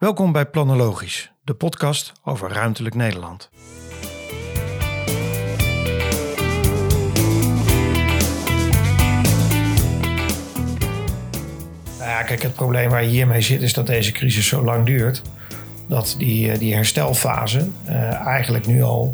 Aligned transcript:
Welkom 0.00 0.32
bij 0.32 0.46
Planologisch, 0.46 1.32
de 1.44 1.54
podcast 1.54 2.12
over 2.24 2.52
ruimtelijk 2.52 2.94
Nederland. 2.94 3.50
Nou 11.98 12.24
kijk, 12.24 12.42
het 12.42 12.54
probleem 12.54 12.90
waar 12.90 13.02
je 13.02 13.08
hiermee 13.08 13.40
zit 13.40 13.62
is 13.62 13.72
dat 13.72 13.86
deze 13.86 14.12
crisis 14.12 14.46
zo 14.46 14.64
lang 14.64 14.86
duurt. 14.86 15.22
Dat 15.88 16.14
die, 16.18 16.52
eh, 16.52 16.58
die 16.58 16.74
herstelfase 16.74 17.68
uh, 17.88 18.26
eigenlijk 18.26 18.66
nu 18.66 18.82
al 18.82 19.12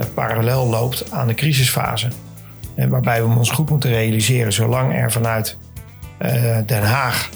uh, 0.00 0.06
parallel 0.14 0.66
loopt 0.66 1.12
aan 1.12 1.26
de 1.26 1.34
crisisfase. 1.34 2.08
En 2.74 2.88
waarbij 2.88 3.22
we 3.22 3.36
ons 3.36 3.50
goed 3.50 3.70
moeten 3.70 3.90
realiseren, 3.90 4.52
zolang 4.52 4.94
er 4.94 5.12
vanuit 5.12 5.58
Den 6.66 6.82
Haag 6.82 7.30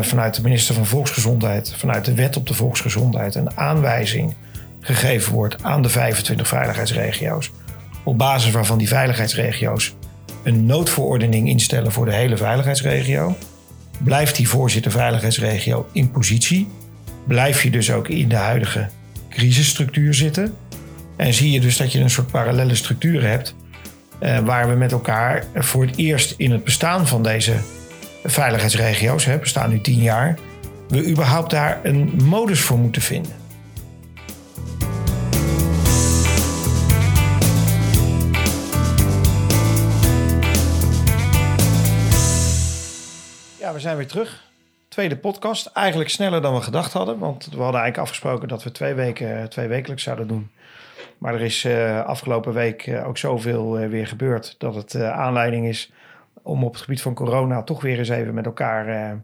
vanuit 0.00 0.34
de 0.34 0.42
minister 0.42 0.74
van 0.74 0.86
Volksgezondheid, 0.86 1.74
vanuit 1.76 2.04
de 2.04 2.14
wet 2.14 2.36
op 2.36 2.46
de 2.46 2.54
volksgezondheid, 2.54 3.34
een 3.34 3.56
aanwijzing 3.56 4.34
gegeven 4.80 5.32
wordt 5.32 5.62
aan 5.62 5.82
de 5.82 5.88
25 5.88 6.48
veiligheidsregio's. 6.48 7.50
Op 8.04 8.18
basis 8.18 8.50
waarvan 8.50 8.78
die 8.78 8.88
veiligheidsregio's 8.88 9.94
een 10.42 10.66
noodverordening 10.66 11.48
instellen 11.48 11.92
voor 11.92 12.04
de 12.04 12.14
hele 12.14 12.36
veiligheidsregio. 12.36 13.36
Blijft 13.98 14.36
die 14.36 14.48
voorzitter 14.48 14.90
veiligheidsregio 14.90 15.86
in 15.92 16.10
positie? 16.10 16.68
Blijf 17.26 17.62
je 17.62 17.70
dus 17.70 17.90
ook 17.90 18.08
in 18.08 18.28
de 18.28 18.36
huidige 18.36 18.88
crisisstructuur 19.30 20.14
zitten? 20.14 20.54
En 21.16 21.34
zie 21.34 21.50
je 21.50 21.60
dus 21.60 21.76
dat 21.76 21.92
je 21.92 22.00
een 22.00 22.10
soort 22.10 22.30
parallele 22.30 22.74
structuur 22.74 23.22
hebt, 23.22 23.54
uh, 24.22 24.38
waar 24.38 24.68
we 24.68 24.74
met 24.74 24.92
elkaar 24.92 25.44
voor 25.54 25.86
het 25.86 25.96
eerst 25.96 26.34
in 26.36 26.50
het 26.50 26.64
bestaan 26.64 27.06
van 27.06 27.22
deze 27.22 27.54
veiligheidsregio's, 28.24 29.24
hè, 29.24 29.38
bestaan 29.38 29.70
nu 29.70 29.80
tien 29.80 30.02
jaar, 30.02 30.38
we 30.88 31.08
überhaupt 31.08 31.50
daar 31.50 31.80
een 31.82 32.20
modus 32.24 32.60
voor 32.60 32.78
moeten 32.78 33.02
vinden. 33.02 33.32
Ja, 43.58 43.72
we 43.72 43.80
zijn 43.80 43.96
weer 43.96 44.06
terug. 44.06 44.50
Tweede 44.88 45.16
podcast. 45.16 45.66
Eigenlijk 45.66 46.10
sneller 46.10 46.42
dan 46.42 46.54
we 46.54 46.60
gedacht 46.60 46.92
hadden. 46.92 47.18
Want 47.18 47.44
we 47.44 47.62
hadden 47.62 47.80
eigenlijk 47.80 47.98
afgesproken 47.98 48.48
dat 48.48 48.62
we 48.62 48.72
twee, 48.72 48.94
weken, 48.94 49.48
twee 49.48 49.68
wekelijks 49.68 50.02
zouden 50.02 50.28
doen. 50.28 50.50
Maar 51.18 51.34
er 51.34 51.40
is 51.40 51.64
uh, 51.64 52.04
afgelopen 52.04 52.52
week 52.52 52.86
uh, 52.86 53.08
ook 53.08 53.18
zoveel 53.18 53.78
weer 53.78 54.06
gebeurd 54.06 54.54
dat 54.58 54.74
het 54.74 54.94
aanleiding 54.96 55.66
is 55.66 55.92
om 56.42 56.64
op 56.64 56.72
het 56.72 56.82
gebied 56.82 57.02
van 57.02 57.14
corona 57.14 57.62
toch 57.62 57.82
weer 57.82 57.98
eens 57.98 58.08
even 58.08 58.34
met 58.34 58.46
elkaar 58.46 58.88
uh, 58.88 59.18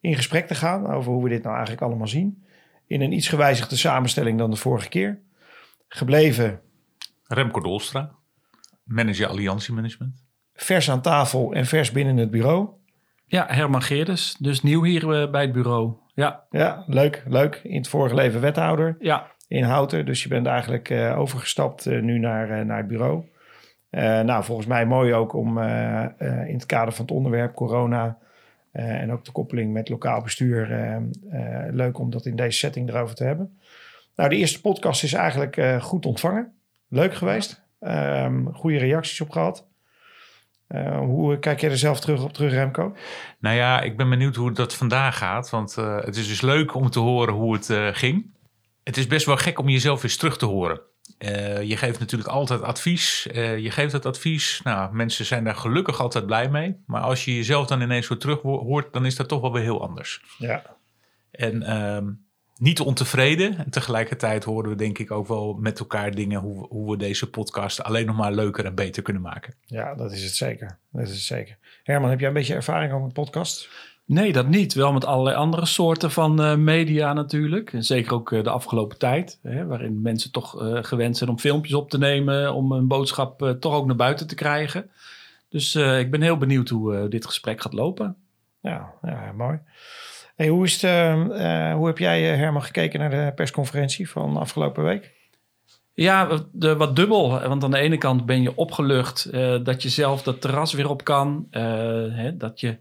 in 0.00 0.14
gesprek 0.14 0.46
te 0.46 0.54
gaan 0.54 0.86
over 0.86 1.12
hoe 1.12 1.22
we 1.22 1.28
dit 1.28 1.42
nou 1.42 1.54
eigenlijk 1.54 1.84
allemaal 1.84 2.08
zien. 2.08 2.44
In 2.86 3.00
een 3.00 3.12
iets 3.12 3.28
gewijzigde 3.28 3.76
samenstelling 3.76 4.38
dan 4.38 4.50
de 4.50 4.56
vorige 4.56 4.88
keer. 4.88 5.18
Gebleven. 5.88 6.60
Remco 7.26 7.60
Dolstra, 7.60 8.10
manager 8.84 9.26
Alliantie 9.26 9.74
Management. 9.74 10.24
Vers 10.54 10.90
aan 10.90 11.02
tafel 11.02 11.52
en 11.52 11.66
vers 11.66 11.92
binnen 11.92 12.16
het 12.16 12.30
bureau. 12.30 12.68
Ja, 13.26 13.46
Herman 13.48 13.82
Geerdes, 13.82 14.36
dus 14.38 14.62
nieuw 14.62 14.82
hier 14.82 15.22
uh, 15.22 15.30
bij 15.30 15.42
het 15.42 15.52
bureau. 15.52 15.92
Ja. 16.14 16.44
ja, 16.50 16.84
leuk, 16.86 17.24
leuk. 17.26 17.60
In 17.62 17.76
het 17.76 17.88
vorige 17.88 18.14
leven 18.14 18.40
wethouder 18.40 18.96
ja. 18.98 19.30
in 19.48 19.62
Houten. 19.62 20.06
Dus 20.06 20.22
je 20.22 20.28
bent 20.28 20.46
eigenlijk 20.46 20.90
uh, 20.90 21.18
overgestapt 21.18 21.86
nu 21.86 22.18
naar, 22.18 22.66
naar 22.66 22.78
het 22.78 22.88
bureau. 22.88 23.24
Uh, 23.94 24.20
nou, 24.20 24.44
volgens 24.44 24.66
mij 24.66 24.86
mooi 24.86 25.14
ook 25.14 25.32
om 25.32 25.58
uh, 25.58 26.04
uh, 26.18 26.48
in 26.48 26.54
het 26.54 26.66
kader 26.66 26.94
van 26.94 27.04
het 27.04 27.14
onderwerp 27.14 27.54
corona 27.54 28.18
en 28.72 29.12
ook 29.12 29.24
de 29.24 29.32
koppeling 29.32 29.72
met 29.72 29.88
lokaal 29.88 30.22
bestuur, 30.22 30.68
leuk 31.70 31.98
om 31.98 32.10
dat 32.10 32.26
in 32.26 32.36
deze 32.36 32.58
setting 32.58 32.88
erover 32.88 33.14
te 33.14 33.24
hebben. 33.24 33.58
Nou, 34.16 34.28
de 34.28 34.36
eerste 34.36 34.60
podcast 34.60 35.02
is 35.02 35.12
eigenlijk 35.12 35.60
goed 35.80 36.06
ontvangen. 36.06 36.52
Leuk 36.88 37.14
geweest. 37.14 37.62
Um, 37.80 38.54
goede 38.54 38.78
reacties 38.78 39.20
op 39.20 39.30
gehad. 39.30 39.66
hoe 40.98 41.38
kijk 41.38 41.60
jij 41.60 41.70
er 41.70 41.78
zelf 41.78 42.00
terug 42.00 42.24
op 42.24 42.32
terug, 42.32 42.52
Remco? 42.52 42.96
Nou 43.38 43.56
ja, 43.56 43.80
ik 43.80 43.96
ben 43.96 44.10
benieuwd 44.10 44.36
hoe 44.36 44.52
dat 44.52 44.74
vandaag 44.74 45.18
gaat. 45.18 45.50
Want 45.50 45.74
het 45.74 46.16
is 46.16 46.28
dus 46.28 46.40
leuk 46.40 46.74
om 46.74 46.90
te 46.90 47.00
horen 47.00 47.34
hoe 47.34 47.54
het 47.54 47.96
ging. 47.96 48.26
Het 48.84 48.96
is 48.96 49.06
best 49.06 49.26
wel 49.26 49.36
gek 49.36 49.58
om 49.58 49.68
jezelf 49.68 50.02
eens 50.02 50.16
terug 50.16 50.36
te 50.38 50.46
horen. 50.46 50.80
Uh, 51.24 51.62
je 51.62 51.76
geeft 51.76 51.98
natuurlijk 51.98 52.30
altijd 52.30 52.62
advies. 52.62 53.28
Uh, 53.32 53.58
je 53.58 53.70
geeft 53.70 53.92
het 53.92 54.06
advies. 54.06 54.60
Nou, 54.64 54.94
mensen 54.94 55.24
zijn 55.24 55.44
daar 55.44 55.54
gelukkig 55.54 56.00
altijd 56.00 56.26
blij 56.26 56.48
mee. 56.48 56.76
Maar 56.86 57.00
als 57.00 57.24
je 57.24 57.34
jezelf 57.34 57.66
dan 57.66 57.80
ineens 57.80 58.06
zo 58.06 58.16
terug 58.16 58.40
hoort, 58.40 58.92
dan 58.92 59.06
is 59.06 59.16
dat 59.16 59.28
toch 59.28 59.40
wel 59.40 59.52
weer 59.52 59.62
heel 59.62 59.82
anders. 59.82 60.22
Ja. 60.38 60.62
En 61.30 61.62
uh, 61.62 62.12
niet 62.56 62.80
ontevreden. 62.80 63.58
En 63.58 63.70
tegelijkertijd 63.70 64.44
horen 64.44 64.70
we 64.70 64.76
denk 64.76 64.98
ik 64.98 65.10
ook 65.10 65.26
wel 65.26 65.54
met 65.54 65.78
elkaar 65.78 66.10
dingen 66.10 66.40
hoe, 66.40 66.66
hoe 66.68 66.90
we 66.90 66.96
deze 66.96 67.30
podcast 67.30 67.82
alleen 67.82 68.06
nog 68.06 68.16
maar 68.16 68.32
leuker 68.32 68.64
en 68.64 68.74
beter 68.74 69.02
kunnen 69.02 69.22
maken. 69.22 69.54
Ja, 69.66 69.94
dat 69.94 70.12
is 70.12 70.22
het 70.22 70.34
zeker. 70.34 70.78
Dat 70.92 71.02
is 71.02 71.10
het 71.10 71.20
zeker. 71.20 71.56
Herman, 71.82 72.10
heb 72.10 72.18
jij 72.18 72.28
een 72.28 72.34
beetje 72.34 72.54
ervaring 72.54 72.92
over 72.92 73.06
een 73.06 73.12
podcast? 73.12 73.68
Nee, 74.06 74.32
dat 74.32 74.48
niet. 74.48 74.74
Wel 74.74 74.92
met 74.92 75.04
allerlei 75.04 75.36
andere 75.36 75.66
soorten 75.66 76.10
van 76.10 76.40
uh, 76.40 76.54
media 76.54 77.12
natuurlijk. 77.12 77.72
En 77.72 77.84
zeker 77.84 78.14
ook 78.14 78.30
uh, 78.30 78.42
de 78.42 78.50
afgelopen 78.50 78.98
tijd, 78.98 79.38
hè, 79.42 79.66
waarin 79.66 80.02
mensen 80.02 80.32
toch 80.32 80.62
uh, 80.62 80.78
gewend 80.82 81.16
zijn 81.16 81.30
om 81.30 81.38
filmpjes 81.38 81.74
op 81.74 81.90
te 81.90 81.98
nemen, 81.98 82.54
om 82.54 82.72
een 82.72 82.88
boodschap 82.88 83.56
toch 83.60 83.74
ook 83.74 83.86
naar 83.86 83.96
buiten 83.96 84.26
te 84.26 84.34
krijgen. 84.34 84.90
Dus 85.48 85.74
ik 85.74 86.10
ben 86.10 86.22
heel 86.22 86.36
benieuwd 86.36 86.68
hoe 86.68 87.08
dit 87.08 87.26
gesprek 87.26 87.60
gaat 87.60 87.72
lopen. 87.72 88.16
Ja, 88.60 88.92
ja 89.02 89.32
mooi. 89.32 89.58
Hey, 90.36 90.48
hoe, 90.48 90.64
is 90.64 90.82
het, 90.82 90.90
hoe 91.74 91.86
heb 91.86 91.98
jij, 91.98 92.22
Herman, 92.22 92.62
gekeken 92.62 93.00
naar 93.00 93.10
de 93.10 93.32
persconferentie 93.34 94.10
van 94.10 94.36
afgelopen 94.36 94.84
week? 94.84 95.12
Ja, 95.92 96.40
de, 96.52 96.76
wat 96.76 96.96
dubbel. 96.96 97.48
Want 97.48 97.64
aan 97.64 97.70
de 97.70 97.78
ene 97.78 97.98
kant 97.98 98.26
ben 98.26 98.42
je 98.42 98.56
opgelucht 98.56 99.32
dat 99.64 99.82
je 99.82 99.88
zelf 99.88 100.22
dat 100.22 100.40
terras 100.40 100.72
weer 100.72 100.88
op 100.88 101.04
kan. 101.04 101.46
Hè, 101.50 102.36
dat 102.36 102.60
je 102.60 102.76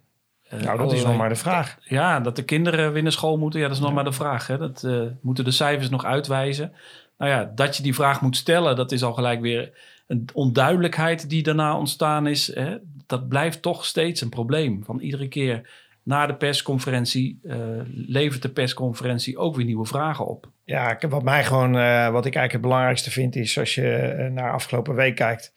nou, 0.62 0.78
dat 0.78 0.94
is 0.94 1.04
nog 1.04 1.18
maar 1.18 1.30
de 1.30 1.36
vraag. 1.36 1.78
Ja, 1.82 2.20
dat 2.20 2.36
de 2.36 2.44
kinderen 2.44 2.94
weer 2.94 3.04
naar 3.04 3.12
school 3.12 3.38
moeten, 3.38 3.60
ja, 3.60 3.68
dat 3.68 3.76
is 3.76 3.82
nog 3.82 3.94
maar 3.94 4.04
de 4.04 4.12
vraag. 4.12 4.48
Hè. 4.48 4.58
Dat 4.58 4.84
uh, 4.86 5.02
moeten 5.22 5.44
de 5.44 5.52
cijfers 5.52 5.90
nog 5.90 6.06
uitwijzen. 6.06 6.74
Nou 7.18 7.32
ja, 7.32 7.52
dat 7.56 7.78
je 7.78 7.84
die 7.84 7.96
vraag 7.96 8.22
moet 8.22 8.38
stellen, 8.38 8.76
dat 8.76 8.92
is 8.92 9.04
al 9.04 9.14
gelijk 9.14 9.42
weer 9.42 9.72
een 10.08 10.30
onduidelijkheid 10.34 11.30
die 11.30 11.44
daarna 11.44 11.78
ontstaan 11.78 12.28
is. 12.28 12.56
Hè. 12.56 12.78
Dat 13.08 13.28
blijft 13.28 13.62
toch 13.62 13.86
steeds 13.86 14.22
een 14.22 14.30
probleem. 14.30 14.84
Van 14.84 15.00
iedere 15.00 15.28
keer 15.28 15.70
na 16.04 16.26
de 16.26 16.36
persconferentie 16.36 17.40
uh, 17.44 17.56
levert 18.08 18.42
de 18.42 18.50
persconferentie 18.50 19.38
ook 19.38 19.56
weer 19.56 19.66
nieuwe 19.66 19.86
vragen 19.86 20.28
op. 20.28 20.48
Ja, 20.64 20.98
wat 21.10 21.24
mij 21.24 21.44
gewoon, 21.44 21.76
uh, 21.76 22.10
wat 22.10 22.26
ik 22.26 22.36
eigenlijk 22.36 22.52
het 22.52 22.62
belangrijkste 22.62 23.12
vind, 23.12 23.36
is 23.36 23.60
als 23.60 23.76
je 23.76 24.30
naar 24.34 24.52
afgelopen 24.52 24.96
week 24.96 25.16
kijkt 25.16 25.54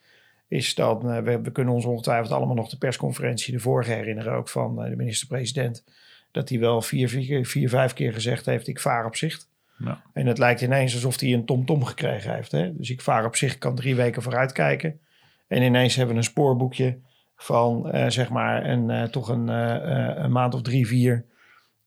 is 0.48 0.74
dat 0.74 1.04
uh, 1.04 1.18
we, 1.18 1.40
we, 1.40 1.50
kunnen 1.52 1.74
ons 1.74 1.84
ongetwijfeld 1.84 2.32
allemaal 2.32 2.54
nog 2.54 2.68
de 2.68 2.78
persconferentie 2.78 3.52
de 3.52 3.60
vorige 3.60 3.92
herinneren, 3.92 4.32
ook 4.32 4.48
van 4.48 4.84
uh, 4.84 4.90
de 4.90 4.96
minister-president, 4.96 5.84
dat 6.30 6.48
hij 6.48 6.58
wel 6.58 6.82
vier, 6.82 7.08
vier, 7.08 7.46
vier, 7.46 7.68
vijf 7.68 7.92
keer 7.92 8.12
gezegd 8.12 8.46
heeft: 8.46 8.68
ik 8.68 8.80
vaar 8.80 9.06
op 9.06 9.16
zicht. 9.16 9.48
Ja. 9.78 10.02
En 10.12 10.26
het 10.26 10.38
lijkt 10.38 10.60
ineens 10.60 10.94
alsof 10.94 11.20
hij 11.20 11.32
een 11.32 11.44
tom-tom 11.44 11.84
gekregen 11.84 12.34
heeft. 12.34 12.52
Hè? 12.52 12.76
Dus 12.76 12.90
ik 12.90 13.00
vaar 13.00 13.24
op 13.24 13.36
zich, 13.36 13.58
kan 13.58 13.74
drie 13.74 13.94
weken 13.94 14.22
vooruit 14.22 14.52
kijken. 14.52 15.00
En 15.48 15.62
ineens 15.62 15.94
hebben 15.94 16.14
we 16.14 16.20
een 16.20 16.26
spoorboekje 16.26 16.98
van 17.36 17.96
uh, 17.96 18.08
zeg 18.08 18.30
maar 18.30 18.64
een, 18.64 19.10
toch 19.10 19.28
een, 19.28 19.48
een 19.48 20.32
maand 20.32 20.54
of 20.54 20.62
drie, 20.62 20.86
vier 20.86 21.24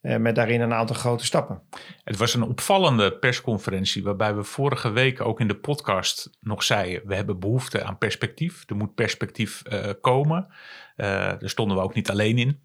met 0.01 0.35
daarin 0.35 0.61
een 0.61 0.73
aantal 0.73 0.95
grote 0.95 1.25
stappen. 1.25 1.61
Het 2.03 2.17
was 2.17 2.33
een 2.33 2.43
opvallende 2.43 3.17
persconferentie 3.17 4.03
waarbij 4.03 4.35
we 4.35 4.43
vorige 4.43 4.91
week 4.91 5.21
ook 5.21 5.39
in 5.39 5.47
de 5.47 5.55
podcast 5.55 6.29
nog 6.39 6.63
zeiden: 6.63 7.07
we 7.07 7.15
hebben 7.15 7.39
behoefte 7.39 7.83
aan 7.83 7.97
perspectief. 7.97 8.63
Er 8.69 8.75
moet 8.75 8.95
perspectief 8.95 9.63
uh, 9.71 9.89
komen. 10.01 10.47
Uh, 10.49 11.05
daar 11.05 11.49
stonden 11.49 11.77
we 11.77 11.83
ook 11.83 11.93
niet 11.93 12.09
alleen 12.09 12.37
in. 12.37 12.59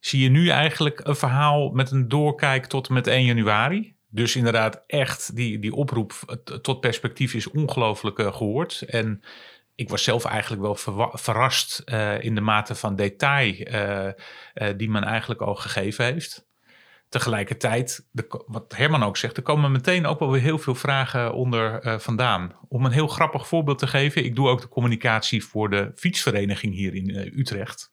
Zie 0.00 0.22
je 0.22 0.28
nu 0.28 0.48
eigenlijk 0.48 1.00
een 1.02 1.16
verhaal 1.16 1.70
met 1.70 1.90
een 1.90 2.08
doorkijk 2.08 2.66
tot 2.66 2.88
en 2.88 2.94
met 2.94 3.06
1 3.06 3.24
januari? 3.24 3.94
Dus 4.08 4.36
inderdaad, 4.36 4.82
echt 4.86 5.36
die, 5.36 5.58
die 5.58 5.74
oproep 5.74 6.12
tot 6.62 6.80
perspectief 6.80 7.34
is 7.34 7.50
ongelooflijk 7.50 8.18
gehoord. 8.18 8.82
En 8.82 9.20
ik 9.74 9.88
was 9.88 10.04
zelf 10.04 10.24
eigenlijk 10.24 10.62
wel 10.62 10.98
verrast 11.12 11.82
in 12.20 12.34
de 12.34 12.40
mate 12.40 12.74
van 12.74 12.96
detail 12.96 13.54
die 14.76 14.90
men 14.90 15.04
eigenlijk 15.04 15.40
al 15.40 15.54
gegeven 15.54 16.04
heeft 16.04 16.48
tegelijkertijd, 17.10 18.06
de, 18.10 18.44
wat 18.46 18.76
Herman 18.76 19.02
ook 19.02 19.16
zegt, 19.16 19.36
er 19.36 19.42
komen 19.42 19.72
meteen 19.72 20.06
ook 20.06 20.18
wel 20.18 20.30
weer 20.30 20.40
heel 20.40 20.58
veel 20.58 20.74
vragen 20.74 21.34
onder 21.34 21.86
uh, 21.86 21.98
vandaan. 21.98 22.52
Om 22.68 22.84
een 22.84 22.92
heel 22.92 23.08
grappig 23.08 23.48
voorbeeld 23.48 23.78
te 23.78 23.86
geven, 23.86 24.24
ik 24.24 24.34
doe 24.34 24.48
ook 24.48 24.60
de 24.60 24.68
communicatie 24.68 25.44
voor 25.44 25.70
de 25.70 25.92
fietsvereniging 25.94 26.74
hier 26.74 26.94
in 26.94 27.08
uh, 27.08 27.38
Utrecht. 27.38 27.92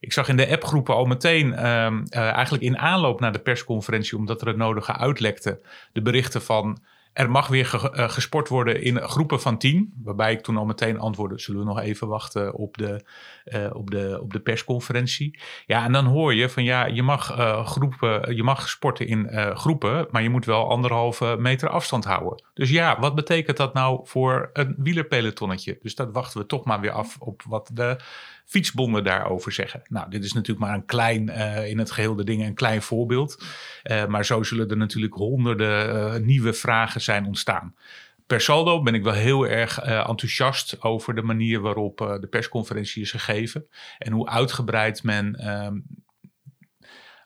Ik 0.00 0.12
zag 0.12 0.28
in 0.28 0.36
de 0.36 0.50
appgroepen 0.50 0.94
al 0.94 1.04
meteen, 1.04 1.48
uh, 1.48 2.06
eigenlijk 2.14 2.64
in 2.64 2.78
aanloop 2.78 3.20
naar 3.20 3.32
de 3.32 3.38
persconferentie, 3.38 4.18
omdat 4.18 4.40
er 4.40 4.46
het 4.46 4.56
nodige 4.56 4.96
uitlekte, 4.96 5.60
de 5.92 6.02
berichten 6.02 6.42
van 6.42 6.82
er 7.14 7.30
mag 7.30 7.46
weer 7.46 7.66
gesport 7.92 8.48
worden 8.48 8.82
in 8.82 9.00
groepen 9.00 9.40
van 9.40 9.58
tien. 9.58 9.92
Waarbij 10.02 10.32
ik 10.32 10.40
toen 10.40 10.56
al 10.56 10.64
meteen 10.64 10.98
antwoordde, 10.98 11.38
zullen 11.38 11.60
we 11.60 11.66
nog 11.66 11.80
even 11.80 12.08
wachten 12.08 12.54
op 12.54 12.78
de, 12.78 13.04
op 13.72 13.90
de, 13.90 14.18
op 14.22 14.32
de 14.32 14.40
persconferentie. 14.40 15.38
Ja, 15.66 15.84
en 15.84 15.92
dan 15.92 16.04
hoor 16.04 16.34
je 16.34 16.48
van 16.48 16.64
ja, 16.64 16.86
je 16.86 17.02
mag, 17.02 17.24
groepen, 17.66 18.36
je 18.36 18.42
mag 18.42 18.68
sporten 18.68 19.06
in 19.06 19.28
groepen, 19.56 20.06
maar 20.10 20.22
je 20.22 20.30
moet 20.30 20.44
wel 20.44 20.68
anderhalve 20.68 21.36
meter 21.38 21.68
afstand 21.68 22.04
houden. 22.04 22.42
Dus 22.54 22.70
ja, 22.70 23.00
wat 23.00 23.14
betekent 23.14 23.56
dat 23.56 23.74
nou 23.74 24.00
voor 24.04 24.50
een 24.52 24.74
wielerpelotonnetje? 24.78 25.78
Dus 25.82 25.94
dat 25.94 26.12
wachten 26.12 26.40
we 26.40 26.46
toch 26.46 26.64
maar 26.64 26.80
weer 26.80 26.92
af 26.92 27.16
op 27.18 27.42
wat 27.48 27.70
de 27.72 27.96
fietsbonden 28.44 29.04
daarover 29.04 29.52
zeggen. 29.52 29.82
Nou, 29.88 30.10
dit 30.10 30.24
is 30.24 30.32
natuurlijk 30.32 30.66
maar 30.66 30.74
een 30.74 30.84
klein, 30.84 31.28
uh, 31.28 31.68
in 31.68 31.78
het 31.78 31.90
geheel 31.90 32.14
de 32.14 32.24
dingen, 32.24 32.46
een 32.46 32.54
klein 32.54 32.82
voorbeeld. 32.82 33.44
Uh, 33.84 34.06
maar 34.06 34.24
zo 34.24 34.42
zullen 34.42 34.70
er 34.70 34.76
natuurlijk 34.76 35.14
honderden 35.14 35.94
uh, 35.94 36.14
nieuwe 36.26 36.52
vragen 36.52 37.00
zijn 37.00 37.26
ontstaan. 37.26 37.74
Per 38.26 38.40
saldo 38.40 38.82
ben 38.82 38.94
ik 38.94 39.02
wel 39.02 39.12
heel 39.12 39.46
erg 39.46 39.78
enthousiast 39.80 40.82
over 40.82 41.14
de 41.14 41.22
manier 41.22 41.60
waarop 41.60 42.16
de 42.20 42.26
persconferentie 42.26 43.02
is 43.02 43.10
gegeven. 43.10 43.66
En 43.98 44.12
hoe 44.12 44.28
uitgebreid 44.28 45.02
men 45.02 45.34
ehm, 45.34 45.76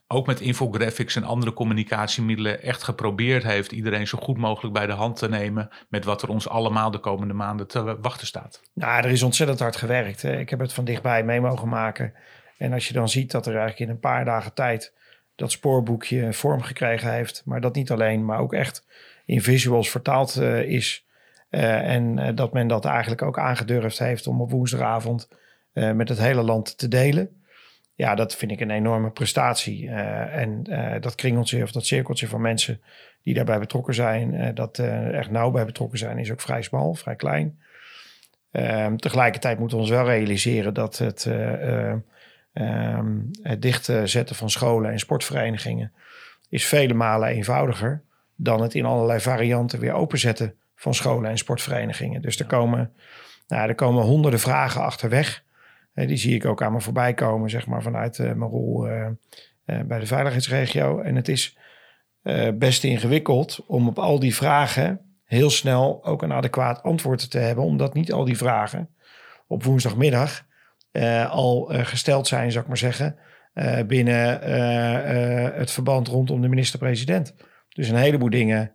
ook 0.08 0.26
met 0.26 0.40
infographics 0.40 1.16
en 1.16 1.25
andere 1.25 1.52
communicatiemiddelen 1.52 2.62
echt 2.62 2.82
geprobeerd 2.82 3.43
heeft 3.43 3.72
iedereen 3.72 4.06
zo 4.06 4.19
goed 4.19 4.38
mogelijk 4.38 4.75
bij 4.75 4.87
de 4.87 4.93
hand 4.93 5.16
te 5.16 5.28
nemen 5.28 5.69
met 5.88 6.05
wat 6.05 6.22
er 6.22 6.28
ons 6.28 6.49
allemaal 6.49 6.90
de 6.90 6.99
komende 6.99 7.34
maanden 7.34 7.66
te 7.66 8.00
wachten 8.00 8.26
staat. 8.26 8.62
Nou, 8.72 9.05
er 9.05 9.10
is 9.10 9.22
ontzettend 9.22 9.58
hard 9.58 9.76
gewerkt. 9.76 10.22
Ik 10.22 10.50
heb 10.50 10.58
het 10.58 10.72
van 10.72 10.84
dichtbij 10.84 11.25
mee 11.25 11.40
mogen 11.40 11.69
maken. 11.69 12.14
En 12.58 12.72
als 12.72 12.88
je 12.88 12.94
dan 12.94 13.08
ziet 13.08 13.31
dat 13.31 13.46
er 13.46 13.56
eigenlijk 13.56 13.81
in 13.81 13.88
een 13.88 14.00
paar 14.00 14.25
dagen 14.25 14.55
tijd 14.55 14.93
dat 15.34 15.50
spoorboekje 15.50 16.32
vorm 16.32 16.62
gekregen 16.62 17.12
heeft, 17.12 17.43
maar 17.44 17.61
dat 17.61 17.75
niet 17.75 17.90
alleen, 17.90 18.25
maar 18.25 18.38
ook 18.38 18.52
echt 18.52 18.87
in 19.25 19.43
visuals 19.43 19.90
vertaald 19.90 20.37
uh, 20.37 20.62
is. 20.62 21.06
Uh, 21.50 21.94
en 21.94 22.19
uh, 22.19 22.28
dat 22.34 22.52
men 22.52 22.69
dat 22.69 22.84
eigenlijk 22.84 23.22
ook 23.22 23.38
aangedurfd 23.38 23.99
heeft 23.99 24.26
om 24.26 24.40
op 24.40 24.50
woensdagavond 24.50 25.28
met 25.72 26.08
het 26.08 26.19
hele 26.19 26.43
land 26.43 26.78
te 26.78 26.88
delen. 26.88 27.38
Ja, 27.98 28.14
dat 28.14 28.36
vind 28.36 28.50
ik 28.50 28.60
een 28.60 28.70
enorme 28.70 29.10
prestatie. 29.10 29.84
Uh, 29.84 30.36
en 30.36 30.64
uh, 30.68 30.94
dat 31.00 31.14
kringeltje 31.14 31.62
of 31.62 31.72
dat 31.72 31.86
cirkeltje 31.86 32.28
van 32.28 32.40
mensen 32.40 32.80
die 33.22 33.34
daarbij 33.34 33.58
betrokken 33.58 33.94
zijn, 33.94 34.34
uh, 34.34 34.48
dat 34.54 34.78
echt 35.12 35.30
nauw 35.30 35.50
bij 35.50 35.64
betrokken 35.64 35.98
zijn, 35.98 36.18
is 36.18 36.30
ook 36.30 36.40
vrij 36.40 36.62
smal, 36.62 36.94
vrij 36.94 37.16
klein. 37.16 37.58
Ehm, 38.50 38.96
tegelijkertijd 38.96 39.58
moeten 39.58 39.76
we 39.76 39.82
ons 39.82 39.92
wel 39.92 40.04
realiseren 40.04 40.74
dat 40.74 40.98
het, 40.98 41.26
um, 42.52 43.30
het 43.42 43.62
dichtzetten 43.62 44.36
van 44.36 44.50
scholen 44.50 44.90
en 44.90 44.98
sportverenigingen 44.98 45.92
is 46.48 46.66
vele 46.66 46.94
malen 46.94 47.28
eenvoudiger 47.28 48.02
dan 48.36 48.62
het 48.62 48.74
in 48.74 48.84
allerlei 48.84 49.20
varianten 49.20 49.78
weer 49.78 49.92
openzetten 49.92 50.54
van 50.74 50.94
scholen 50.94 51.30
en 51.30 51.38
sportverenigingen. 51.38 52.22
Dus 52.22 52.38
er 52.38 52.46
komen, 52.46 52.92
nou, 53.48 53.68
er 53.68 53.74
komen 53.74 54.02
honderden 54.02 54.40
vragen 54.40 54.82
achterweg 54.82 55.46
die 56.06 56.16
zie 56.16 56.34
ik 56.34 56.44
ook 56.44 56.62
aan 56.62 56.72
me 56.72 56.80
voorbij 56.80 57.14
komen, 57.14 57.50
zeg 57.50 57.66
maar, 57.66 57.82
vanuit 57.82 58.18
eh, 58.18 58.32
mijn 58.32 58.50
rol 58.50 58.88
eh, 58.88 59.06
eh, 59.64 59.80
bij 59.80 59.98
de 59.98 60.06
veiligheidsregio. 60.06 61.00
En 61.00 61.16
het 61.16 61.28
is 61.28 61.56
best 62.54 62.84
ingewikkeld 62.84 63.64
om 63.66 63.88
op 63.88 63.98
al 63.98 64.18
die 64.18 64.34
vragen 64.34 65.00
heel 65.24 65.50
snel 65.50 66.04
ook 66.04 66.22
een 66.22 66.32
adequaat 66.32 66.82
antwoord 66.82 67.30
te 67.30 67.38
hebben, 67.38 67.64
omdat 67.64 67.94
niet 67.94 68.12
al 68.12 68.24
die 68.24 68.36
vragen 68.36 68.88
op 69.46 69.64
woensdagmiddag 69.64 70.44
al 71.28 71.70
gesteld 71.72 72.26
zijn, 72.26 72.50
zou 72.50 72.62
ik 72.62 72.68
maar 72.68 72.76
zeggen, 72.76 73.16
binnen 73.86 74.40
het 75.58 75.70
verband 75.70 76.08
rondom 76.08 76.40
de 76.40 76.48
minister-president. 76.48 77.34
Dus 77.68 77.88
een 77.88 77.96
heleboel 77.96 78.30
dingen 78.30 78.72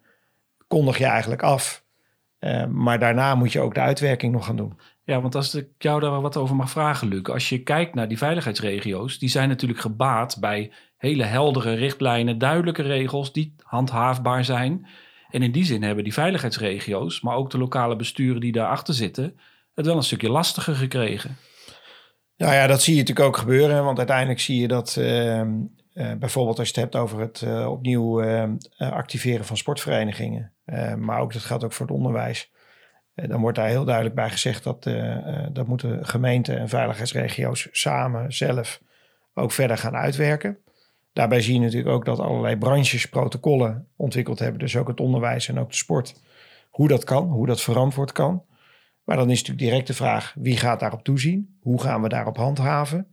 kondig 0.67 0.97
je 0.97 1.05
eigenlijk 1.05 1.41
af. 1.41 1.82
Maar 2.69 2.99
daarna 2.99 3.35
moet 3.35 3.51
je 3.51 3.59
ook 3.59 3.73
de 3.73 3.79
uitwerking 3.79 4.33
nog 4.33 4.45
gaan 4.45 4.55
doen. 4.55 4.79
Ja, 5.03 5.21
want 5.21 5.35
als 5.35 5.55
ik 5.55 5.67
jou 5.77 5.99
daar 5.99 6.21
wat 6.21 6.37
over 6.37 6.55
mag 6.55 6.69
vragen, 6.69 7.07
Luc. 7.07 7.23
Als 7.23 7.49
je 7.49 7.63
kijkt 7.63 7.95
naar 7.95 8.07
die 8.07 8.17
veiligheidsregio's, 8.17 9.19
die 9.19 9.29
zijn 9.29 9.49
natuurlijk 9.49 9.79
gebaat 9.79 10.37
bij 10.39 10.71
hele 10.97 11.23
heldere 11.23 11.73
richtlijnen, 11.73 12.37
duidelijke 12.37 12.81
regels 12.81 13.33
die 13.33 13.55
handhaafbaar 13.63 14.45
zijn. 14.45 14.87
En 15.29 15.41
in 15.41 15.51
die 15.51 15.65
zin 15.65 15.83
hebben 15.83 16.03
die 16.03 16.13
veiligheidsregio's, 16.13 17.21
maar 17.21 17.35
ook 17.35 17.49
de 17.49 17.57
lokale 17.57 17.95
besturen 17.95 18.41
die 18.41 18.51
daarachter 18.51 18.93
zitten, 18.93 19.39
het 19.73 19.85
wel 19.85 19.95
een 19.95 20.03
stukje 20.03 20.29
lastiger 20.29 20.75
gekregen. 20.75 21.37
Nou 22.37 22.53
ja, 22.53 22.67
dat 22.67 22.81
zie 22.81 22.93
je 22.93 22.99
natuurlijk 22.99 23.27
ook 23.27 23.37
gebeuren. 23.37 23.83
Want 23.83 23.97
uiteindelijk 23.97 24.39
zie 24.39 24.61
je 24.61 24.67
dat 24.67 24.95
uh, 24.99 25.41
bijvoorbeeld 25.93 26.59
als 26.59 26.67
je 26.67 26.73
het 26.73 26.83
hebt 26.83 26.95
over 26.95 27.19
het 27.19 27.41
uh, 27.41 27.69
opnieuw 27.69 28.21
ehm, 28.21 28.55
activeren 28.77 29.45
van 29.45 29.57
sportverenigingen. 29.57 30.51
maar 30.97 31.19
ook 31.19 31.33
dat 31.33 31.41
geldt 31.41 31.63
ook 31.63 31.73
voor 31.73 31.85
het 31.85 31.95
onderwijs. 31.95 32.51
Eh, 33.13 33.29
dan 33.29 33.41
wordt 33.41 33.57
daar 33.57 33.67
heel 33.67 33.85
duidelijk 33.85 34.15
bij 34.15 34.29
gezegd 34.29 34.63
dat, 34.63 34.83
dat 35.51 35.67
moeten 35.67 36.05
gemeenten 36.05 36.59
en 36.59 36.69
veiligheidsregio's 36.69 37.67
samen 37.71 38.33
zelf 38.33 38.81
ook 39.33 39.51
verder 39.51 39.77
gaan 39.77 39.95
uitwerken. 39.95 40.57
Daarbij 41.13 41.41
zie 41.41 41.53
je 41.53 41.59
natuurlijk 41.59 41.95
ook 41.95 42.05
dat 42.05 42.19
allerlei 42.19 42.57
branches 42.57 43.05
protocollen 43.05 43.87
ontwikkeld 43.95 44.39
hebben. 44.39 44.59
Dus 44.59 44.77
ook 44.77 44.87
het 44.87 44.99
onderwijs 44.99 45.47
en 45.47 45.59
ook 45.59 45.69
de 45.69 45.75
sport. 45.75 46.21
Hoe 46.69 46.87
dat 46.87 47.03
kan, 47.03 47.27
hoe 47.27 47.47
dat 47.47 47.61
verantwoord 47.61 48.11
kan. 48.11 48.43
Maar 49.03 49.17
dan 49.17 49.29
is 49.29 49.39
natuurlijk 49.39 49.67
direct 49.67 49.87
de 49.87 49.93
vraag, 49.93 50.33
wie 50.39 50.57
gaat 50.57 50.79
daarop 50.79 51.03
toezien? 51.03 51.57
Hoe 51.61 51.81
gaan 51.81 52.01
we 52.01 52.09
daarop 52.09 52.37
handhaven? 52.37 53.07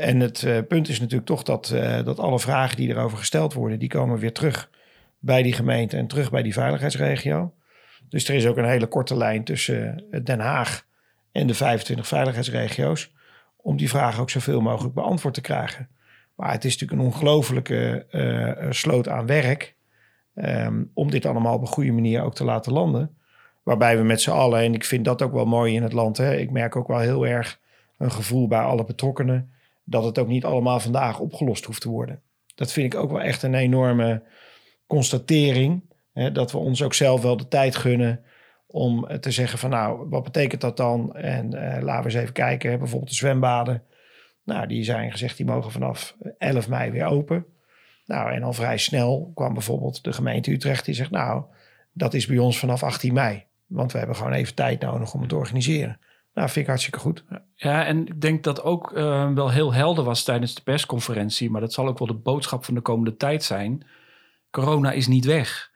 En 0.00 0.20
het 0.20 0.42
uh, 0.42 0.58
punt 0.68 0.88
is 0.88 1.00
natuurlijk 1.00 1.26
toch 1.26 1.42
dat, 1.42 1.70
uh, 1.74 2.04
dat 2.04 2.18
alle 2.18 2.40
vragen 2.40 2.76
die 2.76 2.88
erover 2.88 3.18
gesteld 3.18 3.52
worden, 3.52 3.78
die 3.78 3.88
komen 3.88 4.18
weer 4.18 4.32
terug 4.32 4.70
bij 5.18 5.42
die 5.42 5.52
gemeente 5.52 5.96
en 5.96 6.06
terug 6.06 6.30
bij 6.30 6.42
die 6.42 6.52
veiligheidsregio. 6.52 7.52
Dus 8.08 8.28
er 8.28 8.34
is 8.34 8.46
ook 8.46 8.56
een 8.56 8.64
hele 8.64 8.86
korte 8.86 9.16
lijn 9.16 9.44
tussen 9.44 10.04
eh, 10.10 10.20
Den 10.24 10.40
Haag 10.40 10.86
en 11.32 11.46
de 11.46 11.54
25 11.54 12.06
veiligheidsregio's. 12.06 13.12
Om 13.56 13.76
die 13.76 13.88
vragen 13.88 14.20
ook 14.20 14.30
zoveel 14.30 14.60
mogelijk 14.60 14.94
beantwoord 14.94 15.34
te 15.34 15.40
krijgen. 15.40 15.88
Maar 16.34 16.52
het 16.52 16.64
is 16.64 16.72
natuurlijk 16.72 17.00
een 17.00 17.06
ongelofelijke 17.06 18.06
sloot 18.70 19.08
aan 19.08 19.26
werk. 19.26 19.74
Um, 20.34 20.90
om 20.94 21.10
dit 21.10 21.26
allemaal 21.26 21.54
op 21.54 21.60
een 21.60 21.66
goede 21.66 21.92
manier 21.92 22.22
ook 22.22 22.34
te 22.34 22.44
laten 22.44 22.72
landen. 22.72 23.16
Waarbij 23.62 23.96
we 23.96 24.02
met 24.02 24.20
z'n 24.20 24.30
allen, 24.30 24.60
en 24.60 24.74
ik 24.74 24.84
vind 24.84 25.04
dat 25.04 25.22
ook 25.22 25.32
wel 25.32 25.44
mooi 25.44 25.74
in 25.74 25.82
het 25.82 25.92
land. 25.92 26.16
Hè, 26.16 26.36
ik 26.36 26.50
merk 26.50 26.76
ook 26.76 26.88
wel 26.88 26.98
heel 26.98 27.26
erg 27.26 27.60
een 27.98 28.10
gevoel 28.10 28.48
bij 28.48 28.60
alle 28.60 28.84
betrokkenen. 28.84 29.50
Dat 29.90 30.04
het 30.04 30.18
ook 30.18 30.28
niet 30.28 30.44
allemaal 30.44 30.80
vandaag 30.80 31.18
opgelost 31.18 31.64
hoeft 31.64 31.80
te 31.80 31.88
worden. 31.88 32.20
Dat 32.54 32.72
vind 32.72 32.94
ik 32.94 33.00
ook 33.00 33.10
wel 33.10 33.20
echt 33.20 33.42
een 33.42 33.54
enorme 33.54 34.22
constatering. 34.86 35.82
Hè, 36.12 36.32
dat 36.32 36.52
we 36.52 36.58
ons 36.58 36.82
ook 36.82 36.94
zelf 36.94 37.22
wel 37.22 37.36
de 37.36 37.48
tijd 37.48 37.76
gunnen 37.76 38.20
om 38.66 39.20
te 39.20 39.30
zeggen 39.30 39.58
van 39.58 39.70
nou, 39.70 40.08
wat 40.08 40.24
betekent 40.24 40.60
dat 40.60 40.76
dan? 40.76 41.16
En 41.16 41.54
uh, 41.54 41.82
laten 41.82 42.02
we 42.02 42.10
eens 42.10 42.20
even 42.20 42.32
kijken, 42.32 42.78
bijvoorbeeld 42.78 43.10
de 43.10 43.16
zwembaden. 43.16 43.82
Nou, 44.44 44.66
die 44.66 44.84
zijn 44.84 45.10
gezegd, 45.10 45.36
die 45.36 45.46
mogen 45.46 45.70
vanaf 45.70 46.16
11 46.38 46.68
mei 46.68 46.90
weer 46.90 47.06
open. 47.06 47.44
Nou, 48.06 48.32
en 48.32 48.42
al 48.42 48.52
vrij 48.52 48.78
snel 48.78 49.30
kwam 49.34 49.52
bijvoorbeeld 49.52 50.04
de 50.04 50.12
gemeente 50.12 50.52
Utrecht 50.52 50.84
die 50.84 50.94
zegt 50.94 51.10
nou, 51.10 51.44
dat 51.92 52.14
is 52.14 52.26
bij 52.26 52.38
ons 52.38 52.58
vanaf 52.58 52.82
18 52.82 53.12
mei. 53.12 53.44
Want 53.66 53.92
we 53.92 53.98
hebben 53.98 54.16
gewoon 54.16 54.32
even 54.32 54.54
tijd 54.54 54.80
nodig 54.80 55.14
om 55.14 55.20
het 55.20 55.28
te 55.28 55.36
organiseren. 55.36 55.98
Nou, 56.34 56.48
vind 56.48 56.56
ik 56.56 56.66
hartstikke 56.66 56.98
goed. 56.98 57.24
Ja, 57.54 57.84
en 57.84 58.06
ik 58.06 58.20
denk 58.20 58.44
dat 58.44 58.62
ook 58.62 58.92
uh, 58.92 59.30
wel 59.32 59.50
heel 59.50 59.72
helder 59.72 60.04
was 60.04 60.22
tijdens 60.22 60.54
de 60.54 60.62
persconferentie, 60.62 61.50
maar 61.50 61.60
dat 61.60 61.72
zal 61.72 61.86
ook 61.86 61.98
wel 61.98 62.08
de 62.08 62.14
boodschap 62.14 62.64
van 62.64 62.74
de 62.74 62.80
komende 62.80 63.16
tijd 63.16 63.44
zijn. 63.44 63.86
Corona 64.50 64.92
is 64.92 65.06
niet 65.06 65.24
weg 65.24 65.70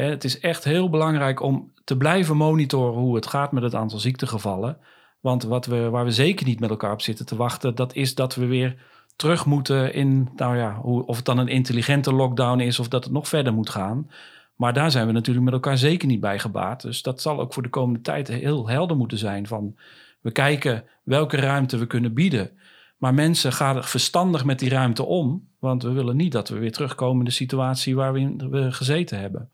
het 0.00 0.24
is 0.24 0.40
echt 0.40 0.64
heel 0.64 0.90
belangrijk 0.90 1.40
om 1.40 1.72
te 1.84 1.96
blijven 1.96 2.36
monitoren 2.36 3.00
hoe 3.00 3.14
het 3.14 3.26
gaat 3.26 3.52
met 3.52 3.62
het 3.62 3.74
aantal 3.74 3.98
ziektegevallen. 3.98 4.78
Want 5.20 5.42
wat 5.42 5.66
we, 5.66 5.88
waar 5.90 6.04
we 6.04 6.10
zeker 6.10 6.46
niet 6.46 6.60
met 6.60 6.70
elkaar 6.70 6.92
op 6.92 7.00
zitten 7.00 7.26
te 7.26 7.36
wachten, 7.36 7.74
dat 7.74 7.94
is 7.94 8.14
dat 8.14 8.34
we 8.34 8.46
weer 8.46 8.76
terug 9.16 9.46
moeten 9.46 9.94
in, 9.94 10.28
nou 10.36 10.56
ja, 10.56 10.74
hoe, 10.74 11.06
of 11.06 11.16
het 11.16 11.24
dan 11.24 11.38
een 11.38 11.48
intelligente 11.48 12.12
lockdown 12.12 12.60
is 12.60 12.78
of 12.78 12.88
dat 12.88 13.04
het 13.04 13.12
nog 13.12 13.28
verder 13.28 13.52
moet 13.52 13.70
gaan. 13.70 14.10
Maar 14.56 14.72
daar 14.72 14.90
zijn 14.90 15.06
we 15.06 15.12
natuurlijk 15.12 15.44
met 15.44 15.54
elkaar 15.54 15.78
zeker 15.78 16.08
niet 16.08 16.20
bij 16.20 16.38
gebaat. 16.38 16.82
Dus 16.82 17.02
dat 17.02 17.20
zal 17.20 17.40
ook 17.40 17.52
voor 17.52 17.62
de 17.62 17.68
komende 17.68 18.00
tijd 18.00 18.28
heel 18.28 18.68
helder 18.68 18.96
moeten 18.96 19.18
zijn 19.18 19.46
van 19.46 19.76
we 20.20 20.32
kijken 20.32 20.84
welke 21.02 21.36
ruimte 21.36 21.76
we 21.78 21.86
kunnen 21.86 22.14
bieden. 22.14 22.50
Maar 22.96 23.14
mensen 23.14 23.52
gaan 23.52 23.84
verstandig 23.84 24.44
met 24.44 24.58
die 24.58 24.68
ruimte 24.68 25.04
om, 25.04 25.48
want 25.58 25.82
we 25.82 25.92
willen 25.92 26.16
niet 26.16 26.32
dat 26.32 26.48
we 26.48 26.58
weer 26.58 26.72
terugkomen 26.72 27.18
in 27.18 27.24
de 27.24 27.30
situatie 27.30 27.96
waar 27.96 28.12
we, 28.12 28.34
we 28.50 28.72
gezeten 28.72 29.18
hebben. 29.18 29.50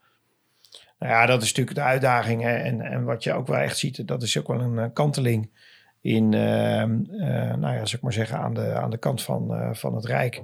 Nou 0.99 1.11
ja, 1.11 1.25
dat 1.25 1.41
is 1.41 1.47
natuurlijk 1.47 1.75
de 1.75 1.83
uitdaging. 1.83 2.45
En, 2.45 2.81
en 2.81 3.03
wat 3.03 3.23
je 3.23 3.33
ook 3.33 3.47
wel 3.47 3.57
echt 3.57 3.77
ziet, 3.77 4.07
dat 4.07 4.21
is 4.21 4.37
ook 4.37 4.47
wel 4.47 4.61
een 4.61 4.79
eh, 4.79 4.85
kanteling 4.93 5.49
in, 6.01 6.31
uh, 6.31 6.81
uh, 6.81 7.55
nou 7.55 7.75
ja, 7.75 7.85
zeg 7.85 8.01
maar 8.01 8.13
zeggen, 8.13 8.37
aan 8.37 8.53
de, 8.53 8.73
aan 8.73 8.89
de 8.89 8.97
kant 8.97 9.21
van, 9.21 9.75
van 9.75 9.95
het 9.95 10.05
Rijk. 10.05 10.43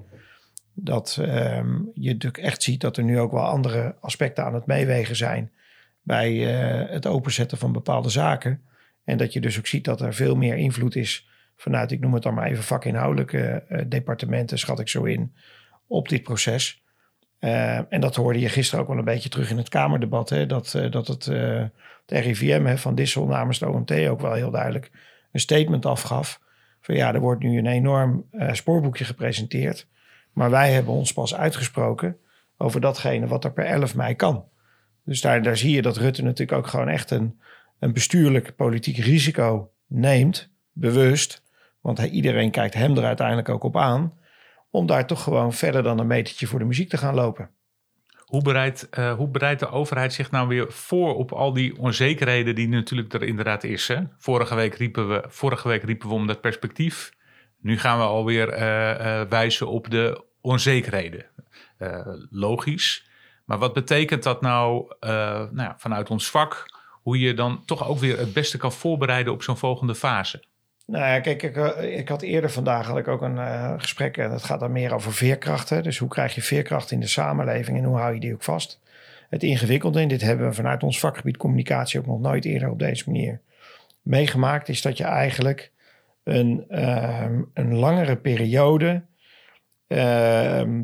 Dat 0.77 1.17
ehm, 1.21 1.73
je 1.93 2.11
natuurlijk 2.11 2.43
echt 2.43 2.63
ziet 2.63 2.81
dat 2.81 2.97
er 2.97 3.03
nu 3.03 3.19
ook 3.19 3.31
wel 3.31 3.45
andere 3.45 3.95
aspecten 3.99 4.45
aan 4.45 4.53
het 4.53 4.65
meewegen 4.65 5.15
zijn 5.15 5.51
bij 6.01 6.33
het 6.89 7.05
openzetten 7.05 7.57
van 7.57 7.71
bepaalde 7.71 8.09
zaken. 8.09 8.61
En 9.03 9.17
dat 9.17 9.33
je 9.33 9.41
dus 9.41 9.57
ook 9.57 9.67
ziet 9.67 9.85
dat 9.85 10.01
er 10.01 10.13
veel 10.13 10.35
meer 10.35 10.55
invloed 10.55 10.95
is 10.95 11.27
vanuit, 11.55 11.91
ik 11.91 11.99
noem 11.99 12.13
het 12.13 12.23
dan 12.23 12.33
maar 12.33 12.47
even 12.47 12.63
vakinhoudelijke 12.63 13.63
departementen, 13.87 14.59
schat 14.59 14.79
ik 14.79 14.87
zo 14.87 15.03
in, 15.03 15.33
op 15.87 16.09
dit 16.09 16.23
proces. 16.23 16.83
Uh, 17.39 17.93
en 17.93 18.01
dat 18.01 18.15
hoorde 18.15 18.39
je 18.39 18.49
gisteren 18.49 18.81
ook 18.81 18.89
wel 18.89 18.97
een 18.97 19.05
beetje 19.05 19.29
terug 19.29 19.49
in 19.49 19.57
het 19.57 19.69
Kamerdebat. 19.69 20.29
Hè, 20.29 20.45
dat, 20.45 20.71
dat 20.89 21.07
het, 21.07 21.25
het 21.25 21.71
RIVM 22.05 22.65
hè, 22.65 22.77
van 22.77 22.95
Dissel 22.95 23.25
namens 23.25 23.59
de 23.59 23.69
OMT 23.69 24.07
ook 24.07 24.21
wel 24.21 24.33
heel 24.33 24.51
duidelijk 24.51 24.91
een 25.31 25.39
statement 25.39 25.85
afgaf. 25.85 26.41
Van 26.81 26.95
ja, 26.95 27.13
er 27.13 27.19
wordt 27.19 27.43
nu 27.43 27.57
een 27.57 27.65
enorm 27.65 28.25
spoorboekje 28.51 29.05
gepresenteerd. 29.05 29.87
Maar 30.35 30.49
wij 30.49 30.71
hebben 30.71 30.93
ons 30.93 31.13
pas 31.13 31.35
uitgesproken 31.35 32.17
over 32.57 32.81
datgene 32.81 33.27
wat 33.27 33.43
er 33.43 33.53
per 33.53 33.65
11 33.65 33.95
mei 33.95 34.15
kan. 34.15 34.45
Dus 35.05 35.21
daar, 35.21 35.57
zie 35.57 35.75
je 35.75 35.81
dat 35.81 35.97
Rutte 35.97 36.23
natuurlijk 36.23 36.57
ook 36.57 36.67
gewoon 36.67 36.87
echt 36.87 37.11
een, 37.11 37.39
een 37.79 37.93
bestuurlijk 37.93 38.55
politiek 38.55 38.97
risico 38.97 39.71
neemt, 39.87 40.49
bewust. 40.71 41.43
Want 41.81 41.97
hij, 41.97 42.09
iedereen 42.09 42.51
kijkt 42.51 42.73
hem 42.73 42.97
er 42.97 43.03
uiteindelijk 43.03 43.49
ook 43.49 43.63
op 43.63 43.77
aan. 43.77 44.13
Om 44.69 44.85
daar 44.85 45.07
toch 45.07 45.23
gewoon 45.23 45.53
verder 45.53 45.83
dan 45.83 45.99
een 45.99 46.07
metertje 46.07 46.47
voor 46.47 46.59
de 46.59 46.65
muziek 46.65 46.89
te 46.89 46.97
gaan 46.97 47.15
lopen. 47.15 47.49
Hoe 48.25 48.41
bereidt, 48.41 48.87
uh, 48.99 49.13
hoe 49.13 49.27
bereidt 49.27 49.59
de 49.59 49.69
overheid 49.69 50.13
zich 50.13 50.31
nou 50.31 50.47
weer 50.47 50.71
voor 50.71 51.15
op 51.15 51.31
al 51.31 51.53
die 51.53 51.77
onzekerheden 51.77 52.55
die 52.55 52.67
natuurlijk 52.67 53.13
er 53.13 53.23
inderdaad 53.23 53.63
is? 53.63 53.87
Hè? 53.87 54.01
Vorige, 54.17 54.55
week 54.55 54.75
riepen 54.75 55.09
we, 55.09 55.23
vorige 55.27 55.67
week 55.67 55.83
riepen 55.83 56.07
we 56.07 56.13
om 56.13 56.27
dat 56.27 56.41
perspectief. 56.41 57.11
Nu 57.65 57.79
gaan 57.79 57.97
we 57.97 58.03
alweer 58.03 58.53
uh, 58.53 59.21
wijzen 59.29 59.67
op 59.67 59.89
de 59.89 60.23
onzekerheden. 60.41 61.25
logisch. 62.29 63.09
Maar 63.45 63.57
wat 63.57 63.73
betekent 63.73 64.23
dat 64.23 64.41
nou, 64.41 64.93
nou 64.99 65.55
ja, 65.55 65.75
vanuit 65.77 66.09
ons 66.09 66.29
vak? 66.29 66.65
Hoe 66.91 67.19
je 67.19 67.33
dan 67.33 67.65
toch 67.65 67.87
ook 67.87 67.99
weer 67.99 68.17
het 68.17 68.33
beste 68.33 68.57
kan 68.57 68.71
voorbereiden 68.71 69.33
op 69.33 69.43
zo'n 69.43 69.57
volgende 69.57 69.95
fase? 69.95 70.43
Nou 70.85 71.03
ja, 71.03 71.19
kijk, 71.19 71.43
ik, 71.43 71.55
eh, 71.55 71.97
ik 71.97 72.07
had 72.09 72.21
eerder 72.21 72.51
vandaag 72.51 72.87
had 72.87 72.97
ik 72.97 73.07
ook 73.07 73.21
een 73.21 73.79
gesprek 73.79 74.17
en 74.17 74.29
dat 74.29 74.43
gaat 74.43 74.59
dan 74.59 74.71
meer 74.71 74.93
over 74.93 75.13
veerkrachten. 75.13 75.83
Dus 75.83 75.97
hoe 75.97 76.09
krijg 76.09 76.35
je 76.35 76.41
veerkracht 76.41 76.91
in 76.91 76.99
de 76.99 77.07
samenleving 77.07 77.77
en 77.77 77.83
hoe 77.83 77.97
hou 77.97 78.13
je 78.13 78.19
die 78.19 78.33
ook 78.33 78.43
vast? 78.43 78.81
Het 79.29 79.43
ingewikkelde, 79.43 79.99
en 79.99 80.07
dit 80.07 80.21
hebben 80.21 80.47
we 80.47 80.53
vanuit 80.53 80.83
ons 80.83 80.99
vakgebied 80.99 81.37
communicatie 81.37 81.99
ook 81.99 82.05
nog 82.05 82.19
nooit 82.19 82.45
eerder 82.45 82.69
op 82.69 82.79
deze 82.79 83.03
manier 83.05 83.39
meegemaakt, 84.01 84.69
is 84.69 84.81
dat 84.81 84.97
je 84.97 85.03
eigenlijk 85.03 85.71
een, 86.25 86.65
uh, 86.69 87.39
een 87.53 87.75
langere 87.75 88.17
periode 88.17 89.05
ehm, 89.87 90.81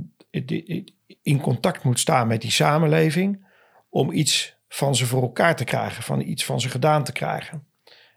in 1.22 1.40
contact 1.42 1.84
moet 1.84 2.00
staan 2.00 2.28
met 2.28 2.42
die 2.42 2.52
samenleving 2.52 3.46
om 3.90 4.12
iets 4.12 4.56
van 4.68 4.96
ze 4.96 5.06
voor 5.06 5.22
elkaar 5.22 5.56
te 5.56 5.64
krijgen, 5.64 6.04
van 6.04 6.22
iets 6.22 6.46
van 6.46 6.62
ze 6.62 6.70
gedaan 6.70 7.04
te 7.04 7.12
krijgen 7.12 7.70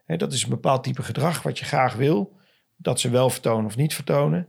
dat 0.07 0.33
is 0.33 0.43
een 0.43 0.51
bepaald 0.51 0.85
type 0.85 1.03
gedrag 1.03 1.43
wat 1.43 1.59
je 1.59 1.65
graag 1.65 1.95
wil. 1.95 2.37
Dat 2.77 3.01
ze 3.01 3.11
wel 3.11 3.31
vertonen 3.31 3.65
of 3.65 3.77
niet 3.77 3.95
vertonen. 3.95 4.49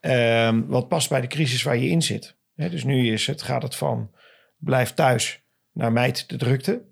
Ehm, 0.00 0.66
wat 0.66 0.88
past 0.88 1.08
bij 1.08 1.20
de 1.20 1.26
crisis 1.26 1.62
waar 1.62 1.76
je 1.76 1.88
in 1.88 2.02
zit. 2.02 2.34
dus 2.54 2.84
nu 2.84 3.12
is 3.12 3.26
het, 3.26 3.42
gaat 3.42 3.62
het 3.62 3.74
van 3.74 4.10
blijf 4.56 4.94
thuis 4.94 5.42
naar 5.72 5.92
mijt 5.92 6.28
de 6.28 6.36
drukte. 6.36 6.82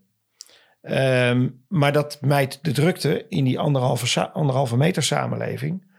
Ehm, 0.84 1.48
maar 1.68 1.92
dat 1.92 2.18
mijt 2.20 2.58
de 2.62 2.72
drukte 2.72 3.26
in 3.28 3.44
die 3.44 3.58
anderhalve, 3.58 4.32
anderhalve 4.32 4.76
meter 4.76 5.02
samenleving. 5.02 5.92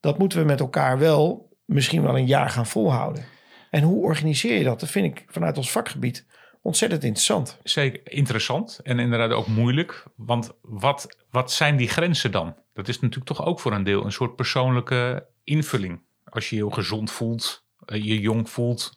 Dat 0.00 0.18
moeten 0.18 0.38
we 0.38 0.44
met 0.44 0.60
elkaar 0.60 0.98
wel 0.98 1.48
misschien 1.64 2.02
wel 2.02 2.16
een 2.18 2.26
jaar 2.26 2.50
gaan 2.50 2.66
volhouden. 2.66 3.24
En 3.70 3.82
hoe 3.82 4.02
organiseer 4.02 4.58
je 4.58 4.64
dat? 4.64 4.80
Dat 4.80 4.90
vind 4.90 5.06
ik 5.06 5.24
vanuit 5.28 5.56
ons 5.56 5.70
vakgebied 5.70 6.26
ontzettend 6.62 7.04
interessant. 7.04 7.58
Zeker 7.62 8.12
interessant 8.12 8.80
en 8.82 8.98
inderdaad 8.98 9.30
ook 9.30 9.46
moeilijk. 9.46 10.04
Want 10.16 10.52
wat, 10.62 11.16
wat 11.30 11.52
zijn 11.52 11.76
die 11.76 11.88
grenzen 11.88 12.30
dan? 12.30 12.56
Dat 12.72 12.88
is 12.88 13.00
natuurlijk 13.00 13.26
toch 13.26 13.46
ook 13.46 13.60
voor 13.60 13.72
een 13.72 13.84
deel 13.84 14.04
een 14.04 14.12
soort 14.12 14.36
persoonlijke 14.36 15.26
invulling. 15.44 16.00
Als 16.24 16.50
je 16.50 16.56
je 16.56 16.72
gezond 16.72 17.10
voelt, 17.10 17.64
eh, 17.86 18.04
je 18.04 18.20
jong 18.20 18.50
voelt, 18.50 18.94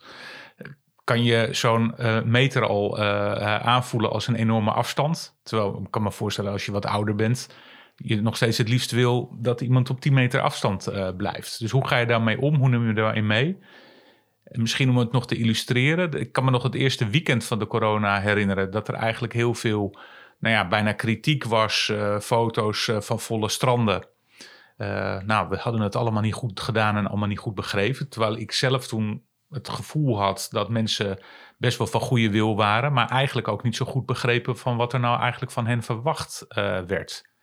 kan 1.07 1.23
je 1.23 1.47
zo'n 1.51 1.93
uh, 1.99 2.21
meter 2.21 2.67
al 2.67 2.99
uh, 2.99 3.55
aanvoelen 3.55 4.11
als 4.11 4.27
een 4.27 4.35
enorme 4.35 4.71
afstand. 4.71 5.37
Terwijl 5.43 5.81
ik 5.83 5.91
kan 5.91 6.03
me 6.03 6.11
voorstellen 6.11 6.51
als 6.51 6.65
je 6.65 6.71
wat 6.71 6.85
ouder 6.85 7.15
bent, 7.15 7.49
je 7.95 8.21
nog 8.21 8.35
steeds 8.35 8.57
het 8.57 8.69
liefst 8.69 8.91
wil 8.91 9.35
dat 9.39 9.61
iemand 9.61 9.89
op 9.89 10.01
10 10.01 10.13
meter 10.13 10.41
afstand 10.41 10.91
blijft. 11.17 11.59
Dus 11.59 11.71
hoe 11.71 11.87
ga 11.87 11.97
je 11.97 12.05
daarmee 12.05 12.41
om? 12.41 12.55
Hoe 12.55 12.69
neem 12.69 12.87
je 12.87 12.93
daarin 12.93 13.27
mee? 13.27 13.57
Misschien 14.43 14.89
om 14.89 14.97
het 14.97 15.11
nog 15.11 15.27
te 15.27 15.35
illustreren. 15.37 16.11
Ik 16.11 16.31
kan 16.31 16.45
me 16.45 16.51
nog 16.51 16.63
het 16.63 16.75
eerste 16.75 17.09
weekend 17.09 17.43
van 17.43 17.59
de 17.59 17.67
corona 17.67 18.19
herinneren. 18.19 18.71
Dat 18.71 18.87
er 18.87 18.93
eigenlijk 18.93 19.33
heel 19.33 19.53
veel, 19.53 19.97
nou 20.39 20.55
ja, 20.55 20.67
bijna 20.67 20.91
kritiek 20.91 21.43
was. 21.43 21.91
Foto's 22.21 22.91
van 22.99 23.19
volle 23.19 23.49
stranden. 23.49 24.07
Nou, 25.25 25.49
we 25.49 25.57
hadden 25.57 25.81
het 25.81 25.95
allemaal 25.95 26.21
niet 26.21 26.33
goed 26.33 26.59
gedaan 26.59 26.97
en 26.97 27.07
allemaal 27.07 27.27
niet 27.27 27.39
goed 27.39 27.55
begrepen. 27.55 28.09
Terwijl 28.09 28.37
ik 28.37 28.51
zelf 28.51 28.87
toen 28.87 29.25
het 29.49 29.69
gevoel 29.69 30.19
had 30.19 30.47
dat 30.51 30.69
mensen 30.69 31.19
best 31.57 31.77
wel 31.77 31.87
van 31.87 32.01
goede 32.01 32.29
wil 32.29 32.55
waren. 32.55 32.93
Maar 32.93 33.09
eigenlijk 33.09 33.47
ook 33.47 33.63
niet 33.63 33.75
zo 33.75 33.85
goed 33.85 34.05
begrepen 34.05 34.57
van 34.57 34.77
wat 34.77 34.93
er 34.93 34.99
nou 34.99 35.19
eigenlijk 35.19 35.51
van 35.51 35.67
hen 35.67 35.83
verwacht 35.83 36.45
werd. 36.87 37.35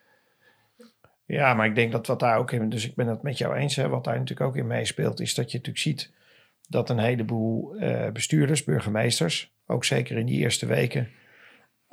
Ja, 1.27 1.55
maar 1.55 1.67
ik 1.67 1.75
denk 1.75 1.93
dat 1.93 2.07
wat 2.07 2.21
daar 2.21 2.39
ook 2.39 2.51
in, 2.51 2.69
dus 2.69 2.87
ik 2.89 2.95
ben 2.95 3.07
het 3.07 3.23
met 3.23 3.39
jou 3.39 3.55
eens, 3.55 3.77
hè, 3.77 3.89
wat 3.89 4.05
daar 4.05 4.19
natuurlijk 4.19 4.49
ook 4.49 4.57
in 4.57 4.67
meespeelt, 4.67 5.21
is 5.21 5.35
dat 5.35 5.51
je 5.51 5.57
natuurlijk 5.57 5.85
ziet 5.85 6.13
dat 6.69 6.91
een 6.91 6.99
heleboel 6.99 7.83
uh, 7.83 8.11
bestuurders, 8.11 8.65
burgemeesters, 8.65 9.55
ook 9.67 9.85
zeker 9.85 10.17
in 10.17 10.27
die 10.27 10.39
eerste 10.39 10.67
weken, 10.67 11.11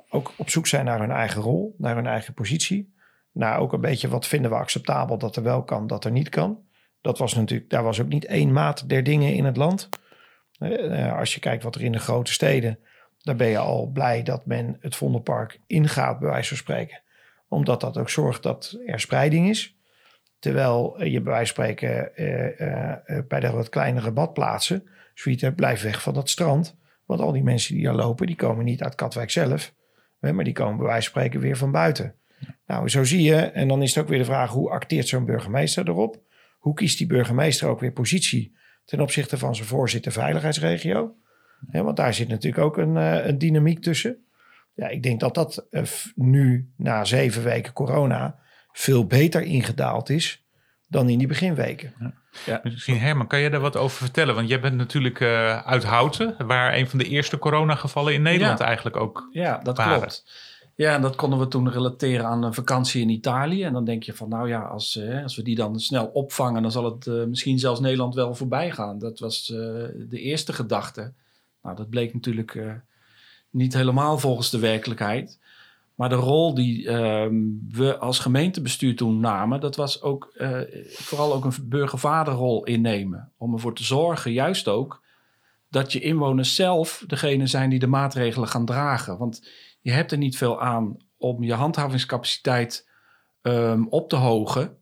ook 0.09 0.33
op 0.37 0.49
zoek 0.49 0.67
zijn 0.67 0.85
naar 0.85 0.99
hun 0.99 1.11
eigen 1.11 1.41
rol, 1.41 1.75
naar 1.77 1.95
hun 1.95 2.07
eigen 2.07 2.33
positie. 2.33 2.93
Naar 3.31 3.59
ook 3.59 3.73
een 3.73 3.81
beetje 3.81 4.07
wat 4.07 4.27
vinden 4.27 4.51
we 4.51 4.57
acceptabel 4.57 5.17
dat 5.17 5.35
er 5.35 5.43
wel 5.43 5.63
kan, 5.63 5.87
dat 5.87 6.05
er 6.05 6.11
niet 6.11 6.29
kan. 6.29 6.63
Dat 7.01 7.17
was 7.17 7.33
natuurlijk, 7.33 7.69
daar 7.69 7.83
was 7.83 8.01
ook 8.01 8.07
niet 8.07 8.25
één 8.25 8.51
maat 8.51 8.89
der 8.89 9.03
dingen 9.03 9.33
in 9.33 9.45
het 9.45 9.57
land. 9.57 9.89
Uh, 10.61 11.17
als 11.17 11.33
je 11.33 11.39
kijkt 11.39 11.63
wat 11.63 11.75
er 11.75 11.81
in 11.81 11.91
de 11.91 11.99
grote 11.99 12.31
steden, 12.31 12.79
dan 13.17 13.37
ben 13.37 13.47
je 13.47 13.57
al 13.57 13.85
blij 13.85 14.23
dat 14.23 14.45
men 14.45 14.77
het 14.79 14.95
Vondelpark 14.95 15.59
ingaat, 15.67 16.19
bij 16.19 16.29
wijze 16.29 16.47
van 16.47 16.57
spreken. 16.57 17.01
Omdat 17.47 17.81
dat 17.81 17.97
ook 17.97 18.09
zorgt 18.09 18.43
dat 18.43 18.79
er 18.85 18.99
spreiding 18.99 19.49
is. 19.49 19.75
Terwijl 20.39 21.03
je 21.03 21.21
bij 21.21 21.33
wijze 21.33 21.53
van 21.53 21.63
spreken 21.63 22.11
bij 23.27 23.39
de 23.39 23.51
wat 23.51 23.69
kleinere 23.69 24.11
badplaatsen 24.11 24.87
zoiets 25.13 25.41
hebt, 25.41 25.55
blijf 25.55 25.81
weg 25.81 26.01
van 26.01 26.13
dat 26.13 26.29
strand. 26.29 26.77
Want 27.05 27.21
al 27.21 27.31
die 27.31 27.43
mensen 27.43 27.75
die 27.75 27.83
daar 27.83 27.95
lopen, 27.95 28.27
die 28.27 28.35
komen 28.35 28.65
niet 28.65 28.83
uit 28.83 28.95
Katwijk 28.95 29.29
zelf. 29.29 29.73
Maar 30.19 30.43
die 30.43 30.53
komen 30.53 30.77
bij 30.77 30.85
wijze 30.85 31.09
van 31.09 31.21
spreken 31.21 31.39
weer 31.39 31.57
van 31.57 31.71
buiten. 31.71 32.15
Nou, 32.67 32.89
zo 32.89 33.03
zie 33.03 33.21
je. 33.21 33.35
En 33.35 33.67
dan 33.67 33.81
is 33.81 33.95
het 33.95 34.03
ook 34.03 34.09
weer 34.09 34.19
de 34.19 34.25
vraag, 34.25 34.51
hoe 34.51 34.69
acteert 34.69 35.07
zo'n 35.07 35.25
burgemeester 35.25 35.87
erop? 35.87 36.21
Hoe 36.57 36.73
kiest 36.73 36.97
die 36.97 37.07
burgemeester 37.07 37.67
ook 37.67 37.79
weer 37.79 37.91
positie 37.91 38.55
ten 38.85 38.99
opzichte 38.99 39.37
van 39.37 39.55
zijn 39.55 39.67
voorzitter 39.67 40.11
veiligheidsregio? 40.11 41.15
want 41.71 41.97
daar 41.97 42.13
zit 42.13 42.27
natuurlijk 42.27 42.63
ook 42.63 42.77
een, 42.77 42.95
een 42.95 43.37
dynamiek 43.37 43.81
tussen. 43.81 44.25
Ja, 44.73 44.87
ik 44.87 45.03
denk 45.03 45.19
dat 45.19 45.33
dat 45.35 45.67
nu 46.15 46.71
na 46.77 47.05
zeven 47.05 47.43
weken 47.43 47.73
corona 47.73 48.39
veel 48.71 49.05
beter 49.05 49.41
ingedaald 49.41 50.09
is 50.09 50.45
dan 50.87 51.09
in 51.09 51.17
die 51.17 51.27
beginweken. 51.27 51.93
Ja. 51.99 52.13
Ja. 52.45 52.59
Misschien 52.63 52.99
Herman, 52.99 53.27
kan 53.27 53.39
je 53.39 53.49
daar 53.49 53.59
wat 53.59 53.77
over 53.77 53.97
vertellen? 53.97 54.35
Want 54.35 54.49
jij 54.49 54.59
bent 54.59 54.75
natuurlijk 54.75 55.19
uh, 55.19 55.57
uit 55.67 55.83
Houten, 55.83 56.47
waar 56.47 56.73
een 56.75 56.89
van 56.89 56.99
de 56.99 57.07
eerste 57.07 57.37
coronagevallen 57.37 58.13
in 58.13 58.21
Nederland 58.21 58.59
eigenlijk 58.59 58.95
ook 58.95 59.27
Ja, 59.31 59.57
dat 59.57 59.81
klopt. 59.81 60.25
Ja, 60.81 60.95
en 60.95 61.01
dat 61.01 61.15
konden 61.15 61.39
we 61.39 61.47
toen 61.47 61.69
relateren 61.69 62.25
aan 62.25 62.43
een 62.43 62.53
vakantie 62.53 63.01
in 63.01 63.09
Italië. 63.09 63.63
En 63.63 63.73
dan 63.73 63.85
denk 63.85 64.03
je 64.03 64.13
van, 64.13 64.29
nou 64.29 64.47
ja, 64.47 64.61
als, 64.61 64.95
uh, 64.95 65.23
als 65.23 65.35
we 65.35 65.43
die 65.43 65.55
dan 65.55 65.79
snel 65.79 66.05
opvangen, 66.05 66.61
dan 66.61 66.71
zal 66.71 66.85
het 66.85 67.05
uh, 67.05 67.25
misschien 67.25 67.59
zelfs 67.59 67.79
Nederland 67.79 68.15
wel 68.15 68.35
voorbij 68.35 68.71
gaan. 68.71 68.99
Dat 68.99 69.19
was 69.19 69.45
de 69.45 70.19
eerste 70.19 70.53
gedachte. 70.53 71.13
Nou, 71.61 71.75
dat 71.75 71.89
bleek 71.89 72.13
natuurlijk 72.13 72.81
niet 73.49 73.73
helemaal 73.73 74.17
volgens 74.17 74.49
de 74.49 74.59
werkelijkheid. 74.59 75.39
Maar 75.95 76.09
de 76.09 76.15
rol 76.15 76.53
die 76.53 76.87
ehm, 76.87 77.35
we 77.69 77.97
als 77.97 78.19
gemeentebestuur 78.19 78.95
toen 78.95 79.19
namen, 79.19 79.59
dat 79.59 79.75
was 79.75 80.01
ook 80.01 80.33
uh, 80.37 80.59
vooral 80.89 81.33
ook 81.33 81.45
een 81.45 81.53
burgervaderrol 81.63 82.63
innemen. 82.63 83.31
Om 83.37 83.53
ervoor 83.53 83.75
te 83.75 83.83
zorgen, 83.83 84.31
juist 84.31 84.67
ook, 84.67 85.01
dat 85.69 85.91
je 85.91 85.99
inwoners 85.99 86.55
zelf 86.55 87.03
degene 87.07 87.47
zijn 87.47 87.69
die 87.69 87.79
de 87.79 87.87
maatregelen 87.87 88.47
gaan 88.47 88.65
dragen. 88.65 89.17
Want 89.17 89.41
je 89.81 89.91
hebt 89.91 90.11
er 90.11 90.17
niet 90.17 90.37
veel 90.37 90.61
aan 90.61 90.97
om 91.17 91.43
je 91.43 91.53
handhavingscapaciteit 91.53 92.89
um, 93.41 93.87
op 93.87 94.09
te 94.09 94.15
hogen. 94.15 94.77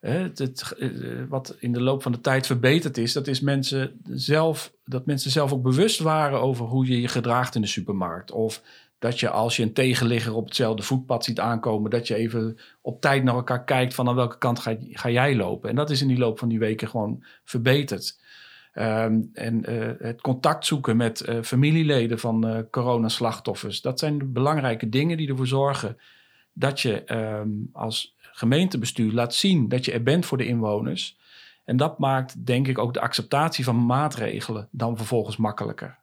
Het, 0.00 0.74
eh, 0.78 0.88
wat 1.28 1.56
in 1.58 1.72
de 1.72 1.80
loop 1.80 2.02
van 2.02 2.12
de 2.12 2.20
tijd 2.20 2.46
verbeterd 2.46 2.98
is, 2.98 3.12
dat 3.12 3.26
is 3.26 3.40
mensen 3.40 4.00
zelf, 4.04 4.72
dat 4.84 5.06
mensen 5.06 5.30
zelf 5.30 5.52
ook 5.52 5.62
bewust 5.62 6.00
waren 6.00 6.40
over 6.40 6.66
hoe 6.66 6.86
je 6.86 7.00
je 7.00 7.08
gedraagt 7.08 7.54
in 7.54 7.60
de 7.60 7.66
supermarkt. 7.66 8.30
Of 8.30 8.62
dat 8.98 9.20
je 9.20 9.30
als 9.30 9.56
je 9.56 9.62
een 9.62 9.72
tegenligger 9.72 10.34
op 10.34 10.44
hetzelfde 10.44 10.82
voetpad 10.82 11.24
ziet 11.24 11.40
aankomen, 11.40 11.90
dat 11.90 12.06
je 12.06 12.14
even 12.14 12.58
op 12.80 13.00
tijd 13.00 13.24
naar 13.24 13.34
elkaar 13.34 13.64
kijkt 13.64 13.94
van 13.94 14.08
aan 14.08 14.14
welke 14.14 14.38
kant 14.38 14.58
ga, 14.58 14.76
ga 14.80 15.10
jij 15.10 15.36
lopen. 15.36 15.70
En 15.70 15.76
dat 15.76 15.90
is 15.90 16.02
in 16.02 16.08
die 16.08 16.18
loop 16.18 16.38
van 16.38 16.48
die 16.48 16.58
weken 16.58 16.88
gewoon 16.88 17.24
verbeterd. 17.44 18.19
Um, 18.80 19.30
en 19.32 19.72
uh, 19.72 19.90
het 19.98 20.20
contact 20.20 20.66
zoeken 20.66 20.96
met 20.96 21.28
uh, 21.28 21.42
familieleden 21.42 22.18
van 22.18 22.46
uh, 22.46 22.58
coronaslachtoffers, 22.70 23.80
dat 23.80 23.98
zijn 23.98 24.32
belangrijke 24.32 24.88
dingen 24.88 25.16
die 25.16 25.28
ervoor 25.28 25.46
zorgen 25.46 25.98
dat 26.52 26.80
je 26.80 27.14
um, 27.14 27.68
als 27.72 28.16
gemeentebestuur 28.20 29.12
laat 29.12 29.34
zien 29.34 29.68
dat 29.68 29.84
je 29.84 29.92
er 29.92 30.02
bent 30.02 30.26
voor 30.26 30.38
de 30.38 30.46
inwoners. 30.46 31.18
En 31.64 31.76
dat 31.76 31.98
maakt, 31.98 32.46
denk 32.46 32.68
ik, 32.68 32.78
ook 32.78 32.94
de 32.94 33.00
acceptatie 33.00 33.64
van 33.64 33.86
maatregelen 33.86 34.68
dan 34.70 34.96
vervolgens 34.96 35.36
makkelijker. 35.36 35.98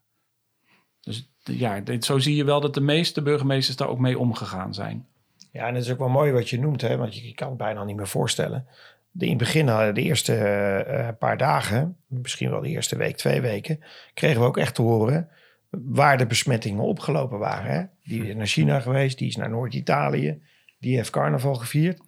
Dus 1.02 1.30
ja, 1.44 1.82
zo 2.00 2.20
zie 2.20 2.36
je 2.36 2.44
wel 2.44 2.62
dat 2.62 2.74
de 2.74 2.82
meeste 2.82 3.22
burgemeesters 3.22 3.78
daar 3.78 3.88
ook 3.90 4.00
mee 4.00 4.20
omgegaan 4.20 4.74
zijn. 4.74 5.08
Ja, 5.52 5.68
en 5.68 5.76
het 5.76 5.84
is 5.84 5.92
ook 5.92 6.00
wel 6.00 6.10
mooi 6.10 6.32
wat 6.32 6.50
je 6.50 6.60
noemt, 6.60 6.82
hè, 6.82 6.98
want 6.98 7.16
je 7.16 7.34
kan 7.34 7.50
het 7.50 7.58
bijna 7.58 7.84
niet 7.84 7.96
meer 7.96 8.08
voorstellen. 8.08 8.68
De, 9.12 9.26
in 9.26 9.30
het 9.30 9.40
begin, 9.40 9.68
hadden 9.68 9.94
de 9.94 10.02
eerste 10.02 10.36
eh, 10.36 11.08
paar 11.20 11.38
dagen, 11.38 11.98
misschien 12.08 12.50
wel 12.50 12.62
de 12.62 12.70
eerste 12.70 12.98
week, 12.98 13.18
twee 13.18 13.42
weken, 13.42 13.80
kregen 14.14 14.42
we 14.42 14.48
ook 14.48 14.58
echt 14.58 14.76
te 14.76 14.82
horen 14.82 15.30
waar 15.70 16.18
de 16.18 16.26
besmettingen 16.26 16.84
opgelopen 16.84 17.40
waren. 17.40 17.72
Hè? 17.72 17.84
Die 18.04 18.28
is 18.28 18.36
naar 18.36 18.48
China 18.48 18.80
geweest, 18.80 19.18
die 19.18 19.28
is 19.28 19.36
naar 19.36 19.50
Noord-Italië, 19.50 20.42
die 20.80 20.96
heeft 20.96 21.10
carnaval 21.10 21.56
gevierd. 21.56 22.02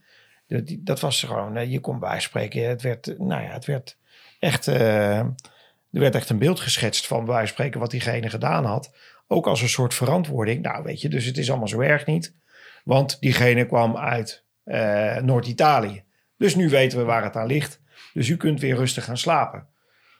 Dat, 0.48 0.75
dat 0.79 1.00
was 1.00 1.24
gewoon, 1.24 1.58
eh, 1.58 1.72
je 1.72 1.79
kon 1.79 2.00
bij 2.00 2.20
spreken, 2.20 2.70
het 2.70 2.82
werd, 2.82 3.18
nou 3.18 3.44
ja, 3.44 3.51
het 3.51 3.65
werd 3.65 3.98
echt, 4.39 4.68
eh, 4.68 5.18
er 5.18 6.00
werd 6.00 6.15
echt 6.15 6.29
een 6.29 6.39
beeld 6.39 6.60
geschetst 6.60 7.08
van 7.08 7.25
bij 7.25 7.34
wijze 7.34 7.46
van 7.46 7.53
spreken 7.53 7.79
wat 7.79 7.91
diegene 7.91 8.29
gedaan 8.29 8.65
had. 8.65 8.96
Ook 9.27 9.48
als 9.48 9.62
een 9.62 9.70
soort 9.70 9.94
verantwoording. 9.94 10.62
Nou, 10.62 10.84
weet 10.84 11.01
je, 11.01 11.10
dus 11.10 11.25
het 11.25 11.38
is 11.38 11.50
allemaal 11.50 11.68
zo 11.68 11.79
erg 11.79 12.06
niet. 12.06 12.36
Want 12.84 13.18
diegene 13.20 13.65
kwam 13.65 13.98
uit 13.98 14.46
eh, 14.63 15.18
Noord-Italië. 15.18 16.03
Dus 16.39 16.55
nu 16.55 16.69
weten 16.69 16.98
we 16.98 17.03
waar 17.03 17.24
het 17.24 17.36
aan 17.36 17.48
ligt. 17.48 17.81
Dus 18.13 18.29
u 18.29 18.38
kunt 18.38 18.60
weer 18.60 18.75
rustig 18.75 19.05
gaan 19.05 19.17
slapen. 19.17 19.67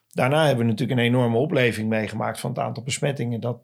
Daarna 0.08 0.46
hebben 0.46 0.66
we 0.66 0.72
natuurlijk 0.72 1.00
een 1.00 1.06
enorme 1.06 1.38
opleving 1.38 1.90
meegemaakt 1.90 2.40
van 2.40 2.50
het 2.50 2.60
aantal 2.60 2.84
besmettingen. 2.84 3.40
Dat, 3.40 3.60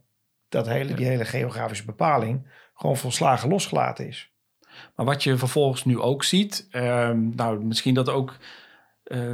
dat 0.50 0.68
hele, 0.68 0.94
die 0.94 1.06
hele 1.06 1.26
geografische 1.26 1.86
bepaling 1.86 2.48
gewoon 2.74 2.98
volslagen 2.98 3.50
losgelaten 3.50 4.08
is. 4.08 4.34
Maar 4.96 5.06
wat 5.06 5.24
je 5.24 5.38
vervolgens 5.38 5.86
nu 5.86 6.00
ook 6.00 6.24
ziet, 6.24 6.68
ehm, 6.72 7.30
nou 7.36 7.64
misschien 7.64 7.94
dat 7.94 8.10
ook 8.10 8.38
eh, 9.04 9.32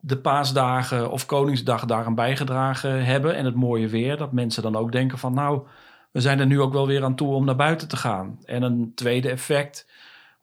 de 0.00 0.18
paasdagen 0.18 1.10
of 1.10 1.26
Koningsdag 1.26 1.84
daaraan 1.84 2.14
bijgedragen 2.14 3.04
hebben 3.04 3.36
en 3.36 3.44
het 3.44 3.54
mooie 3.54 3.88
weer, 3.88 4.16
dat 4.16 4.32
mensen 4.32 4.62
dan 4.62 4.76
ook 4.76 4.92
denken 4.92 5.18
van 5.18 5.34
nou, 5.34 5.66
we 6.10 6.20
zijn 6.20 6.40
er 6.40 6.46
nu 6.46 6.60
ook 6.60 6.72
wel 6.72 6.86
weer 6.86 7.04
aan 7.04 7.14
toe 7.14 7.34
om 7.34 7.44
naar 7.44 7.56
buiten 7.56 7.88
te 7.88 7.96
gaan. 7.96 8.38
En 8.44 8.62
een 8.62 8.92
tweede 8.94 9.30
effect, 9.30 9.90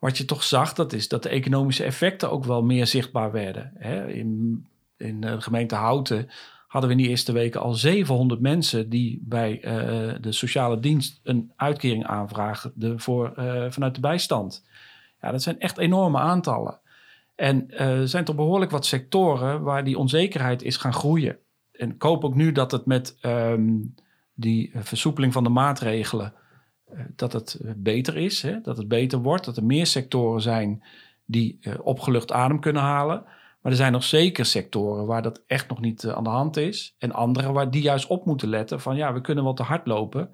wat 0.05 0.17
je 0.17 0.25
toch 0.25 0.43
zag, 0.43 0.73
dat 0.73 0.93
is 0.93 1.07
dat 1.07 1.23
de 1.23 1.29
economische 1.29 1.83
effecten 1.83 2.31
ook 2.31 2.45
wel 2.45 2.63
meer 2.63 2.87
zichtbaar 2.87 3.31
werden. 3.31 3.71
Hè? 3.77 4.07
In, 4.07 4.65
in 4.97 5.21
de 5.21 5.41
gemeente 5.41 5.75
Houten 5.75 6.29
hadden 6.67 6.89
we 6.89 6.95
in 6.95 7.01
die 7.01 7.11
eerste 7.11 7.31
weken 7.31 7.61
al 7.61 7.73
700 7.73 8.41
mensen 8.41 8.89
die 8.89 9.21
bij 9.23 9.61
eh, 9.61 10.15
de 10.21 10.31
sociale 10.31 10.79
dienst 10.79 11.19
een 11.23 11.51
uitkering 11.55 12.05
aanvraagden 12.05 12.99
voor, 12.99 13.33
eh, 13.35 13.65
vanuit 13.69 13.95
de 13.95 14.01
bijstand. 14.01 14.65
Ja, 15.21 15.31
dat 15.31 15.41
zijn 15.41 15.59
echt 15.59 15.77
enorme 15.77 16.17
aantallen. 16.17 16.79
En 17.35 17.71
eh, 17.71 17.99
er 17.99 18.07
zijn 18.07 18.25
toch 18.25 18.35
behoorlijk 18.35 18.71
wat 18.71 18.85
sectoren 18.85 19.61
waar 19.61 19.83
die 19.83 19.97
onzekerheid 19.97 20.63
is 20.63 20.77
gaan 20.77 20.93
groeien. 20.93 21.37
En 21.71 21.91
ik 21.91 22.01
hoop 22.01 22.23
ook 22.23 22.35
nu 22.35 22.51
dat 22.51 22.71
het 22.71 22.85
met 22.85 23.17
ehm, 23.21 23.73
die 24.33 24.71
versoepeling 24.75 25.33
van 25.33 25.43
de 25.43 25.49
maatregelen, 25.49 26.25
eh, 26.25 26.43
dat 27.15 27.33
het 27.33 27.53
eh, 27.53 27.71
beter 27.75 28.17
is. 28.17 28.41
Hè? 28.41 28.61
Dat 28.61 28.77
het 28.77 28.87
beter 28.87 29.19
wordt, 29.19 29.45
dat 29.45 29.57
er 29.57 29.65
meer 29.65 29.85
sectoren 29.85 30.41
zijn 30.41 30.83
die 31.25 31.57
eh, 31.61 31.73
opgelucht 31.81 32.31
adem 32.31 32.59
kunnen 32.59 32.81
halen. 32.81 33.23
Maar 33.65 33.73
er 33.73 33.79
zijn 33.79 33.91
nog 33.91 34.03
zeker 34.03 34.45
sectoren 34.45 35.05
waar 35.05 35.21
dat 35.21 35.43
echt 35.47 35.69
nog 35.69 35.81
niet 35.81 36.03
eh, 36.03 36.11
aan 36.11 36.23
de 36.23 36.29
hand 36.29 36.57
is. 36.57 36.95
En 36.97 37.11
andere 37.11 37.51
waar 37.51 37.71
die 37.71 37.81
juist 37.81 38.07
op 38.07 38.25
moeten 38.25 38.49
letten 38.49 38.81
van 38.81 38.95
ja, 38.95 39.13
we 39.13 39.21
kunnen 39.21 39.43
wel 39.43 39.53
te 39.53 39.63
hard 39.63 39.87
lopen. 39.87 40.29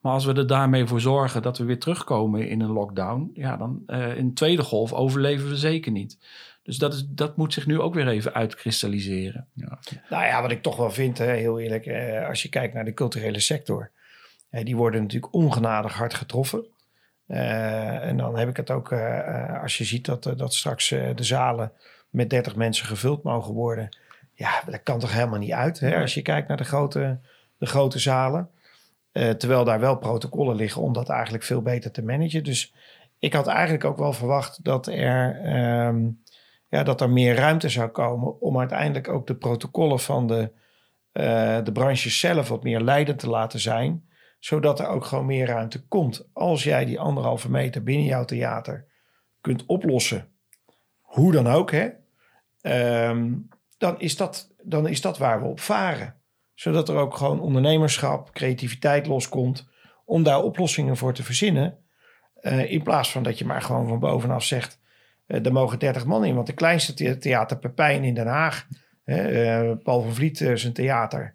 Maar 0.00 0.12
als 0.12 0.24
we 0.24 0.32
er 0.32 0.46
daarmee 0.46 0.86
voor 0.86 1.00
zorgen 1.00 1.42
dat 1.42 1.58
we 1.58 1.64
weer 1.64 1.78
terugkomen 1.78 2.48
in 2.48 2.60
een 2.60 2.72
lockdown, 2.72 3.30
ja, 3.34 3.56
dan 3.56 3.82
eh, 3.86 4.16
in 4.16 4.26
de 4.26 4.32
tweede 4.32 4.62
golf 4.62 4.92
overleven 4.92 5.48
we 5.48 5.56
zeker 5.56 5.92
niet. 5.92 6.18
Dus 6.62 6.78
dat, 6.78 6.94
is, 6.94 7.06
dat 7.08 7.36
moet 7.36 7.52
zich 7.52 7.66
nu 7.66 7.80
ook 7.80 7.94
weer 7.94 8.08
even 8.08 8.34
uitkristalliseren. 8.34 9.48
Nou 10.10 10.24
ja, 10.24 10.42
wat 10.42 10.50
ik 10.50 10.62
toch 10.62 10.76
wel 10.76 10.90
vind, 10.90 11.18
heel 11.18 11.58
eerlijk, 11.58 11.86
eh, 11.86 12.28
als 12.28 12.42
je 12.42 12.48
kijkt 12.48 12.74
naar 12.74 12.84
de 12.84 12.94
culturele 12.94 13.40
sector. 13.40 13.90
Eh, 14.54 14.64
die 14.64 14.76
worden 14.76 15.02
natuurlijk 15.02 15.34
ongenadig 15.34 15.94
hard 15.94 16.14
getroffen. 16.14 16.64
Eh, 17.26 18.06
en 18.06 18.16
dan 18.16 18.38
heb 18.38 18.48
ik 18.48 18.56
het 18.56 18.70
ook, 18.70 18.92
eh, 18.92 19.62
als 19.62 19.78
je 19.78 19.84
ziet 19.84 20.04
dat, 20.04 20.22
dat 20.36 20.54
straks 20.54 20.88
de 20.88 21.14
zalen 21.24 21.72
met 22.10 22.30
30 22.30 22.56
mensen 22.56 22.86
gevuld 22.86 23.22
mogen 23.22 23.54
worden. 23.54 23.96
Ja, 24.34 24.62
dat 24.66 24.82
kan 24.82 24.98
toch 24.98 25.12
helemaal 25.12 25.38
niet 25.38 25.52
uit, 25.52 25.80
hè, 25.80 26.00
als 26.00 26.14
je 26.14 26.22
kijkt 26.22 26.48
naar 26.48 26.56
de 26.56 26.64
grote, 26.64 27.18
de 27.58 27.66
grote 27.66 27.98
zalen. 27.98 28.48
Terwijl 29.12 29.64
daar 29.64 29.80
wel 29.80 29.96
protocollen 29.96 30.56
liggen 30.56 30.82
om 30.82 30.92
dat 30.92 31.08
eigenlijk 31.08 31.44
veel 31.44 31.62
beter 31.62 31.90
te 31.90 32.02
managen. 32.02 32.44
Dus 32.44 32.74
ik 33.18 33.32
had 33.32 33.46
eigenlijk 33.46 33.84
ook 33.84 33.98
wel 33.98 34.12
verwacht 34.12 34.64
dat 34.64 34.86
er, 34.86 35.40
ehm, 35.42 36.08
ja, 36.68 36.82
dat 36.82 37.00
er 37.00 37.10
meer 37.10 37.34
ruimte 37.34 37.68
zou 37.68 37.88
komen 37.88 38.40
om 38.40 38.58
uiteindelijk 38.58 39.08
ook 39.08 39.26
de 39.26 39.34
protocollen 39.34 40.00
van 40.00 40.26
de, 40.26 40.50
de 41.64 41.70
branches 41.72 42.18
zelf 42.18 42.48
wat 42.48 42.62
meer 42.62 42.80
leidend 42.80 43.18
te 43.18 43.28
laten 43.28 43.60
zijn. 43.60 44.04
Zodat 44.44 44.80
er 44.80 44.86
ook 44.86 45.04
gewoon 45.04 45.26
meer 45.26 45.46
ruimte 45.46 45.86
komt. 45.86 46.28
Als 46.32 46.64
jij 46.64 46.84
die 46.84 47.00
anderhalve 47.00 47.50
meter 47.50 47.82
binnen 47.82 48.06
jouw 48.06 48.24
theater 48.24 48.86
kunt 49.40 49.66
oplossen, 49.66 50.28
hoe 51.00 51.32
dan 51.32 51.46
ook, 51.46 51.70
hè, 51.70 51.88
ehm, 52.60 53.32
dan, 53.78 54.00
is 54.00 54.16
dat, 54.16 54.54
dan 54.62 54.88
is 54.88 55.00
dat 55.00 55.18
waar 55.18 55.40
we 55.40 55.46
op 55.46 55.60
varen. 55.60 56.20
Zodat 56.54 56.88
er 56.88 56.96
ook 56.96 57.16
gewoon 57.16 57.40
ondernemerschap, 57.40 58.32
creativiteit 58.32 59.06
loskomt 59.06 59.68
om 60.04 60.22
daar 60.22 60.42
oplossingen 60.42 60.96
voor 60.96 61.14
te 61.14 61.22
verzinnen. 61.22 61.78
Eh, 62.34 62.70
in 62.70 62.82
plaats 62.82 63.10
van 63.12 63.22
dat 63.22 63.38
je 63.38 63.44
maar 63.44 63.62
gewoon 63.62 63.88
van 63.88 63.98
bovenaf 63.98 64.44
zegt, 64.44 64.80
eh 65.26 65.46
er 65.46 65.52
mogen 65.52 65.78
30 65.78 66.04
man 66.04 66.24
in. 66.24 66.34
Want 66.34 66.46
de 66.46 66.52
kleinste 66.52 66.94
the- 66.94 67.18
theater 67.18 67.58
Pepijn 67.58 68.04
in 68.04 68.14
Den 68.14 68.26
Haag, 68.26 68.66
hè, 69.04 69.28
eh, 69.28 69.76
Paul 69.82 70.02
van 70.02 70.14
Vliet 70.14 70.36
zijn 70.54 70.72
theater. 70.72 71.34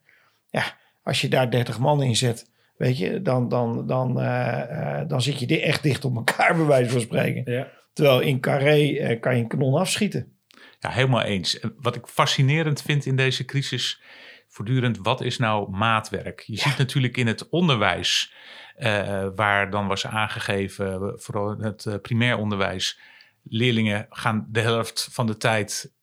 Ja, 0.49 0.63
als 1.03 1.21
je 1.21 1.27
daar 1.27 1.51
30 1.51 1.79
man 1.79 2.01
in 2.03 2.15
zet, 2.15 2.57
weet 2.79 2.97
je, 2.97 3.21
dan, 3.21 3.49
dan, 3.49 3.87
dan, 3.87 4.19
eh, 4.19 4.99
eh, 4.99 5.07
dan 5.07 5.21
zit 5.21 5.39
je 5.39 5.61
echt 5.61 5.83
dicht 5.83 6.05
op 6.05 6.15
elkaar, 6.15 6.55
bij 6.57 6.65
wijze 6.65 6.89
van 6.89 7.01
spreken. 7.01 7.51
Ja. 7.53 7.71
Terwijl 7.93 8.19
in 8.19 8.39
Carré 8.39 8.97
eh, 8.97 9.19
kan 9.19 9.35
je 9.35 9.41
een 9.41 9.47
kanon 9.47 9.79
afschieten. 9.79 10.37
Ja, 10.79 10.89
helemaal 10.89 11.21
eens. 11.21 11.59
En 11.59 11.75
Wat 11.77 11.95
ik 11.95 12.07
fascinerend 12.07 12.81
vind 12.81 13.05
in 13.05 13.15
deze 13.15 13.45
crisis, 13.45 14.01
voortdurend, 14.47 14.97
wat 14.97 15.21
is 15.21 15.37
nou 15.37 15.69
maatwerk? 15.69 16.43
Je 16.45 16.57
ziet 16.57 16.77
natuurlijk 16.77 17.17
in 17.17 17.27
het 17.27 17.49
onderwijs, 17.49 18.33
eh, 18.75 19.27
waar 19.35 19.69
dan 19.69 19.87
was 19.87 20.05
aangegeven, 20.05 21.19
vooral 21.21 21.51
in 21.51 21.63
het 21.63 22.01
primair 22.01 22.37
onderwijs, 22.37 22.99
leerlingen 23.43 24.05
gaan 24.09 24.47
de 24.49 24.61
helft 24.61 25.07
van 25.11 25.27
de 25.27 25.37
tijd 25.37 25.93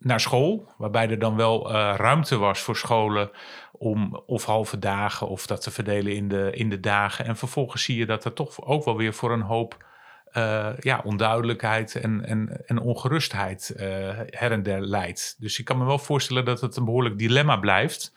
naar 0.00 0.20
school, 0.20 0.72
waarbij 0.76 1.10
er 1.10 1.18
dan 1.18 1.36
wel 1.36 1.72
eh, 1.72 1.94
ruimte 1.96 2.36
was 2.36 2.60
voor 2.60 2.76
scholen 2.76 3.30
om 3.72 4.22
of 4.26 4.44
halve 4.44 4.78
dagen 4.78 5.28
of 5.28 5.46
dat 5.46 5.62
te 5.62 5.70
verdelen 5.70 6.14
in 6.14 6.28
de, 6.28 6.50
in 6.54 6.70
de 6.70 6.80
dagen. 6.80 7.24
En 7.24 7.36
vervolgens 7.36 7.82
zie 7.82 7.96
je 7.96 8.06
dat 8.06 8.24
er 8.24 8.32
toch 8.32 8.64
ook 8.64 8.84
wel 8.84 8.96
weer 8.96 9.14
voor 9.14 9.32
een 9.32 9.40
hoop 9.40 9.88
eh, 10.30 10.70
ja, 10.80 11.00
onduidelijkheid 11.04 11.94
en, 11.94 12.24
en, 12.24 12.66
en 12.66 12.78
ongerustheid 12.78 13.70
eh, 13.70 13.86
her 14.30 14.52
en 14.52 14.62
der 14.62 14.80
leidt. 14.80 15.36
Dus 15.38 15.58
ik 15.58 15.64
kan 15.64 15.78
me 15.78 15.84
wel 15.84 15.98
voorstellen 15.98 16.44
dat 16.44 16.60
het 16.60 16.76
een 16.76 16.84
behoorlijk 16.84 17.18
dilemma 17.18 17.56
blijft. 17.56 18.14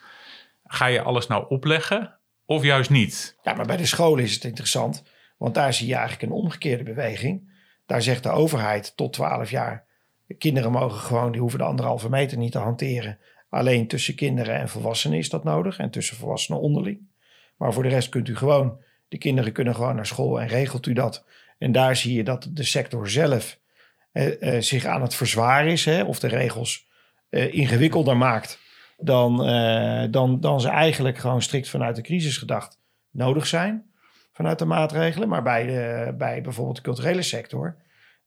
Ga 0.65 0.85
je 0.85 1.01
alles 1.01 1.27
nou 1.27 1.45
opleggen 1.49 2.17
of 2.45 2.63
juist 2.63 2.89
niet? 2.89 3.37
Ja, 3.41 3.53
maar 3.53 3.65
bij 3.65 3.77
de 3.77 3.85
scholen 3.85 4.23
is 4.23 4.33
het 4.33 4.43
interessant. 4.43 5.03
Want 5.37 5.55
daar 5.55 5.73
zie 5.73 5.87
je 5.87 5.95
eigenlijk 5.95 6.23
een 6.23 6.37
omgekeerde 6.37 6.83
beweging. 6.83 7.51
Daar 7.85 8.01
zegt 8.01 8.23
de 8.23 8.29
overheid 8.29 8.95
tot 8.95 9.13
12 9.13 9.49
jaar. 9.49 9.85
De 10.27 10.33
Kinderen 10.33 10.71
mogen 10.71 10.99
gewoon, 10.99 11.31
die 11.31 11.41
hoeven 11.41 11.59
de 11.59 11.65
anderhalve 11.65 12.09
meter 12.09 12.38
niet 12.38 12.51
te 12.51 12.57
hanteren. 12.57 13.17
Alleen 13.49 13.88
tussen 13.88 14.15
kinderen 14.15 14.55
en 14.55 14.69
volwassenen 14.69 15.17
is 15.17 15.29
dat 15.29 15.43
nodig. 15.43 15.77
En 15.77 15.89
tussen 15.89 16.17
volwassenen 16.17 16.62
onderling. 16.62 16.99
Maar 17.57 17.73
voor 17.73 17.83
de 17.83 17.89
rest 17.89 18.09
kunt 18.09 18.27
u 18.27 18.36
gewoon, 18.36 18.77
de 19.07 19.17
kinderen 19.17 19.51
kunnen 19.51 19.75
gewoon 19.75 19.95
naar 19.95 20.05
school 20.05 20.41
en 20.41 20.47
regelt 20.47 20.86
u 20.86 20.93
dat. 20.93 21.25
En 21.57 21.71
daar 21.71 21.95
zie 21.95 22.13
je 22.13 22.23
dat 22.23 22.49
de 22.51 22.63
sector 22.63 23.09
zelf 23.09 23.59
eh, 24.12 24.55
eh, 24.55 24.62
zich 24.62 24.86
aan 24.86 25.01
het 25.01 25.15
verzwaren 25.15 25.71
is. 25.71 25.86
Hè, 25.86 26.03
of 26.03 26.19
de 26.19 26.27
regels 26.27 26.88
eh, 27.29 27.53
ingewikkelder 27.53 28.17
maakt 28.17 28.59
dan, 28.97 29.43
eh, 29.43 30.12
dan, 30.12 30.39
dan 30.39 30.62
ze 30.62 30.69
eigenlijk 30.69 31.17
gewoon 31.17 31.41
strikt 31.41 31.69
vanuit 31.69 31.95
de 31.95 32.01
crisis 32.01 32.38
gedacht 32.38 32.79
nodig 33.12 33.47
zijn. 33.47 33.91
Vanuit 34.33 34.59
de 34.59 34.65
maatregelen. 34.65 35.29
Maar 35.29 35.43
bij, 35.43 35.65
de, 35.65 36.13
bij 36.17 36.41
bijvoorbeeld 36.41 36.75
de 36.75 36.81
culturele 36.81 37.21
sector, 37.21 37.75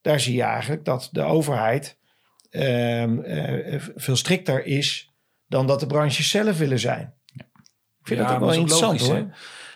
daar 0.01 0.19
zie 0.19 0.35
je 0.35 0.41
eigenlijk 0.43 0.85
dat 0.85 1.09
de 1.11 1.21
overheid 1.21 1.97
ehm, 2.49 3.19
eh, 3.19 3.81
veel 3.95 4.15
strikter 4.15 4.65
is 4.65 5.11
dan 5.47 5.67
dat 5.67 5.79
de 5.79 5.87
branches 5.87 6.29
zelf 6.29 6.57
willen 6.57 6.79
zijn. 6.79 7.13
Ik 7.99 8.07
vind 8.07 8.19
Ja, 8.19 8.25
dat 8.25 8.33
ook 8.33 8.39
wel 8.39 8.47
dat 8.49 8.57
interessant 8.57 8.91
logisch, 8.91 9.07
hoor. 9.07 9.17
hè? 9.17 9.25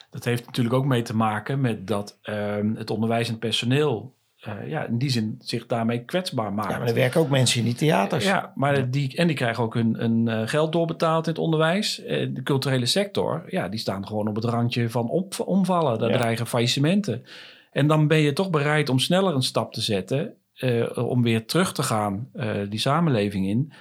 Dat 0.09 0.23
heeft 0.23 0.45
natuurlijk 0.45 0.75
ook 0.75 0.85
mee 0.85 1.01
te 1.01 1.15
maken 1.15 1.61
met 1.61 1.87
dat 1.87 2.17
ehm, 2.21 2.75
het 2.75 2.89
onderwijzend 2.89 3.39
personeel 3.39 4.15
eh, 4.39 4.53
ja, 4.67 4.85
in 4.85 4.97
die 4.97 5.09
zin 5.09 5.35
zich 5.39 5.65
daarmee 5.65 6.05
kwetsbaar 6.05 6.53
maakt. 6.53 6.71
Ja, 6.71 6.77
maar 6.77 6.87
er 6.87 6.93
werken 6.93 7.19
ook 7.21 7.29
mensen 7.29 7.59
in 7.59 7.65
die 7.65 7.75
theaters. 7.75 8.25
Ja, 8.25 8.51
maar 8.55 8.89
die, 8.91 9.15
en 9.17 9.27
die 9.27 9.35
krijgen 9.35 9.63
ook 9.63 9.73
hun, 9.73 9.95
hun 9.95 10.27
eh, 10.27 10.47
geld 10.47 10.71
doorbetaald 10.71 11.25
in 11.25 11.31
het 11.31 11.41
onderwijs. 11.41 12.03
Eh, 12.03 12.27
De 12.33 12.43
culturele 12.43 12.85
sector, 12.85 13.43
ja, 13.47 13.67
die 13.69 13.79
staan 13.79 14.07
gewoon 14.07 14.27
op 14.27 14.35
het 14.35 14.43
randje 14.43 14.89
van 14.89 15.09
op, 15.09 15.39
omvallen. 15.39 15.99
Daar 15.99 16.09
Ja. 16.09 16.17
dreigen 16.17 16.47
faillissementen. 16.47 17.25
En 17.71 17.87
dan 17.87 18.07
ben 18.07 18.17
je 18.17 18.33
toch 18.33 18.49
bereid 18.49 18.89
om 18.89 18.99
sneller 18.99 19.35
een 19.35 19.43
stap 19.43 19.73
te 19.73 19.81
zetten... 19.81 20.35
eh, 20.53 20.97
om 21.07 21.23
weer 21.23 21.45
terug 21.45 21.73
te 21.73 21.83
gaan 21.83 22.29
eh, 22.33 22.51
die 22.69 22.79
samenleving 22.79 23.47
in... 23.47 23.71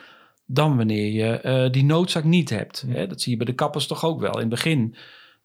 dan 0.47 0.77
wanneer 0.77 1.13
je 1.13 1.41
eh, 1.41 1.71
die 1.71 1.85
noodzaak 1.85 2.25
niet 2.25 2.51
hebt. 2.51 2.85
Hè? 2.89 3.07
Dat 3.07 3.21
zie 3.21 3.33
je 3.33 3.37
bij 3.37 3.47
de 3.47 3.55
kappers 3.55 3.87
toch 3.87 4.05
ook 4.05 4.21
wel. 4.21 4.33
In 4.33 4.39
het 4.41 4.49
begin 4.49 4.95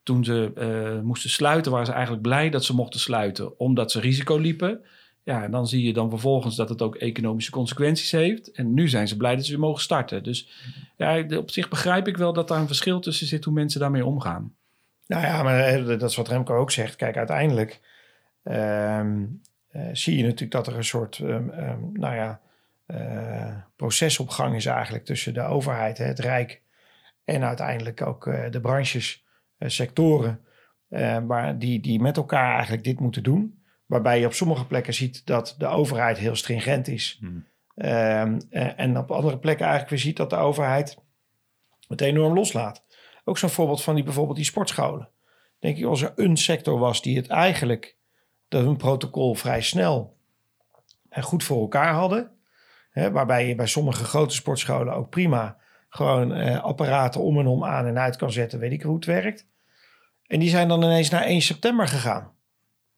toen 0.04 0.24
ze 0.24 1.02
moesten 1.04 1.30
sluiten, 1.30 1.72
waren 1.72 1.86
ze 1.86 1.92
eigenlijk 1.92 2.22
blij 2.22 2.50
dat 2.50 2.64
ze 2.64 2.76
mochten 2.76 3.00
sluiten, 3.00 3.60
omdat 3.60 3.92
ze 3.92 4.00
risico 4.00 4.38
liepen. 4.38 4.82
Ja, 5.24 5.44
en 5.44 5.52
dan 5.52 5.68
zie 5.68 5.84
je 5.84 5.94
dan 5.94 6.10
vervolgens 6.10 6.56
dat 6.56 6.70
het 6.70 6.82
ook 6.82 6.96
economische 6.96 7.52
consequenties 7.52 8.12
heeft. 8.12 8.52
En 8.52 8.74
nu 8.74 8.88
zijn 8.88 9.08
ze 9.08 9.18
blij 9.18 9.36
dat 9.36 9.46
ze 9.46 9.52
weer 9.52 9.60
mogen 9.60 9.82
starten. 9.82 10.24
Dus 10.24 10.50
ja, 10.98 11.26
op 11.38 11.52
zich 11.52 11.70
begrijp 11.70 12.08
ik 12.08 12.18
wel 12.18 12.34
dat 12.34 12.48
daar 12.48 12.60
een 12.60 12.68
verschil 12.68 13.00
tussen 13.00 13.28
zit 13.28 13.44
hoe 13.44 13.54
mensen 13.54 13.80
daarmee 13.80 14.06
omgaan. 14.06 14.54
Nou 15.08 15.24
ja, 15.24 15.44
maar 15.44 15.86
dat 15.86 16.10
is 16.10 16.16
wat 16.16 16.28
Remco 16.28 16.56
ook 16.56 16.72
zegt. 16.72 16.96
Kijk, 16.96 17.18
uiteindelijk 17.18 17.82
ehm, 18.46 19.26
eh, 19.68 19.90
zie 19.92 20.18
je 20.18 20.24
natuurlijk 20.24 20.52
dat 20.52 20.68
er 20.68 20.76
een 20.76 20.84
soort, 20.84 21.20
ehm, 21.20 21.80
nou 21.94 22.16
ja, 22.16 22.42
uh, 22.88 23.56
proces 23.76 24.20
op 24.20 24.30
gang 24.30 24.56
is 24.56 24.66
eigenlijk 24.66 25.06
tussen 25.06 25.34
de 25.34 25.42
overheid, 25.42 25.98
het 25.98 26.20
Rijk 26.20 26.62
en 27.24 27.44
uiteindelijk 27.44 28.02
ook 28.02 28.24
de 28.52 28.60
branches, 28.62 29.26
sectoren, 29.60 30.46
waar 31.28 31.60
die, 31.60 31.80
die 31.80 32.02
met 32.02 32.18
elkaar 32.18 32.54
eigenlijk 32.54 32.84
dit 32.84 33.00
moeten 33.00 33.24
doen. 33.24 33.64
Waarbij 33.86 34.20
je 34.20 34.26
op 34.26 34.34
sommige 34.34 34.66
plekken 34.66 34.94
ziet 34.94 35.26
dat 35.26 35.56
de 35.58 35.68
overheid 35.68 36.18
heel 36.18 36.36
stringent 36.36 36.88
is. 36.88 37.20
Hmm. 37.20 37.46
en 38.50 38.98
op 38.98 39.12
andere 39.12 39.40
plekken 39.40 39.66
eigenlijk 39.66 39.90
weer 39.90 40.00
ziet 40.04 40.18
dat 40.18 40.30
de 40.30 40.36
overheid 40.36 40.98
het 41.88 42.02
enorm 42.02 42.34
loslaat. 42.34 42.84
Ook 43.24 43.38
zo'n 43.38 43.50
voorbeeld 43.50 43.84
van 43.84 43.96
die 43.96 44.04
bijvoorbeeld 44.04 44.38
die 44.38 44.46
sportscholen. 44.46 45.10
Denk 45.60 45.78
ik, 45.78 45.86
als 45.86 46.02
er 46.02 46.14
een 46.16 46.38
sector 46.38 46.80
was 46.80 47.02
die 47.02 47.18
het 47.18 47.28
eigenlijk, 47.28 47.98
dat 48.56 48.64
hun 48.64 48.78
protocol 48.78 49.34
vrij 49.34 49.62
snel 49.62 50.18
en 51.10 51.24
goed 51.24 51.44
voor 51.44 51.62
elkaar 51.62 51.94
hadden. 51.94 52.32
Hè, 52.90 53.12
waarbij 53.12 53.48
je 53.48 53.56
bij 53.56 53.68
sommige 53.68 54.04
grote 54.04 54.36
sportscholen 54.36 54.94
ook 54.94 55.10
prima 55.10 55.58
gewoon 55.90 56.34
eh, 56.34 56.64
apparaten 56.64 57.22
om 57.22 57.40
en 57.40 57.48
om 57.48 57.64
aan 57.64 57.86
en 57.86 58.00
uit 58.00 58.16
kan 58.16 58.32
zetten, 58.32 58.60
weet 58.60 58.72
ik 58.72 58.82
hoe 58.82 58.96
het 58.96 59.06
werkt. 59.06 59.48
En 60.28 60.40
die 60.40 60.50
zijn 60.50 60.68
dan 60.68 60.84
ineens 60.84 61.10
naar 61.10 61.22
1 61.22 61.42
september 61.42 61.88
gegaan. 61.88 62.32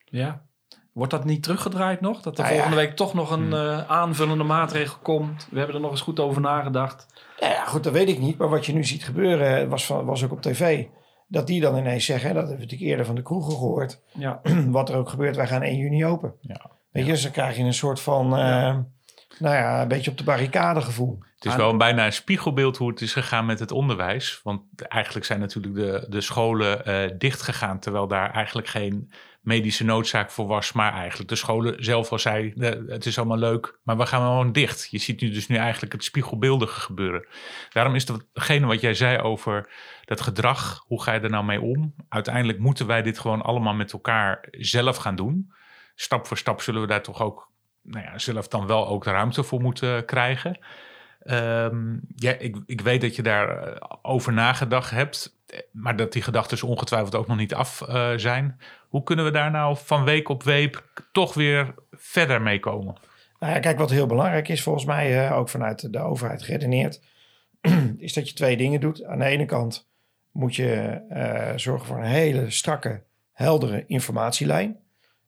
Ja. 0.06 0.46
Wordt 0.94 1.12
dat 1.12 1.26
niet 1.26 1.44
teruggedraaid 1.44 2.02
nog? 2.02 2.22
Dat 2.22 2.38
er 2.38 2.44
nou 2.44 2.54
volgende 2.56 2.78
week 2.78 2.96
toch 2.96 3.14
nog 3.14 3.32
een 3.32 3.48
uh, 3.48 3.92
aanvullende 3.92 4.44
maatregel 4.44 4.98
komt? 5.02 5.48
We 5.52 5.58
hebben 5.58 5.76
er 5.76 5.82
nog 5.82 5.92
eens 5.92 6.02
goed 6.02 6.20
over 6.20 6.42
nagedacht. 6.42 7.06
Ja, 7.40 7.66
goed, 7.66 7.84
dat 7.84 7.94
weet 7.94 8.10
ik 8.10 8.20
niet. 8.20 8.38
Maar 8.38 8.50
wat 8.50 8.66
je 8.66 8.74
nu 8.74 8.84
ziet 8.84 9.04
gebeuren, 9.04 9.70
was, 9.70 9.86
van, 9.86 10.06
was 10.06 10.24
ook 10.24 10.32
op 10.32 10.42
tv. 10.42 10.86
Dat 11.28 11.48
die 11.48 11.62
dan 11.62 11.78
ineens 11.78 12.06
zeggen, 12.06 12.28
dat 12.28 12.38
hebben 12.38 12.56
we 12.56 12.62
natuurlijk 12.62 12.90
eerder 12.90 13.06
van 13.06 13.16
de 13.16 13.22
kroegen 13.22 13.54
gehoord. 13.54 14.02
Ja. 14.14 14.42
Wat 14.68 14.90
er 14.90 14.96
ook 14.96 15.10
gebeurt, 15.10 15.36
wij 15.36 15.48
gaan 15.48 15.62
1 15.62 15.78
juni 15.78 16.06
open. 16.06 16.34
Ja. 16.42 16.72
Weet 16.92 17.06
je, 17.06 17.12
dus 17.12 17.24
dan 17.24 17.32
krijg 17.32 17.58
je 17.58 17.64
een 17.64 17.74
soort 17.74 18.00
van, 18.00 18.26
uh, 18.26 18.78
nou 19.40 19.56
ja, 19.56 19.82
een 19.82 19.88
beetje 19.88 20.12
op 20.12 20.18
de 20.18 20.24
barricade 20.24 20.82
gevoel. 20.82 21.20
Het 21.36 21.46
is 21.46 21.56
wel 21.56 21.70
een, 21.70 21.78
bijna 21.78 22.06
een 22.06 22.14
spiegelbeeld 22.14 22.78
hoe 22.78 22.90
het 22.90 23.02
is 23.02 23.14
gegaan 23.14 23.46
met 23.46 23.60
het 23.60 23.72
onderwijs. 23.72 24.40
Want 24.44 24.62
eigenlijk 24.76 25.26
zijn 25.26 25.40
natuurlijk 25.40 25.76
de, 25.76 26.06
de 26.10 26.22
scholen 26.22 26.82
uh, 26.88 27.18
dicht 27.18 27.42
gegaan, 27.42 27.80
terwijl 27.80 28.08
daar 28.08 28.32
eigenlijk 28.32 28.68
geen 28.68 29.12
medische 29.48 29.84
noodzaak 29.84 30.32
voor 30.32 30.48
was. 30.48 30.72
Maar 30.72 30.94
eigenlijk 30.94 31.30
de 31.30 31.36
scholen 31.36 31.84
zelf 31.84 32.12
al 32.12 32.20
zei, 32.20 32.54
het 32.88 33.06
is 33.06 33.18
allemaal 33.18 33.38
leuk, 33.38 33.80
maar 33.84 33.98
we 33.98 34.06
gaan 34.06 34.22
gewoon 34.22 34.52
dicht. 34.52 34.88
Je 34.92 34.98
ziet 34.98 35.22
nu 35.22 35.30
dus 35.30 35.48
nu 35.48 35.56
eigenlijk 35.56 35.94
het 35.94 36.04
spiegelbeeldige 36.04 36.80
gebeuren. 36.80 37.26
Daarom 37.70 37.96
is 37.96 38.06
datgene 38.06 38.66
wat 38.66 38.82
jij 38.82 38.94
zei 38.94 39.18
over 39.18 39.70
dat 40.06 40.22
gedrag, 40.22 40.84
hoe 40.88 41.04
ga 41.04 41.14
je 41.14 41.20
er 41.20 41.30
nou 41.30 41.46
mee 41.46 41.62
om? 41.62 41.94
Uiteindelijk 42.10 42.60
moeten 42.60 42.88
wij 42.88 43.02
dit 43.02 43.20
gewoon 43.20 43.42
allemaal 43.42 43.74
met 43.74 43.94
elkaar 43.94 44.48
zelf 44.52 44.98
gaan 44.98 45.16
doen. 45.16 45.52
Stap 45.96 46.28
voor 46.28 46.38
stap 46.38 46.62
zullen 46.62 46.82
we 46.82 46.88
daar 46.88 47.04
toch 47.04 47.22
ook, 47.22 47.52
nou 47.82 48.06
ja, 48.06 48.18
zelf 48.18 48.48
dan 48.48 48.68
wel 48.68 48.88
ook 48.88 49.04
de 49.04 49.12
ruimte 49.12 49.44
voor 49.44 49.62
moeten 49.62 50.06
krijgen. 50.06 50.60
Um, 51.32 52.02
ja, 52.16 52.34
ik, 52.34 52.58
ik 52.66 52.82
weet 52.82 53.02
dat 53.02 53.16
je 53.16 53.22
daarover 53.22 53.82
eh, 53.82 53.98
over 54.02 54.34
nagedacht 54.34 54.92
hebt 54.92 55.38
maar 55.72 55.96
dat 55.96 56.14
die 56.14 56.22
gedachten 56.22 56.68
ongetwijfeld 56.68 57.16
ook 57.16 57.28
nog 57.28 57.38
niet 57.38 57.54
af 57.54 57.86
uh, 57.90 58.12
zijn. 58.16 58.60
Hoe 58.90 59.04
kunnen 59.04 59.26
we 59.26 59.32
daar 59.32 59.52
nou 59.52 59.78
van 59.80 60.04
week 60.04 60.30
op 60.30 60.44
week 60.44 60.84
toch 61.12 61.34
weer 61.34 61.74
verder 61.92 62.42
mee 62.42 62.60
komen? 62.60 62.96
Nou 63.40 63.54
ja, 63.54 63.60
kijk, 63.60 63.78
wat 63.78 63.90
heel 63.90 64.06
belangrijk 64.08 64.48
is 64.48 64.64
volgens 64.64 64.86
mij, 64.86 65.32
ook 65.32 65.50
vanuit 65.50 65.94
de 65.94 66.00
overheid 66.00 66.44
geredeneerd, 66.44 67.02
is 67.98 68.14
dat 68.14 68.30
je 68.30 68.36
twee 68.36 68.58
dingen 68.58 68.80
doet. 68.80 69.04
Aan 69.04 69.20
de 69.20 69.26
ene 69.26 69.46
kant 69.46 69.90
moet 70.32 70.56
je 70.56 71.02
uh, 71.10 71.58
zorgen 71.58 71.88
voor 71.88 71.98
een 71.98 72.04
hele 72.04 72.50
strakke, 72.50 73.04
heldere 73.32 73.84
informatielijn. 73.88 74.78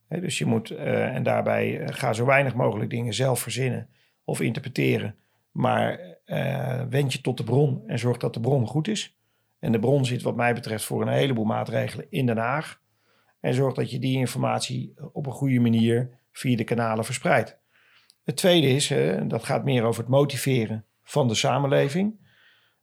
Dus 0.07 0.37
je 0.37 0.45
moet, 0.45 0.71
en 0.71 1.23
daarbij 1.23 1.81
ga 1.85 2.13
zo 2.13 2.25
weinig 2.25 2.53
mogelijk 2.53 2.89
dingen 2.89 3.13
zelf 3.13 3.39
verzinnen 3.39 3.89
of 4.23 4.41
interpreteren. 4.41 5.15
Maar 5.59 6.17
wend 6.89 7.13
je 7.13 7.21
tot 7.21 7.37
de 7.37 7.43
bron 7.43 7.83
en 7.87 7.99
zorg 7.99 8.17
dat 8.17 8.33
de 8.33 8.39
bron 8.39 8.67
goed 8.67 8.87
is. 8.87 9.17
En 9.59 9.71
de 9.71 9.79
bron 9.79 10.05
zit 10.05 10.21
wat 10.21 10.35
mij 10.35 10.53
betreft 10.53 10.83
voor 10.83 11.01
een 11.01 11.13
heleboel 11.13 11.45
maatregelen 11.45 12.05
in 12.09 12.25
Den 12.25 12.37
Haag. 12.37 12.81
En 13.39 13.53
zorg 13.53 13.73
dat 13.73 13.91
je 13.91 13.99
die 13.99 14.17
informatie 14.17 14.93
op 15.11 15.25
een 15.25 15.31
goede 15.31 15.59
manier 15.59 16.09
via 16.31 16.55
de 16.55 16.63
kanalen 16.63 17.05
verspreidt. 17.05 17.57
Het 18.23 18.35
tweede 18.35 18.67
is, 18.67 18.93
dat 19.27 19.43
gaat 19.43 19.63
meer 19.63 19.83
over 19.83 20.01
het 20.01 20.11
motiveren 20.11 20.85
van 21.03 21.27
de 21.27 21.35
samenleving. 21.35 22.27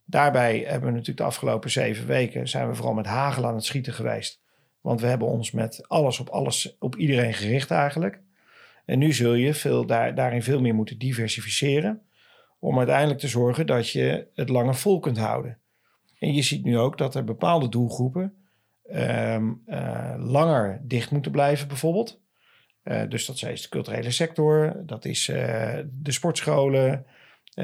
Daarbij 0.04 0.58
hebben 0.58 0.88
we 0.88 0.90
natuurlijk 0.90 1.18
de 1.18 1.24
afgelopen 1.24 1.70
zeven 1.70 2.06
weken 2.06 2.48
zijn 2.48 2.68
we 2.68 2.74
vooral 2.74 2.94
met 2.94 3.06
hagel 3.06 3.46
aan 3.46 3.54
het 3.54 3.64
schieten 3.64 3.92
geweest. 3.92 4.42
Want 4.80 5.00
we 5.00 5.06
hebben 5.06 5.28
ons 5.28 5.50
met 5.50 5.88
alles 5.88 6.20
op 6.20 6.28
alles 6.28 6.76
op 6.78 6.96
iedereen 6.96 7.34
gericht 7.34 7.70
eigenlijk. 7.70 8.20
En 8.84 8.98
nu 8.98 9.12
zul 9.12 9.34
je 9.34 9.54
veel, 9.54 9.86
daar, 9.86 10.14
daarin 10.14 10.42
veel 10.42 10.60
meer 10.60 10.74
moeten 10.74 10.98
diversificeren. 10.98 12.00
Om 12.58 12.78
uiteindelijk 12.78 13.18
te 13.18 13.28
zorgen 13.28 13.66
dat 13.66 13.90
je 13.90 14.28
het 14.34 14.48
langer 14.48 14.74
vol 14.74 14.98
kunt 14.98 15.18
houden. 15.18 15.58
En 16.18 16.34
je 16.34 16.42
ziet 16.42 16.64
nu 16.64 16.78
ook 16.78 16.98
dat 16.98 17.14
er 17.14 17.24
bepaalde 17.24 17.68
doelgroepen 17.68 18.34
ehm, 18.84 19.52
eh, 19.66 20.14
langer 20.18 20.80
dicht 20.82 21.10
moeten 21.10 21.32
blijven, 21.32 21.68
bijvoorbeeld. 21.68 22.20
Uh, 22.84 23.02
dus 23.08 23.26
dat 23.26 23.42
is 23.42 23.62
de 23.62 23.68
culturele 23.68 24.10
sector, 24.10 24.82
dat 24.84 25.04
is 25.04 25.28
uh, 25.28 25.78
de 25.92 26.12
sportscholen, 26.12 27.06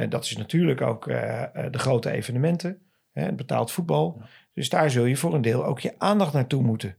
dat 0.08 0.24
is 0.24 0.36
natuurlijk 0.36 0.80
ook 0.80 1.04
de 1.04 1.78
grote 1.78 2.10
evenementen, 2.10 2.82
hè, 3.12 3.32
betaald 3.32 3.70
voetbal. 3.70 4.22
Dus 4.54 4.68
daar 4.68 4.90
zul 4.90 5.04
je 5.04 5.16
voor 5.16 5.34
een 5.34 5.42
deel 5.42 5.64
ook 5.64 5.80
je 5.80 5.94
aandacht 5.98 6.32
naartoe 6.32 6.62
moeten 6.62 6.96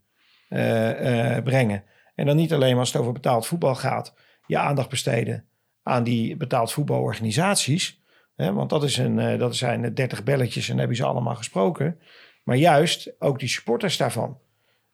brengen. 1.44 1.84
En 2.16 2.26
dan 2.26 2.36
niet 2.36 2.54
alleen 2.54 2.78
als 2.78 2.92
het 2.92 3.02
over 3.02 3.14
betaald 3.14 3.48
voetbal 3.48 3.76
gaat, 3.76 4.16
je 4.46 4.58
aandacht 4.58 4.90
besteden 4.90 5.46
aan 5.84 6.04
die 6.04 6.38
betaald 6.38 6.72
voetbalorganisaties, 6.72 8.02
want 8.36 8.70
dat, 8.70 8.84
is 8.84 8.98
een, 8.98 9.18
uh, 9.18 9.40
dat 9.40 9.56
zijn 9.56 9.94
30 9.94 10.24
belletjes 10.24 10.70
en 10.70 10.78
hebben 10.78 10.98
ze 10.98 11.06
allemaal 11.06 11.36
gesproken. 11.36 12.00
Maar 12.44 12.56
juist 12.56 13.14
ook 13.20 13.40
die 13.40 13.50
supporters 13.50 13.98
daarvan. 13.98 14.38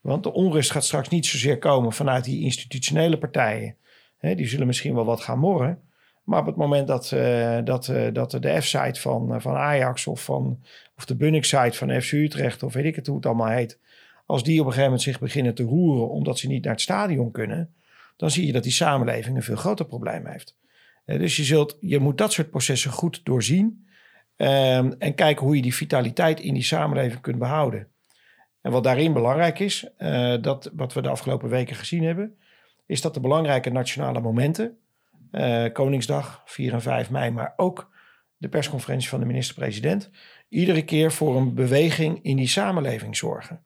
Want 0.02 0.24
de 0.24 0.34
onrust 0.34 0.72
gaat 0.72 0.84
straks 0.84 1.10
niet 1.10 1.26
zozeer 1.26 1.58
komen 1.58 1.94
vanuit 1.94 2.24
die 2.24 2.44
institutionele 2.44 3.18
partijen. 3.18 3.76
die 4.20 4.48
zullen 4.48 4.68
misschien 4.68 4.96
wel 4.96 5.06
wat 5.06 5.22
gaan 5.22 5.40
morren. 5.40 5.82
Maar 6.30 6.40
op 6.40 6.46
het 6.46 6.56
moment 6.56 6.88
dat, 6.88 7.12
uh, 7.12 7.58
dat, 7.64 7.88
uh, 7.88 8.08
dat 8.14 8.32
de 8.32 8.62
F-site 8.62 9.02
van, 9.02 9.42
van 9.42 9.56
Ajax 9.56 10.08
of, 10.08 10.24
van, 10.24 10.64
of 10.98 11.06
de 11.06 11.16
Bunnik-site 11.16 11.78
van 11.78 12.02
FC 12.02 12.12
Utrecht 12.12 12.64
of 12.64 12.74
weet 12.74 12.86
ik 12.86 12.96
het 12.96 13.08
hoe 13.08 13.16
het 13.16 13.26
allemaal 13.26 13.48
heet. 13.48 13.80
Als 14.26 14.44
die 14.44 14.60
op 14.60 14.66
een 14.66 14.72
gegeven 14.72 14.84
moment 14.84 15.02
zich 15.02 15.20
beginnen 15.20 15.56
te 15.56 15.64
roeren 15.64 16.10
omdat 16.10 16.40
ze 16.40 16.48
niet 16.48 16.64
naar 16.64 16.74
het 16.74 16.82
stadion 16.82 17.32
kunnen. 17.32 17.74
Dan 18.18 18.32
zie 18.32 18.46
je 18.46 18.52
dat 18.52 18.64
die 18.64 18.72
samenleving 18.72 19.36
een 19.36 19.44
veel 19.44 19.56
groter 19.56 19.86
probleem 19.86 20.26
heeft. 20.26 20.56
Eh, 21.10 21.20
dus 21.20 21.36
je, 21.36 21.44
zult, 21.44 21.78
je 21.80 22.00
moet 22.00 22.18
dat 22.18 22.32
soort 22.32 22.50
processen 22.50 22.92
goed 22.92 23.22
doorzien. 23.24 23.88
Um, 24.42 24.94
en 24.94 25.16
kijken 25.16 25.46
hoe 25.46 25.56
je 25.56 25.62
die 25.62 25.76
vitaliteit 25.76 26.40
in 26.40 26.54
die 26.54 26.64
samenleving 26.64 27.22
kunt 27.22 27.38
behouden. 27.38 27.88
En 28.62 28.72
wat 28.72 28.84
daarin 28.84 29.14
belangrijk 29.14 29.60
is, 29.60 29.90
uh, 29.98 30.42
dat, 30.42 30.72
wat 30.74 30.94
we 30.94 31.02
de 31.02 31.10
afgelopen 31.10 31.50
weken 31.50 31.76
gezien 31.76 32.04
hebben, 32.04 32.38
is 32.86 33.02
dat 33.02 33.14
de 33.14 33.20
belangrijke 33.20 33.70
nationale 33.70 34.20
momenten, 34.20 34.78
uh, 35.32 35.66
Koningsdag, 35.74 36.42
4 36.46 36.74
en 36.74 36.82
5 36.82 37.10
mei, 37.10 37.32
maar 37.32 37.54
ook 37.56 37.92
de 38.38 38.50
persconferentie 38.50 39.10
van 39.10 39.20
de 39.20 39.26
minister-president, 39.26 40.10
iedere 40.50 40.82
keer 40.82 41.12
voor 41.12 41.36
een 41.36 41.54
beweging 41.54 42.20
in 42.24 42.36
die 42.36 42.48
samenleving 42.48 43.18
zorgen. 43.18 43.64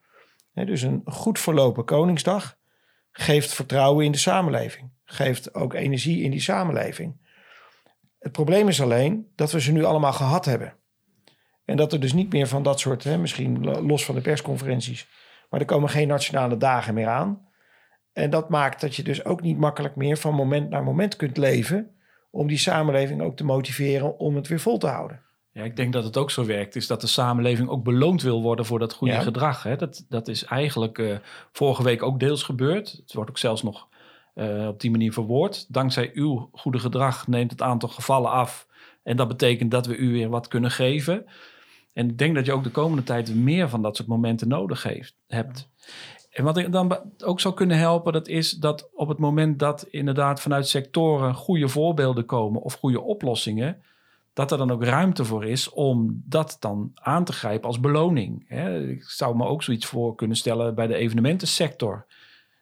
dus 0.53 0.81
een 0.81 1.01
goed 1.05 1.39
verlopen 1.39 1.85
Koningsdag 1.85 2.57
geeft 3.11 3.53
vertrouwen 3.53 4.05
in 4.05 4.11
de 4.11 4.17
samenleving, 4.17 4.89
geeft 5.05 5.53
ook 5.53 5.73
energie 5.73 6.21
in 6.23 6.31
die 6.31 6.41
samenleving. 6.41 7.21
Het 8.23 8.31
probleem 8.31 8.67
is 8.67 8.81
alleen 8.81 9.31
dat 9.35 9.51
we 9.51 9.61
ze 9.61 9.71
nu 9.71 9.83
allemaal 9.83 10.13
gehad 10.13 10.45
hebben. 10.45 10.75
En 11.65 11.77
dat 11.77 11.93
er 11.93 11.99
dus 11.99 12.13
niet 12.13 12.33
meer 12.33 12.47
van 12.47 12.63
dat 12.63 12.79
soort, 12.79 13.03
hè, 13.03 13.17
misschien 13.17 13.63
los 13.87 14.05
van 14.05 14.15
de 14.15 14.21
persconferenties, 14.21 15.07
maar 15.49 15.59
er 15.59 15.65
komen 15.65 15.89
geen 15.89 16.07
nationale 16.07 16.57
dagen 16.57 16.93
meer 16.93 17.07
aan. 17.07 17.47
En 18.13 18.29
dat 18.29 18.49
maakt 18.49 18.81
dat 18.81 18.95
je 18.95 19.03
dus 19.03 19.25
ook 19.25 19.41
niet 19.41 19.57
makkelijk 19.57 19.95
meer 19.95 20.17
van 20.17 20.33
moment 20.33 20.69
naar 20.69 20.83
moment 20.83 21.15
kunt 21.15 21.37
leven 21.37 21.95
om 22.31 22.47
die 22.47 22.57
samenleving 22.57 23.21
ook 23.21 23.35
te 23.35 23.45
motiveren 23.45 24.19
om 24.19 24.35
het 24.35 24.47
weer 24.47 24.59
vol 24.59 24.77
te 24.77 24.87
houden. 24.87 25.21
Ja, 25.51 25.63
ik 25.63 25.75
denk 25.75 25.93
dat 25.93 26.03
het 26.03 26.17
ook 26.17 26.31
zo 26.31 26.45
werkt, 26.45 26.75
is 26.75 26.87
dat 26.87 27.01
de 27.01 27.07
samenleving 27.07 27.69
ook 27.69 27.83
beloond 27.83 28.21
wil 28.21 28.41
worden 28.41 28.65
voor 28.65 28.79
dat 28.79 28.93
goede 28.93 29.21
gedrag. 29.21 29.63
Hè? 29.63 29.75
Dat, 29.75 30.05
dat 30.09 30.27
is 30.27 30.43
eigenlijk 30.43 30.97
uh, 30.97 31.17
vorige 31.51 31.83
week 31.83 32.03
ook 32.03 32.19
deels 32.19 32.43
gebeurd. 32.43 32.91
Het 32.91 33.13
wordt 33.13 33.29
ook 33.29 33.37
zelfs 33.37 33.63
nog 33.63 33.87
uh, 34.35 34.67
op 34.67 34.79
die 34.79 34.91
manier 34.91 35.13
verwoord. 35.13 35.73
Dankzij 35.73 36.11
uw 36.13 36.49
goede 36.51 36.79
gedrag 36.79 37.27
neemt 37.27 37.51
het 37.51 37.61
aantal 37.61 37.89
gevallen 37.89 38.31
af. 38.31 38.67
En 39.03 39.17
dat 39.17 39.27
betekent 39.27 39.71
dat 39.71 39.85
we 39.85 39.95
u 39.95 40.11
weer 40.11 40.29
wat 40.29 40.47
kunnen 40.47 40.71
geven. 40.71 41.25
En 41.93 42.09
ik 42.09 42.17
denk 42.17 42.35
dat 42.35 42.45
je 42.45 42.53
ook 42.53 42.63
de 42.63 42.69
komende 42.69 43.03
tijd 43.03 43.35
meer 43.35 43.69
van 43.69 43.81
dat 43.81 43.95
soort 43.95 44.07
momenten 44.07 44.47
nodig 44.47 44.83
heeft, 44.83 45.15
hebt. 45.27 45.69
En 46.29 46.43
wat 46.43 46.57
ik 46.57 46.71
dan 46.71 46.99
ook 47.23 47.39
zou 47.39 47.53
kunnen 47.53 47.77
helpen, 47.77 48.13
dat 48.13 48.27
is 48.27 48.51
dat 48.51 48.89
op 48.93 49.07
het 49.07 49.17
moment 49.17 49.59
dat 49.59 49.87
inderdaad 49.89 50.41
vanuit 50.41 50.67
sectoren 50.67 51.33
goede 51.33 51.67
voorbeelden 51.67 52.25
komen 52.25 52.61
of 52.61 52.73
goede 52.73 53.01
oplossingen, 53.01 53.83
dat 54.33 54.51
er 54.51 54.57
dan 54.57 54.71
ook 54.71 54.83
ruimte 54.83 55.25
voor 55.25 55.45
is 55.45 55.69
om 55.69 56.23
dat 56.25 56.57
dan 56.59 56.91
aan 56.93 57.23
te 57.23 57.33
grijpen 57.33 57.67
als 57.67 57.79
beloning. 57.79 58.49
Ik 58.89 59.03
zou 59.03 59.35
me 59.35 59.45
ook 59.45 59.63
zoiets 59.63 59.85
voor 59.85 60.15
kunnen 60.15 60.37
stellen 60.37 60.75
bij 60.75 60.87
de 60.87 60.95
evenementensector, 60.95 62.05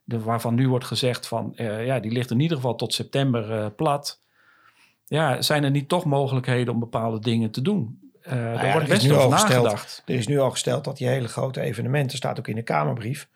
waarvan 0.03 0.55
nu 0.55 0.69
wordt 0.69 0.85
gezegd 0.85 1.27
van, 1.27 1.53
uh, 1.55 1.85
ja, 1.85 1.99
die 1.99 2.11
ligt 2.11 2.31
in 2.31 2.39
ieder 2.39 2.57
geval 2.57 2.75
tot 2.75 2.93
september 2.93 3.51
uh, 3.51 3.65
plat. 3.75 4.19
Ja, 5.05 5.41
zijn 5.41 5.63
er 5.63 5.71
niet 5.71 5.89
toch 5.89 6.05
mogelijkheden 6.05 6.73
om 6.73 6.79
bepaalde 6.79 7.19
dingen 7.19 7.51
te 7.51 7.61
doen? 7.61 8.11
Uh, 8.27 8.33
nou 8.33 8.65
ja, 8.65 8.71
wordt 8.71 8.87
best 8.87 9.05
wel 9.05 9.29
nagedacht. 9.29 10.03
Er 10.05 10.15
is 10.15 10.27
nu 10.27 10.39
al 10.39 10.51
gesteld 10.51 10.83
dat 10.83 10.97
die 10.97 11.07
hele 11.07 11.27
grote 11.27 11.61
evenementen, 11.61 12.17
staat 12.17 12.39
ook 12.39 12.47
in 12.47 12.55
de 12.55 12.61
Kamerbrief, 12.61 13.27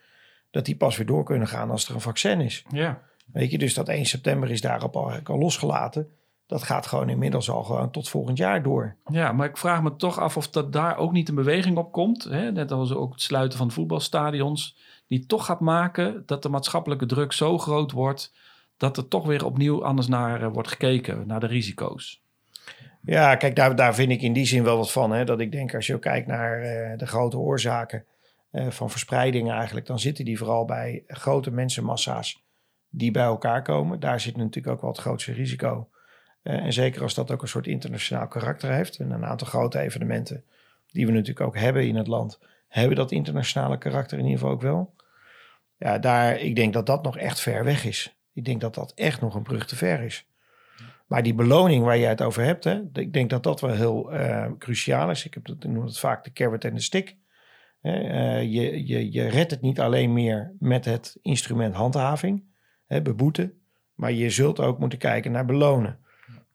dat 0.51 0.65
die 0.65 0.75
pas 0.75 0.97
weer 0.97 1.05
door 1.05 1.23
kunnen 1.23 1.47
gaan 1.47 1.71
als 1.71 1.87
er 1.87 1.95
een 1.95 2.01
vaccin 2.01 2.41
is. 2.41 2.63
Ja. 2.69 3.01
Weet 3.25 3.51
je, 3.51 3.57
dus 3.57 3.73
dat 3.73 3.89
1 3.89 4.05
september 4.05 4.51
is 4.51 4.61
daarop 4.61 4.95
al, 4.95 5.11
al 5.23 5.37
losgelaten. 5.37 6.09
Dat 6.47 6.63
gaat 6.63 6.87
gewoon 6.87 7.09
inmiddels 7.09 7.49
al 7.49 7.63
gewoon 7.63 7.91
tot 7.91 8.09
volgend 8.09 8.37
jaar 8.37 8.63
door. 8.63 8.95
Ja, 9.05 9.31
maar 9.31 9.49
ik 9.49 9.57
vraag 9.57 9.81
me 9.81 9.95
toch 9.95 10.19
af 10.19 10.37
of 10.37 10.49
dat 10.49 10.73
daar 10.73 10.97
ook 10.97 11.11
niet 11.11 11.29
een 11.29 11.35
beweging 11.35 11.77
op 11.77 11.91
komt. 11.91 12.23
Hè? 12.23 12.51
Net 12.51 12.71
als 12.71 12.93
ook 12.93 13.11
het 13.11 13.21
sluiten 13.21 13.57
van 13.57 13.71
voetbalstadions. 13.71 14.77
Die 15.07 15.25
toch 15.25 15.45
gaat 15.45 15.59
maken 15.59 16.23
dat 16.25 16.43
de 16.43 16.49
maatschappelijke 16.49 17.05
druk 17.05 17.33
zo 17.33 17.57
groot 17.57 17.91
wordt. 17.91 18.33
dat 18.77 18.97
er 18.97 19.07
toch 19.07 19.25
weer 19.25 19.45
opnieuw 19.45 19.85
anders 19.85 20.07
naar 20.07 20.41
uh, 20.41 20.47
wordt 20.47 20.67
gekeken, 20.67 21.27
naar 21.27 21.39
de 21.39 21.47
risico's. 21.47 22.23
Ja, 23.01 23.35
kijk, 23.35 23.55
daar, 23.55 23.75
daar 23.75 23.95
vind 23.95 24.11
ik 24.11 24.21
in 24.21 24.33
die 24.33 24.45
zin 24.45 24.63
wel 24.63 24.77
wat 24.77 24.91
van. 24.91 25.11
Hè? 25.11 25.25
Dat 25.25 25.39
ik 25.39 25.51
denk, 25.51 25.75
als 25.75 25.87
je 25.87 25.99
kijkt 25.99 26.27
naar 26.27 26.59
uh, 26.59 26.97
de 26.97 27.07
grote 27.07 27.37
oorzaken 27.37 28.05
uh, 28.51 28.69
van 28.69 28.89
verspreidingen 28.89 29.55
eigenlijk, 29.55 29.85
dan 29.85 29.99
zitten 29.99 30.25
die 30.25 30.37
vooral 30.37 30.65
bij 30.65 31.03
grote 31.07 31.51
mensenmassa's 31.51 32.43
die 32.89 33.11
bij 33.11 33.23
elkaar 33.23 33.61
komen. 33.61 33.99
Daar 33.99 34.19
zit 34.19 34.37
natuurlijk 34.37 34.75
ook 34.75 34.81
wel 34.81 34.91
het 34.91 34.99
grootste 34.99 35.31
risico. 35.31 35.87
Uh, 36.45 36.53
en 36.53 36.73
zeker 36.73 37.01
als 37.01 37.13
dat 37.13 37.31
ook 37.31 37.41
een 37.41 37.47
soort 37.47 37.67
internationaal 37.67 38.27
karakter 38.27 38.71
heeft. 38.71 38.97
En 38.97 39.11
een 39.11 39.25
aantal 39.25 39.47
grote 39.47 39.79
evenementen 39.79 40.43
die 40.91 41.05
we 41.05 41.11
natuurlijk 41.11 41.45
ook 41.45 41.57
hebben 41.57 41.87
in 41.87 41.95
het 41.95 42.07
land, 42.07 42.39
hebben 42.67 42.95
dat 42.95 43.11
internationale 43.11 43.77
karakter 43.77 44.17
in 44.17 44.23
ieder 44.23 44.39
geval 44.39 44.53
ook 44.53 44.61
wel. 44.61 44.95
Ja, 45.77 45.99
daar, 45.99 46.39
ik 46.39 46.55
denk 46.55 46.73
dat 46.73 46.85
dat 46.85 47.03
nog 47.03 47.17
echt 47.17 47.39
ver 47.39 47.63
weg 47.63 47.85
is. 47.85 48.17
Ik 48.33 48.45
denk 48.45 48.61
dat 48.61 48.75
dat 48.75 48.93
echt 48.93 49.21
nog 49.21 49.35
een 49.35 49.43
brug 49.43 49.65
te 49.65 49.75
ver 49.75 50.01
is. 50.01 50.27
Maar 51.07 51.23
die 51.23 51.33
beloning 51.33 51.83
waar 51.83 51.97
jij 51.97 52.09
het 52.09 52.21
over 52.21 52.43
hebt, 52.43 52.63
hè, 52.63 52.81
ik 52.93 53.13
denk 53.13 53.29
dat 53.29 53.43
dat 53.43 53.61
wel 53.61 53.73
heel 53.73 54.13
uh, 54.13 54.45
cruciaal 54.57 55.09
is. 55.09 55.25
Ik, 55.25 55.33
heb 55.33 55.45
dat, 55.45 55.63
ik 55.63 55.69
noem 55.69 55.85
het 55.85 55.99
vaak 55.99 56.23
de 56.23 56.31
carrot 56.31 56.63
en 56.63 56.73
de 56.73 56.81
stick. 56.81 57.17
Uh, 57.81 58.41
je, 58.41 58.87
je, 58.87 59.11
je 59.11 59.27
redt 59.27 59.51
het 59.51 59.61
niet 59.61 59.79
alleen 59.79 60.13
meer 60.13 60.53
met 60.59 60.85
het 60.85 61.17
instrument 61.21 61.75
handhaving, 61.75 62.43
hè, 62.85 63.01
beboeten, 63.01 63.61
maar 63.93 64.11
je 64.11 64.29
zult 64.29 64.59
ook 64.59 64.79
moeten 64.79 64.99
kijken 64.99 65.31
naar 65.31 65.45
belonen. 65.45 65.99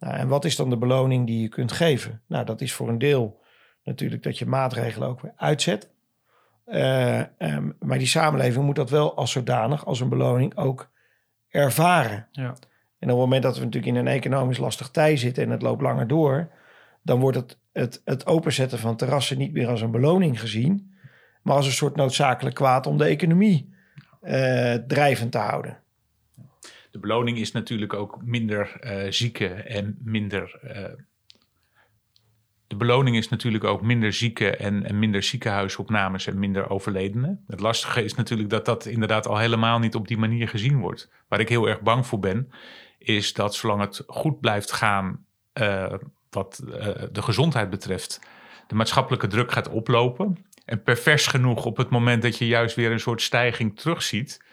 Nou, 0.01 0.15
en 0.15 0.29
wat 0.29 0.45
is 0.45 0.57
dan 0.57 0.71
de 0.71 0.77
beloning 0.77 1.27
die 1.27 1.43
je 1.43 1.49
kunt 1.49 1.73
geven? 1.73 2.23
Nou, 2.27 2.45
dat 2.45 2.61
is 2.61 2.73
voor 2.73 2.89
een 2.89 2.99
deel 2.99 3.41
natuurlijk 3.85 4.23
dat 4.23 4.39
je 4.39 4.47
maatregelen 4.47 5.09
ook 5.09 5.21
weer 5.21 5.33
uitzet. 5.37 5.91
Uh, 6.67 7.23
um, 7.39 7.77
maar 7.79 7.99
die 7.99 8.07
samenleving 8.07 8.65
moet 8.65 8.77
dat 8.77 8.91
wel 8.91 9.17
als 9.17 9.31
zodanig, 9.31 9.87
als 9.87 10.01
een 10.01 10.09
beloning 10.09 10.57
ook 10.57 10.91
ervaren. 11.49 12.29
Ja. 12.33 12.55
En 12.99 13.09
op 13.09 13.09
het 13.09 13.17
moment 13.17 13.43
dat 13.43 13.59
we 13.59 13.65
natuurlijk 13.65 13.93
in 13.93 13.99
een 13.99 14.13
economisch 14.13 14.59
lastig 14.59 14.91
tij 14.91 15.17
zitten 15.17 15.45
en 15.45 15.51
het 15.51 15.63
loopt 15.63 15.83
langer 15.83 16.07
door, 16.07 16.51
dan 17.03 17.21
wordt 17.21 17.37
het, 17.37 17.59
het, 17.73 18.03
het 18.05 18.27
openzetten 18.27 18.79
van 18.79 18.97
terrassen 18.97 19.39
niet 19.39 19.53
meer 19.53 19.69
als 19.69 19.81
een 19.81 19.91
beloning 19.91 20.41
gezien, 20.41 20.95
maar 21.43 21.57
als 21.57 21.67
een 21.67 21.73
soort 21.73 21.97
noodzakelijk 21.97 22.57
kwaad 22.57 22.87
om 22.87 22.99
de 22.99 23.05
economie 23.05 23.75
uh, 24.23 24.75
drijvend 24.75 25.33
te 25.33 25.39
houden. 25.39 25.79
De 26.90 26.98
beloning 26.98 27.38
is 27.38 27.53
natuurlijk 27.53 27.94
ook 27.94 28.22
minder 28.24 28.76
uh, 28.81 29.11
zieken 29.11 29.66
en 29.66 29.98
minder. 30.03 30.61
Uh, 30.64 30.85
de 32.66 32.76
beloning 32.76 33.16
is 33.16 33.29
natuurlijk 33.29 33.64
ook 33.64 33.83
minder 33.83 34.12
zieken 34.12 34.59
en, 34.59 34.85
en, 34.87 34.98
minder 34.98 35.22
ziekenhuisopnames 35.22 36.26
en 36.26 36.38
minder 36.38 36.70
overledenen. 36.70 37.44
Het 37.46 37.61
lastige 37.61 38.05
is 38.05 38.14
natuurlijk 38.14 38.50
dat 38.50 38.64
dat 38.64 38.87
inderdaad 38.87 39.26
al 39.26 39.38
helemaal 39.38 39.79
niet 39.79 39.94
op 39.94 40.09
die 40.09 40.18
manier 40.18 40.48
gezien 40.48 40.81
wordt. 40.81 41.11
Waar 41.29 41.40
ik 41.40 41.48
heel 41.48 41.68
erg 41.68 41.81
bang 41.81 42.07
voor 42.07 42.18
ben, 42.18 42.53
is 42.98 43.33
dat 43.33 43.55
zolang 43.55 43.81
het 43.81 44.03
goed 44.07 44.40
blijft 44.40 44.72
gaan 44.72 45.24
uh, 45.61 45.94
wat 46.31 46.62
de 47.12 47.22
gezondheid 47.22 47.70
betreft, 47.70 48.20
de 48.66 48.74
maatschappelijke 48.74 49.26
druk 49.26 49.53
gaat 49.53 49.68
oplopen. 49.68 50.44
En 50.64 50.83
pervers 50.83 51.26
genoeg 51.26 51.64
op 51.64 51.76
het 51.76 51.90
moment 51.90 52.22
dat 52.22 52.38
je 52.38 52.46
juist 52.46 52.76
weer 52.76 52.92
een 52.92 53.00
soort 53.00 53.22
stijging 53.22 53.79
terugziet, 53.79 54.44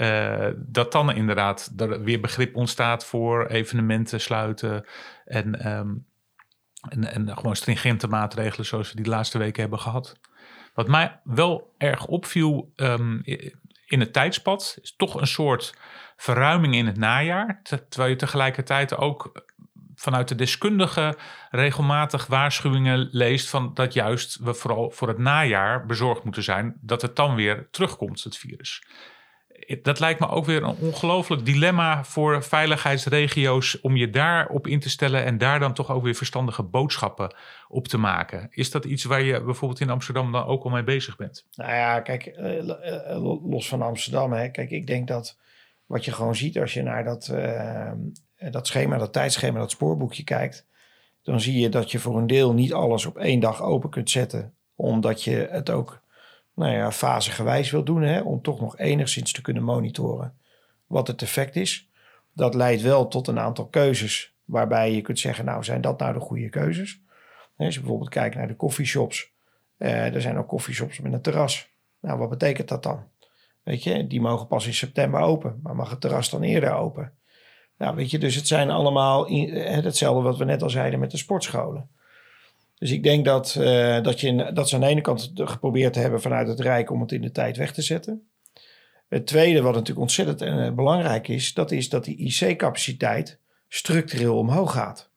uh, 0.00 0.48
dat 0.56 0.92
dan 0.92 1.12
inderdaad 1.12 1.72
er 1.76 2.02
weer 2.02 2.20
begrip 2.20 2.56
ontstaat 2.56 3.04
voor 3.04 3.46
evenementen 3.46 4.20
sluiten 4.20 4.86
en, 5.24 5.68
um, 5.72 6.06
en, 6.88 7.36
gewoon 7.36 7.56
stringente 7.56 8.08
maatregelen 8.08 8.66
zoals 8.66 8.88
we 8.88 8.94
die 8.94 9.04
de 9.04 9.10
laatste 9.10 9.38
weken 9.38 9.60
hebben 9.60 9.80
gehad. 9.80 10.20
Wat 10.74 10.88
mij 10.88 11.20
wel 11.24 11.74
erg 11.78 12.06
opviel 12.06 12.72
um, 12.76 13.22
in 13.86 14.00
het 14.00 14.12
tijdspad 14.12 14.78
is 14.82 14.94
toch 14.96 15.20
een 15.20 15.26
soort 15.26 15.74
verruiming 16.16 16.74
in 16.74 16.86
het 16.86 16.96
najaar. 16.96 17.60
Terwijl 17.62 18.10
je 18.10 18.16
tegelijkertijd 18.16 18.96
ook 18.96 19.46
vanuit 19.94 20.28
de 20.28 20.34
deskundigen 20.34 21.16
regelmatig 21.50 22.26
waarschuwingen 22.26 23.08
leest 23.10 23.48
van 23.48 23.74
dat 23.74 23.92
juist 23.92 24.38
we 24.38 24.54
vooral 24.54 24.90
voor 24.90 25.08
het 25.08 25.18
najaar 25.18 25.86
bezorgd 25.86 26.24
moeten 26.24 26.42
zijn 26.42 26.76
dat 26.80 27.02
het 27.02 27.16
dan 27.16 27.34
weer 27.34 27.68
terugkomt, 27.70 28.22
het 28.22 28.36
virus. 28.36 28.82
Dat 29.82 30.00
lijkt 30.00 30.20
me 30.20 30.28
ook 30.28 30.44
weer 30.44 30.62
een 30.62 30.76
ongelooflijk 30.80 31.44
dilemma 31.44 32.04
voor 32.04 32.42
veiligheidsregio's 32.42 33.80
om 33.80 33.96
je 33.96 34.10
daarop 34.10 34.66
in 34.66 34.80
te 34.80 34.90
stellen 34.90 35.24
en 35.24 35.38
daar 35.38 35.60
dan 35.60 35.72
toch 35.74 35.90
ook 35.90 36.02
weer 36.02 36.14
verstandige 36.14 36.62
boodschappen 36.62 37.34
op 37.68 37.88
te 37.88 37.98
maken. 37.98 38.48
Is 38.50 38.70
dat 38.70 38.84
iets 38.84 39.04
waar 39.04 39.22
je 39.22 39.42
bijvoorbeeld 39.42 39.80
in 39.80 39.90
Amsterdam 39.90 40.32
dan 40.32 40.44
ook 40.44 40.64
al 40.64 40.70
mee 40.70 40.84
bezig 40.84 41.16
bent? 41.16 41.46
Nou 41.54 41.72
ja, 41.72 42.00
kijk, 42.00 42.32
los 43.42 43.68
van 43.68 43.82
Amsterdam, 43.82 44.32
hè, 44.32 44.48
kijk, 44.48 44.70
ik 44.70 44.86
denk 44.86 45.08
dat 45.08 45.36
wat 45.86 46.04
je 46.04 46.12
gewoon 46.12 46.36
ziet 46.36 46.58
als 46.58 46.74
je 46.74 46.82
naar 46.82 47.04
dat, 47.04 47.28
uh, 47.32 47.92
dat 48.50 48.66
schema, 48.66 48.98
dat 48.98 49.12
tijdschema, 49.12 49.58
dat 49.58 49.70
spoorboekje 49.70 50.24
kijkt, 50.24 50.66
dan 51.22 51.40
zie 51.40 51.60
je 51.60 51.68
dat 51.68 51.90
je 51.90 51.98
voor 51.98 52.16
een 52.18 52.26
deel 52.26 52.52
niet 52.52 52.72
alles 52.72 53.06
op 53.06 53.16
één 53.16 53.40
dag 53.40 53.62
open 53.62 53.90
kunt 53.90 54.10
zetten, 54.10 54.54
omdat 54.74 55.24
je 55.24 55.48
het 55.50 55.70
ook 55.70 56.02
nou 56.58 56.72
ja, 56.72 56.92
fasegewijs 56.92 57.70
wil 57.70 57.84
doen, 57.84 58.02
hè, 58.02 58.20
om 58.20 58.42
toch 58.42 58.60
nog 58.60 58.78
enigszins 58.78 59.32
te 59.32 59.42
kunnen 59.42 59.62
monitoren 59.62 60.38
wat 60.86 61.06
het 61.06 61.22
effect 61.22 61.56
is. 61.56 61.90
Dat 62.32 62.54
leidt 62.54 62.82
wel 62.82 63.08
tot 63.08 63.26
een 63.26 63.38
aantal 63.38 63.66
keuzes 63.66 64.36
waarbij 64.44 64.94
je 64.94 65.00
kunt 65.00 65.18
zeggen, 65.18 65.44
nou 65.44 65.64
zijn 65.64 65.80
dat 65.80 65.98
nou 65.98 66.12
de 66.12 66.20
goede 66.20 66.48
keuzes? 66.48 67.02
Als 67.56 67.74
je 67.74 67.80
bijvoorbeeld 67.80 68.10
kijkt 68.10 68.36
naar 68.36 68.48
de 68.48 68.56
koffieshops, 68.56 69.32
uh, 69.78 70.14
er 70.14 70.20
zijn 70.20 70.38
ook 70.38 70.48
koffieshops 70.48 71.00
met 71.00 71.12
een 71.12 71.22
terras. 71.22 71.68
Nou, 72.00 72.18
wat 72.18 72.28
betekent 72.28 72.68
dat 72.68 72.82
dan? 72.82 73.08
Weet 73.62 73.82
je, 73.82 74.06
die 74.06 74.20
mogen 74.20 74.46
pas 74.46 74.66
in 74.66 74.74
september 74.74 75.20
open, 75.20 75.60
maar 75.62 75.76
mag 75.76 75.90
het 75.90 76.00
terras 76.00 76.30
dan 76.30 76.42
eerder 76.42 76.72
open? 76.72 77.12
Nou, 77.76 77.96
weet 77.96 78.10
je, 78.10 78.18
dus 78.18 78.34
het 78.34 78.46
zijn 78.46 78.70
allemaal 78.70 79.28
hetzelfde 79.28 80.22
wat 80.22 80.36
we 80.36 80.44
net 80.44 80.62
al 80.62 80.70
zeiden 80.70 81.00
met 81.00 81.10
de 81.10 81.16
sportscholen. 81.16 81.90
Dus 82.78 82.90
ik 82.90 83.02
denk 83.02 83.24
dat, 83.24 83.56
uh, 83.58 84.02
dat, 84.02 84.20
je, 84.20 84.50
dat 84.52 84.68
ze 84.68 84.74
aan 84.74 84.80
de 84.80 84.86
ene 84.86 85.00
kant 85.00 85.32
geprobeerd 85.34 85.94
hebben 85.94 86.20
vanuit 86.20 86.48
het 86.48 86.60
Rijk 86.60 86.90
om 86.90 87.00
het 87.00 87.12
in 87.12 87.20
de 87.20 87.30
tijd 87.30 87.56
weg 87.56 87.72
te 87.72 87.82
zetten. 87.82 88.30
Het 89.08 89.26
tweede, 89.26 89.62
wat 89.62 89.72
natuurlijk 89.72 90.00
ontzettend 90.00 90.42
uh, 90.42 90.70
belangrijk 90.72 91.28
is, 91.28 91.54
dat 91.54 91.70
is 91.70 91.88
dat 91.88 92.04
die 92.04 92.16
IC-capaciteit 92.16 93.40
structureel 93.68 94.38
omhoog 94.38 94.72
gaat. 94.72 95.10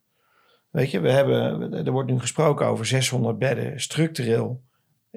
Weet 0.70 0.92
je, 0.92 1.00
we 1.00 1.12
hebben, 1.12 1.74
er 1.86 1.92
wordt 1.92 2.10
nu 2.10 2.20
gesproken 2.20 2.66
over 2.66 2.86
600 2.86 3.40
bedden 3.40 3.82
structureel 3.82 4.64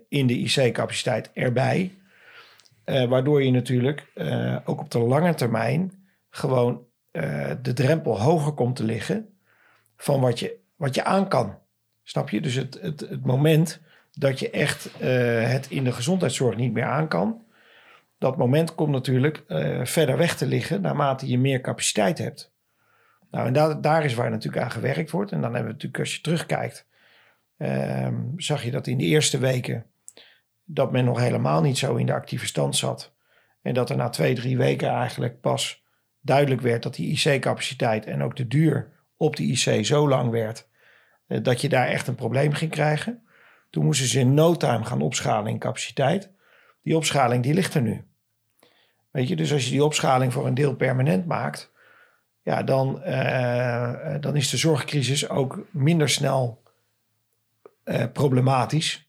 in 0.09 0.27
de 0.27 0.39
IC-capaciteit 0.39 1.31
erbij. 1.33 1.95
Uh, 2.85 3.05
waardoor 3.05 3.43
je 3.43 3.51
natuurlijk 3.51 4.13
ook 4.65 4.81
op 4.81 4.91
de 4.91 4.99
lange 4.99 5.35
termijn 5.35 5.93
gewoon 6.31 6.87
de 7.63 7.73
drempel 7.75 8.21
hoger 8.21 8.53
komt 8.53 8.77
te 8.77 8.85
liggen 8.85 9.39
van 9.97 10.21
wat 10.21 10.39
je, 10.39 10.59
wat 10.77 10.95
je 10.95 11.05
aan 11.05 11.29
kan. 11.29 11.59
Snap 12.05 12.31
je? 12.31 12.41
Dus 12.41 12.55
het, 12.55 12.79
het, 12.81 13.01
het 13.01 13.25
moment 13.25 13.81
dat 14.13 14.39
je 14.39 14.51
echt 14.51 14.91
het 14.99 15.71
in 15.71 15.85
de 15.85 15.93
gezondheidszorg 15.93 16.57
niet 16.57 16.73
meer 16.73 16.85
aan 16.85 17.09
kan, 17.09 17.43
dat 18.19 18.37
moment 18.37 18.75
komt 18.75 18.91
natuurlijk 18.91 19.43
verder 19.83 20.17
weg 20.17 20.37
te 20.37 20.47
liggen 20.47 20.81
naarmate 20.81 21.29
je 21.29 21.39
meer 21.39 21.61
capaciteit 21.61 22.19
hebt. 22.19 22.53
Nou, 23.35 23.47
en 23.47 23.53
daar, 23.53 23.81
daar 23.81 24.05
is 24.05 24.15
waar 24.15 24.31
natuurlijk 24.31 24.65
aan 24.65 24.71
gewerkt 24.71 25.11
wordt. 25.11 25.33
En 25.33 25.41
dan 25.41 25.55
hebben 25.55 25.67
we 25.67 25.73
natuurlijk, 25.73 26.03
als 26.03 26.15
je 26.15 26.21
terugkijkt, 26.21 26.87
ehm, 27.57 28.15
zag 28.37 28.65
je 28.65 28.71
dat 28.71 28.87
in 28.87 28.99
de 28.99 29.05
eerste 29.05 29.39
weken 29.39 29.87
dat 30.65 30.93
men 30.93 31.05
nog 31.05 31.19
helemaal 31.19 31.61
niet 31.61 31.79
zo 31.79 31.95
in 31.95 32.07
de 32.07 32.13
actieve 32.13 32.47
stand 32.47 32.77
zat. 32.77 33.13
En 33.63 33.75
dat 33.75 33.91
er 33.91 33.97
na 33.97 34.09
twee, 34.09 34.35
drie 34.35 34.57
weken 34.57 34.89
eigenlijk 34.89 35.41
pas 35.41 35.85
duidelijk 36.21 36.61
werd 36.61 36.83
dat 36.83 36.95
die 36.95 37.11
IC-capaciteit 37.11 38.07
en 38.07 38.23
ook 38.23 38.37
de 38.37 38.47
duur 38.47 38.93
op 39.17 39.37
de 39.37 39.43
IC 39.43 39.87
zo 39.87 40.09
lang 40.09 40.31
werd, 40.31 40.59
eh, 40.59 40.74
dat 41.27 41.61
je 41.61 41.69
daar 41.69 41.87
echt 41.87 42.07
een 42.07 42.15
probleem 42.15 42.53
ging 42.53 42.71
krijgen. 42.71 43.23
Toen 43.71 43.85
moesten 43.85 44.07
ze 44.07 44.21
in 44.21 44.35
no 44.35 44.55
time 44.57 44.85
gaan 44.85 45.03
opschalen 45.03 45.51
in 45.51 45.59
capaciteit. 45.59 46.31
Die 46.83 46.97
opschaling 46.97 47.43
die 47.43 47.55
ligt 47.55 47.75
er 47.75 47.83
nu. 47.83 48.05
Weet 49.11 49.29
je, 49.29 49.37
dus 49.37 49.53
als 49.53 49.65
je 49.65 49.71
die 49.71 49.85
opschaling 49.85 50.33
voor 50.33 50.47
een 50.47 50.55
deel 50.55 50.77
permanent 50.77 51.27
maakt, 51.27 51.73
ja, 52.43 52.63
dan, 52.63 53.03
uh, 53.07 54.15
dan 54.21 54.37
is 54.37 54.51
de 54.51 54.57
zorgcrisis 54.57 55.29
ook 55.29 55.67
minder 55.71 56.09
snel 56.09 56.63
problematisch 58.13 59.09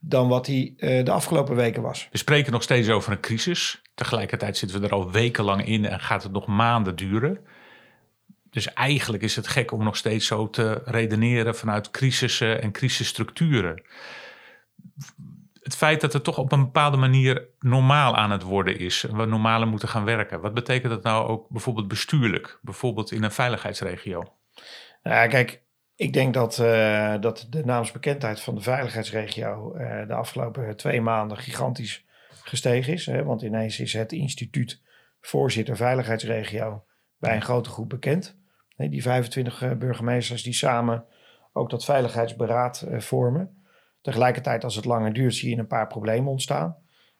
dan 0.00 0.28
wat 0.28 0.44
die 0.44 0.74
de 0.76 1.10
afgelopen 1.10 1.56
weken 1.56 1.82
was. 1.82 2.08
We 2.10 2.18
spreken 2.18 2.52
nog 2.52 2.62
steeds 2.62 2.88
over 2.88 3.12
een 3.12 3.20
crisis. 3.20 3.82
Tegelijkertijd 3.94 4.56
zitten 4.56 4.80
we 4.80 4.86
er 4.86 4.92
al 4.92 5.10
wekenlang 5.10 5.66
in 5.66 5.84
en 5.84 6.00
gaat 6.00 6.22
het 6.22 6.32
nog 6.32 6.46
maanden 6.46 6.96
duren. 6.96 7.38
Dus 8.50 8.72
eigenlijk 8.72 9.22
is 9.22 9.36
het 9.36 9.48
gek 9.48 9.72
om 9.72 9.84
nog 9.84 9.96
steeds 9.96 10.26
zo 10.26 10.50
te 10.50 10.82
redeneren 10.84 11.54
vanuit 11.54 11.90
crisissen 11.90 12.62
en 12.62 12.72
crisisstructuren. 12.72 13.82
Het 15.62 15.76
feit 15.76 16.00
dat 16.00 16.12
het 16.12 16.24
toch 16.24 16.38
op 16.38 16.52
een 16.52 16.64
bepaalde 16.64 16.96
manier 16.96 17.48
normaal 17.58 18.16
aan 18.16 18.30
het 18.30 18.42
worden 18.42 18.78
is, 18.78 19.02
we 19.02 19.24
normaler 19.24 19.68
moeten 19.68 19.88
gaan 19.88 20.04
werken. 20.04 20.40
Wat 20.40 20.54
betekent 20.54 20.92
dat 20.92 21.02
nou 21.02 21.28
ook 21.28 21.48
bijvoorbeeld 21.48 21.88
bestuurlijk, 21.88 22.58
bijvoorbeeld 22.62 23.12
in 23.12 23.22
een 23.22 23.32
veiligheidsregio? 23.32 24.32
Nou, 25.02 25.28
kijk, 25.28 25.62
ik 25.96 26.12
denk 26.12 26.34
dat, 26.34 26.58
uh, 26.58 27.14
dat 27.20 27.46
de 27.50 27.64
naamsbekendheid 27.64 28.40
van 28.40 28.54
de 28.54 28.60
veiligheidsregio 28.60 29.76
uh, 29.76 30.06
de 30.06 30.14
afgelopen 30.14 30.76
twee 30.76 31.00
maanden 31.00 31.36
gigantisch 31.36 32.04
gestegen 32.42 32.92
is. 32.92 33.06
Hè? 33.06 33.24
Want 33.24 33.42
ineens 33.42 33.80
is 33.80 33.92
het 33.92 34.12
instituut 34.12 34.82
voorzitter 35.20 35.76
veiligheidsregio 35.76 36.84
bij 37.18 37.34
een 37.34 37.42
grote 37.42 37.70
groep 37.70 37.88
bekend. 37.88 38.37
Die 38.78 39.02
25 39.02 39.62
uh, 39.62 39.72
burgemeesters 39.72 40.42
die 40.42 40.52
samen 40.52 41.04
ook 41.52 41.70
dat 41.70 41.84
veiligheidsberaad 41.84 42.86
vormen. 42.90 43.62
Tegelijkertijd, 44.00 44.64
als 44.64 44.76
het 44.76 44.84
langer 44.84 45.12
duurt, 45.12 45.34
zie 45.34 45.50
je 45.50 45.56
een 45.56 45.66
paar 45.66 45.86
problemen 45.86 46.30
ontstaan. 46.30 46.76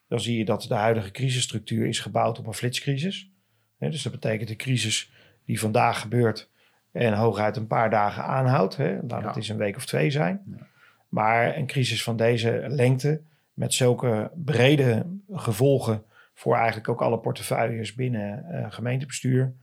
Dan 0.08 0.20
zie 0.20 0.38
je 0.38 0.44
dat 0.44 0.62
de 0.62 0.74
huidige 0.74 1.10
crisisstructuur 1.10 1.86
is 1.86 2.00
gebouwd 2.00 2.38
op 2.38 2.46
een 2.46 2.54
flitscrisis. 2.54 3.30
Dus 3.78 4.02
dat 4.02 4.12
betekent 4.12 4.48
de 4.48 4.56
crisis 4.56 5.12
die 5.44 5.60
vandaag 5.60 6.00
gebeurt 6.00 6.50
en 6.92 7.12
hooguit 7.12 7.56
een 7.56 7.66
paar 7.66 7.90
dagen 7.90 8.24
aanhoudt. 8.24 8.76
Hè. 8.76 8.98
Laat 9.08 9.24
het 9.24 9.36
eens 9.36 9.48
een 9.48 9.56
week 9.56 9.76
of 9.76 9.86
twee 9.86 10.10
zijn. 10.10 10.42
Ja. 10.46 10.66
Maar 11.08 11.56
een 11.56 11.66
crisis 11.66 12.02
van 12.02 12.16
deze 12.16 12.64
lengte, 12.68 13.22
met 13.52 13.74
zulke 13.74 14.30
brede 14.34 15.06
gevolgen 15.30 16.02
voor 16.34 16.56
eigenlijk 16.56 16.88
ook 16.88 17.02
alle 17.02 17.18
portefeuilles 17.18 17.94
binnen 17.94 18.44
uh, 18.50 18.66
gemeentebestuur, 18.68 19.54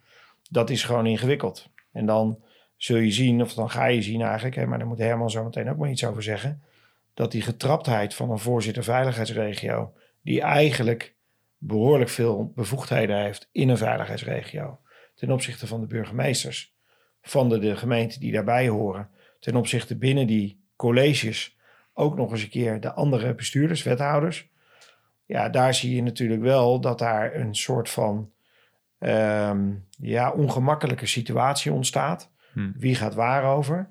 dat 0.49 0.69
is 0.69 0.83
gewoon 0.83 1.05
ingewikkeld. 1.05 1.69
En 1.95 2.05
dan 2.05 2.43
zul 2.75 2.97
je 2.97 3.11
zien, 3.11 3.41
of 3.41 3.53
dan 3.53 3.69
ga 3.69 3.85
je 3.85 4.01
zien 4.01 4.21
eigenlijk, 4.21 4.55
hè, 4.55 4.65
maar 4.65 4.77
daar 4.77 4.87
moet 4.87 4.97
Herman 4.97 5.29
zo 5.29 5.43
meteen 5.43 5.69
ook 5.69 5.77
maar 5.77 5.89
iets 5.89 6.05
over 6.05 6.23
zeggen, 6.23 6.63
dat 7.13 7.31
die 7.31 7.41
getraptheid 7.41 8.13
van 8.13 8.31
een 8.31 8.39
voorzitter 8.39 8.83
veiligheidsregio, 8.83 9.93
die 10.21 10.41
eigenlijk 10.41 11.15
behoorlijk 11.57 12.09
veel 12.09 12.51
bevoegdheden 12.55 13.21
heeft 13.21 13.49
in 13.51 13.69
een 13.69 13.77
veiligheidsregio, 13.77 14.79
ten 15.15 15.31
opzichte 15.31 15.67
van 15.67 15.81
de 15.81 15.87
burgemeesters, 15.87 16.73
van 17.21 17.49
de, 17.49 17.59
de 17.59 17.75
gemeenten 17.75 18.19
die 18.19 18.31
daarbij 18.31 18.67
horen, 18.67 19.09
ten 19.39 19.55
opzichte 19.55 19.97
binnen 19.97 20.27
die 20.27 20.63
colleges 20.75 21.57
ook 21.93 22.15
nog 22.15 22.31
eens 22.31 22.43
een 22.43 22.49
keer 22.49 22.79
de 22.81 22.93
andere 22.93 23.35
bestuurders, 23.35 23.83
wethouders. 23.83 24.49
Ja, 25.25 25.49
daar 25.49 25.73
zie 25.73 25.95
je 25.95 26.01
natuurlijk 26.01 26.41
wel 26.41 26.79
dat 26.79 26.99
daar 26.99 27.35
een 27.35 27.55
soort 27.55 27.89
van 27.89 28.31
um, 29.07 29.85
ja, 29.89 30.31
ongemakkelijke 30.31 31.05
situatie 31.05 31.71
ontstaat. 31.71 32.31
Hmm. 32.53 32.73
Wie 32.77 32.95
gaat 32.95 33.13
waarover? 33.13 33.89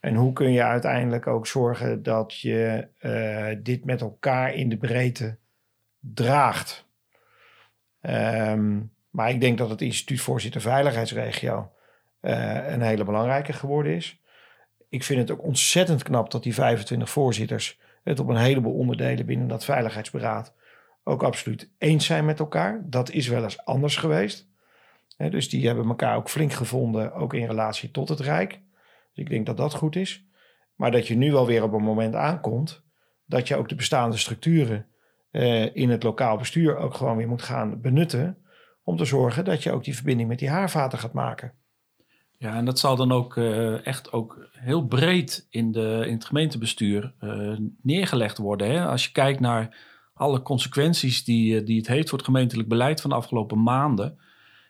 En 0.00 0.14
hoe 0.14 0.32
kun 0.32 0.52
je 0.52 0.62
uiteindelijk 0.62 1.26
ook 1.26 1.46
zorgen 1.46 2.02
dat 2.02 2.40
je 2.40 2.88
uh, 3.00 3.62
dit 3.62 3.84
met 3.84 4.00
elkaar 4.00 4.54
in 4.54 4.68
de 4.68 4.76
breedte 4.76 5.36
draagt? 6.00 6.86
Um, 8.02 8.92
maar 9.10 9.30
ik 9.30 9.40
denk 9.40 9.58
dat 9.58 9.70
het 9.70 9.80
instituutvoorzitter 9.80 10.60
Veiligheidsregio 10.60 11.70
uh, 12.22 12.70
een 12.70 12.82
hele 12.82 13.04
belangrijke 13.04 13.52
geworden 13.52 13.94
is. 13.94 14.20
Ik 14.88 15.04
vind 15.04 15.20
het 15.20 15.30
ook 15.30 15.44
ontzettend 15.44 16.02
knap 16.02 16.30
dat 16.30 16.42
die 16.42 16.54
25 16.54 17.10
voorzitters 17.10 17.80
het 18.02 18.20
op 18.20 18.28
een 18.28 18.36
heleboel 18.36 18.74
onderdelen 18.74 19.26
binnen 19.26 19.48
dat 19.48 19.64
veiligheidsberaad 19.64 20.54
ook 21.04 21.22
absoluut 21.22 21.70
eens 21.78 22.06
zijn 22.06 22.24
met 22.24 22.38
elkaar. 22.38 22.82
Dat 22.84 23.10
is 23.10 23.28
wel 23.28 23.42
eens 23.42 23.64
anders 23.64 23.96
geweest. 23.96 24.47
Dus 25.18 25.48
die 25.48 25.66
hebben 25.66 25.88
elkaar 25.88 26.16
ook 26.16 26.28
flink 26.28 26.52
gevonden, 26.52 27.12
ook 27.12 27.34
in 27.34 27.46
relatie 27.46 27.90
tot 27.90 28.08
het 28.08 28.20
Rijk. 28.20 28.50
Dus 29.12 29.24
ik 29.24 29.30
denk 29.30 29.46
dat 29.46 29.56
dat 29.56 29.74
goed 29.74 29.96
is. 29.96 30.26
Maar 30.74 30.90
dat 30.90 31.06
je 31.06 31.16
nu 31.16 31.34
alweer 31.34 31.62
op 31.62 31.72
een 31.72 31.82
moment 31.82 32.14
aankomt 32.14 32.82
dat 33.26 33.48
je 33.48 33.56
ook 33.56 33.68
de 33.68 33.74
bestaande 33.74 34.16
structuren 34.16 34.86
uh, 35.32 35.76
in 35.76 35.90
het 35.90 36.02
lokaal 36.02 36.36
bestuur 36.36 36.76
ook 36.76 36.94
gewoon 36.94 37.16
weer 37.16 37.28
moet 37.28 37.42
gaan 37.42 37.80
benutten. 37.80 38.38
Om 38.82 38.96
te 38.96 39.04
zorgen 39.04 39.44
dat 39.44 39.62
je 39.62 39.72
ook 39.72 39.84
die 39.84 39.94
verbinding 39.94 40.28
met 40.28 40.38
die 40.38 40.50
haarvaten 40.50 40.98
gaat 40.98 41.12
maken. 41.12 41.52
Ja, 42.38 42.56
en 42.56 42.64
dat 42.64 42.78
zal 42.78 42.96
dan 42.96 43.12
ook 43.12 43.36
uh, 43.36 43.86
echt 43.86 44.12
ook 44.12 44.48
heel 44.52 44.86
breed 44.86 45.46
in, 45.50 45.72
de, 45.72 46.04
in 46.06 46.14
het 46.14 46.24
gemeentebestuur 46.24 47.14
uh, 47.20 47.58
neergelegd 47.82 48.38
worden. 48.38 48.70
Hè? 48.70 48.86
Als 48.86 49.04
je 49.04 49.12
kijkt 49.12 49.40
naar 49.40 49.76
alle 50.14 50.42
consequenties 50.42 51.24
die, 51.24 51.62
die 51.62 51.76
het 51.76 51.86
heeft 51.86 52.08
voor 52.08 52.18
het 52.18 52.26
gemeentelijk 52.26 52.68
beleid 52.68 53.00
van 53.00 53.10
de 53.10 53.16
afgelopen 53.16 53.62
maanden. 53.62 54.18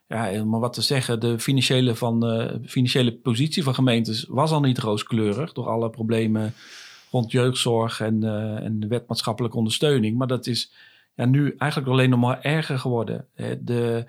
Ja, 0.08 0.44
maar 0.44 0.60
wat 0.60 0.72
te 0.72 0.82
zeggen, 0.82 1.20
de 1.20 1.38
financiële, 1.38 1.94
van, 1.94 2.40
uh, 2.40 2.54
financiële 2.66 3.12
positie 3.12 3.62
van 3.62 3.74
gemeentes 3.74 4.24
was 4.28 4.50
al 4.50 4.60
niet 4.60 4.78
rooskleurig 4.78 5.52
door 5.52 5.68
alle 5.68 5.90
problemen 5.90 6.54
rond 7.10 7.30
jeugdzorg 7.30 8.00
en, 8.00 8.24
en 8.62 8.80
de 8.80 8.86
wet 8.86 9.08
maatschappelijke 9.08 9.56
ondersteuning. 9.56 10.18
Maar 10.18 10.26
dat 10.26 10.46
is 10.46 10.72
ja, 11.14 11.24
nu 11.24 11.54
eigenlijk 11.58 11.90
alleen 11.90 12.10
nog 12.10 12.20
maar 12.20 12.40
erger 12.40 12.78
geworden. 12.78 13.26
De, 13.60 14.06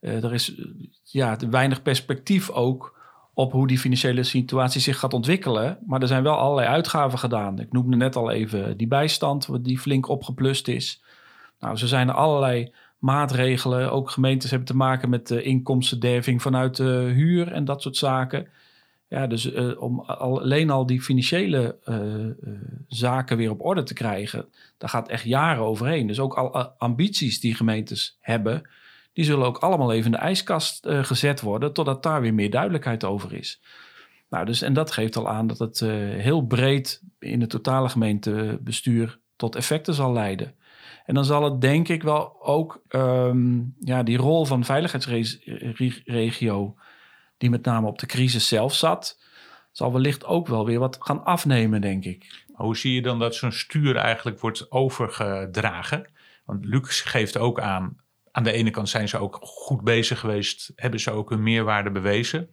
uh, 0.00 0.24
er 0.24 0.34
is 0.34 0.54
ja, 1.02 1.36
weinig 1.50 1.82
perspectief 1.82 2.50
ook 2.50 2.96
op 3.34 3.52
hoe 3.52 3.66
die 3.66 3.78
financiële 3.78 4.22
situatie 4.22 4.80
zich 4.80 4.98
gaat 4.98 5.14
ontwikkelen. 5.14 5.78
Maar 5.86 6.00
er 6.00 6.08
zijn 6.08 6.22
wel 6.22 6.36
allerlei 6.36 6.68
uitgaven 6.68 7.18
gedaan. 7.18 7.58
Ik 7.58 7.72
noemde 7.72 7.96
net 7.96 8.16
al 8.16 8.30
even 8.30 8.76
die 8.76 8.88
bijstand, 8.88 9.64
die 9.64 9.78
flink 9.78 10.08
opgeplust 10.08 10.68
is. 10.68 11.02
Nou, 11.60 11.76
zo 11.76 11.86
zijn 11.86 12.08
er 12.08 12.14
allerlei 12.14 12.72
maatregelen. 12.98 13.92
Ook 13.92 14.10
gemeentes 14.10 14.50
hebben 14.50 14.68
te 14.68 14.76
maken 14.76 15.08
met 15.08 15.26
de 15.26 15.42
inkomstenderving 15.42 16.42
vanuit 16.42 16.78
huur 16.78 17.52
en 17.52 17.64
dat 17.64 17.82
soort 17.82 17.96
zaken. 17.96 18.48
Ja, 19.08 19.26
dus 19.26 19.52
uh, 19.52 19.82
om 19.82 20.00
alleen 20.00 20.70
al 20.70 20.86
die 20.86 21.02
financiële 21.02 21.78
uh, 21.84 22.54
zaken 22.88 23.36
weer 23.36 23.50
op 23.50 23.64
orde 23.64 23.82
te 23.82 23.94
krijgen, 23.94 24.46
daar 24.78 24.88
gaat 24.88 25.08
echt 25.08 25.24
jaren 25.24 25.62
overheen. 25.62 26.06
Dus 26.06 26.20
ook 26.20 26.34
al 26.34 26.54
ambities 26.68 27.40
die 27.40 27.54
gemeentes 27.54 28.18
hebben, 28.20 28.62
die 29.12 29.24
zullen 29.24 29.46
ook 29.46 29.58
allemaal 29.58 29.92
even 29.92 30.04
in 30.04 30.10
de 30.10 30.24
ijskast 30.24 30.86
gezet 30.90 31.40
worden, 31.40 31.72
totdat 31.72 32.02
daar 32.02 32.20
weer 32.20 32.34
meer 32.34 32.50
duidelijkheid 32.50 33.04
over 33.04 33.34
is. 33.34 33.60
Nou, 34.30 34.46
dus, 34.46 34.62
en 34.62 34.72
dat 34.72 34.90
geeft 34.90 35.16
al 35.16 35.28
aan 35.28 35.46
dat 35.46 35.58
het 35.58 35.80
heel 35.80 36.46
breed 36.46 37.02
in 37.18 37.40
het 37.40 37.50
totale 37.50 37.88
gemeentebestuur 37.88 39.18
tot 39.36 39.56
effecten 39.56 39.94
zal 39.94 40.12
leiden. 40.12 40.54
En 41.08 41.14
dan 41.14 41.24
zal 41.24 41.44
het 41.44 41.60
denk 41.60 41.88
ik 41.88 42.02
wel 42.02 42.42
ook 42.42 42.82
um, 42.88 43.74
ja, 43.78 44.02
die 44.02 44.16
rol 44.16 44.44
van 44.44 44.64
veiligheidsregio, 44.64 46.76
die 47.38 47.50
met 47.50 47.64
name 47.64 47.86
op 47.86 47.98
de 47.98 48.06
crisis 48.06 48.48
zelf 48.48 48.74
zat, 48.74 49.20
zal 49.72 49.92
wellicht 49.92 50.24
ook 50.24 50.46
wel 50.46 50.66
weer 50.66 50.78
wat 50.78 50.96
gaan 51.00 51.24
afnemen, 51.24 51.80
denk 51.80 52.04
ik. 52.04 52.44
Hoe 52.52 52.76
zie 52.76 52.94
je 52.94 53.02
dan 53.02 53.18
dat 53.18 53.34
zo'n 53.34 53.52
stuur 53.52 53.96
eigenlijk 53.96 54.40
wordt 54.40 54.70
overgedragen? 54.70 56.10
Want 56.44 56.64
Luc 56.64 57.02
geeft 57.04 57.38
ook 57.38 57.60
aan, 57.60 57.96
aan 58.30 58.44
de 58.44 58.52
ene 58.52 58.70
kant 58.70 58.88
zijn 58.88 59.08
ze 59.08 59.18
ook 59.18 59.38
goed 59.40 59.82
bezig 59.82 60.20
geweest, 60.20 60.72
hebben 60.74 61.00
ze 61.00 61.10
ook 61.10 61.30
hun 61.30 61.42
meerwaarde 61.42 61.90
bewezen. 61.90 62.48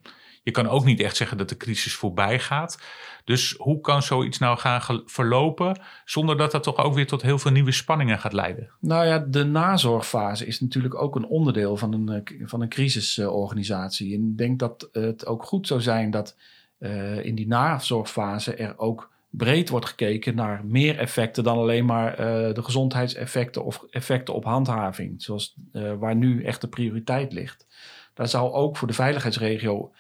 Je 0.46 0.52
kan 0.52 0.68
ook 0.68 0.86
niet 0.86 1.00
echt 1.00 1.16
zeggen 1.16 1.38
dat 1.38 1.50
de 1.50 1.58
crisis 1.58 1.96
voorbij 1.96 2.40
gaat. 2.40 2.80
Dus 3.24 3.56
hoe 3.58 3.82
kan 3.82 4.02
zoiets 4.02 4.38
nou 4.38 4.58
gaan 4.58 5.02
verlopen 5.06 5.82
zonder 6.06 6.38
dat 6.38 6.52
dat 6.52 6.64
toch 6.64 6.78
ook 6.78 6.94
weer 6.94 7.08
tot 7.08 7.22
heel 7.22 7.40
veel 7.40 7.52
nieuwe 7.52 7.72
spanningen 7.72 8.20
gaat 8.20 8.34
leiden? 8.34 8.70
Nou 8.80 9.06
ja, 9.06 9.20
de 9.20 9.44
nazorgfase 9.44 10.46
is 10.46 10.60
natuurlijk 10.60 10.96
ook 11.02 11.16
een 11.16 11.26
onderdeel 11.26 11.78
van 11.78 11.94
een, 11.94 12.10
eh, 12.10 12.48
van 12.48 12.62
een 12.62 12.70
crisisorganisatie. 12.70 14.16
En 14.16 14.28
ik 14.30 14.38
denk 14.38 14.60
dat 14.60 14.90
het 14.92 15.26
ook 15.26 15.44
goed 15.44 15.68
zou 15.68 15.82
zijn 15.82 16.12
dat 16.12 16.38
uh, 16.80 17.26
in 17.26 17.36
die 17.36 17.48
nazorgfase 17.48 18.56
er 18.56 18.78
ook 18.78 19.12
breed 19.30 19.70
wordt 19.70 19.86
gekeken 19.86 20.36
naar 20.36 20.66
meer 20.66 20.98
effecten 20.98 21.44
dan 21.44 21.58
alleen 21.58 21.86
maar 21.86 22.12
uh, 22.12 22.54
de 22.54 22.64
gezondheidseffecten 22.64 23.64
of 23.66 23.86
effecten 23.90 24.34
op 24.34 24.44
handhaving, 24.44 25.22
zoals 25.22 25.56
waar 26.00 26.16
nu 26.16 26.44
echt 26.44 26.62
de 26.62 26.68
prioriteit 26.68 27.34
ligt. 27.34 27.68
Daar 28.14 28.28
zou 28.28 28.52
ook 28.52 28.78
voor 28.78 28.88
de 28.88 28.94
veiligheidsregio 28.94 29.92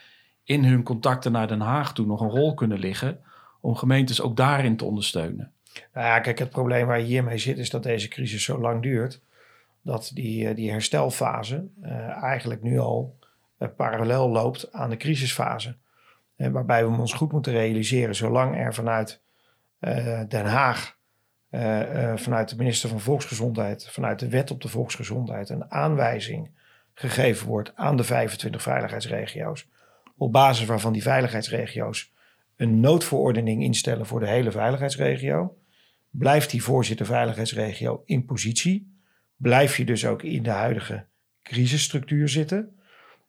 in 0.45 0.63
hun 0.63 0.83
contacten 0.83 1.31
naar 1.31 1.47
Den 1.47 1.61
Haag 1.61 1.93
toe 1.93 2.05
nog 2.05 2.21
een 2.21 2.29
rol 2.29 2.53
kunnen 2.53 2.79
liggen 2.79 3.19
om 3.61 3.75
gemeentes 3.75 4.21
ook 4.21 4.37
daarin 4.37 4.77
te 4.77 4.85
ondersteunen. 4.85 5.51
Nou 5.93 6.05
ja, 6.05 6.19
kijk, 6.19 6.39
het 6.39 6.49
probleem 6.49 6.87
waar 6.87 6.99
je 6.99 7.05
hiermee 7.05 7.37
zit 7.37 7.57
is 7.57 7.69
dat 7.69 7.83
deze 7.83 8.07
crisis 8.07 8.43
zo 8.43 8.59
lang 8.59 8.81
duurt, 8.81 9.21
dat 9.81 10.11
die, 10.13 10.53
die 10.53 10.71
herstelfase 10.71 11.67
uh, 11.83 12.23
eigenlijk 12.23 12.61
nu 12.61 12.79
al 12.79 13.15
parallel 13.75 14.29
loopt 14.29 14.73
aan 14.73 14.89
de 14.89 14.97
crisisfase. 14.97 15.75
En 16.35 16.51
waarbij 16.51 16.87
we 16.87 16.97
ons 16.97 17.13
goed 17.13 17.31
moeten 17.31 17.53
realiseren, 17.53 18.15
zolang 18.15 18.57
er 18.57 18.73
vanuit 18.73 19.21
eh, 19.79 20.19
Den 20.27 20.45
Haag 20.45 20.97
eh, 21.49 22.11
eh, 22.11 22.17
vanuit 22.17 22.49
de 22.49 22.55
minister 22.55 22.89
van 22.89 22.99
Volksgezondheid, 22.99 23.89
vanuit 23.89 24.19
de 24.19 24.29
wet 24.29 24.51
op 24.51 24.61
de 24.61 24.67
volksgezondheid, 24.67 25.49
een 25.49 25.71
aanwijzing 25.71 26.49
gegeven 26.93 27.47
wordt 27.47 27.71
aan 27.75 27.97
de 27.97 28.03
25 28.03 28.61
veiligheidsregio's. 28.61 29.67
Op 30.17 30.31
basis 30.31 30.65
waarvan 30.65 30.93
die 30.93 31.01
veiligheidsregio's 31.01 32.13
een 32.55 32.79
noodverordening 32.79 33.63
instellen 33.63 34.05
voor 34.05 34.19
de 34.19 34.27
hele 34.27 34.51
veiligheidsregio. 34.51 35.57
Blijft 36.09 36.49
die 36.49 36.63
voorzitter 36.63 37.05
veiligheidsregio 37.05 38.03
in 38.05 38.25
positie? 38.25 38.99
Blijf 39.35 39.77
je 39.77 39.85
dus 39.85 40.05
ook 40.05 40.23
in 40.23 40.43
de 40.43 40.49
huidige 40.49 41.05
crisisstructuur 41.43 42.29
zitten? 42.29 42.79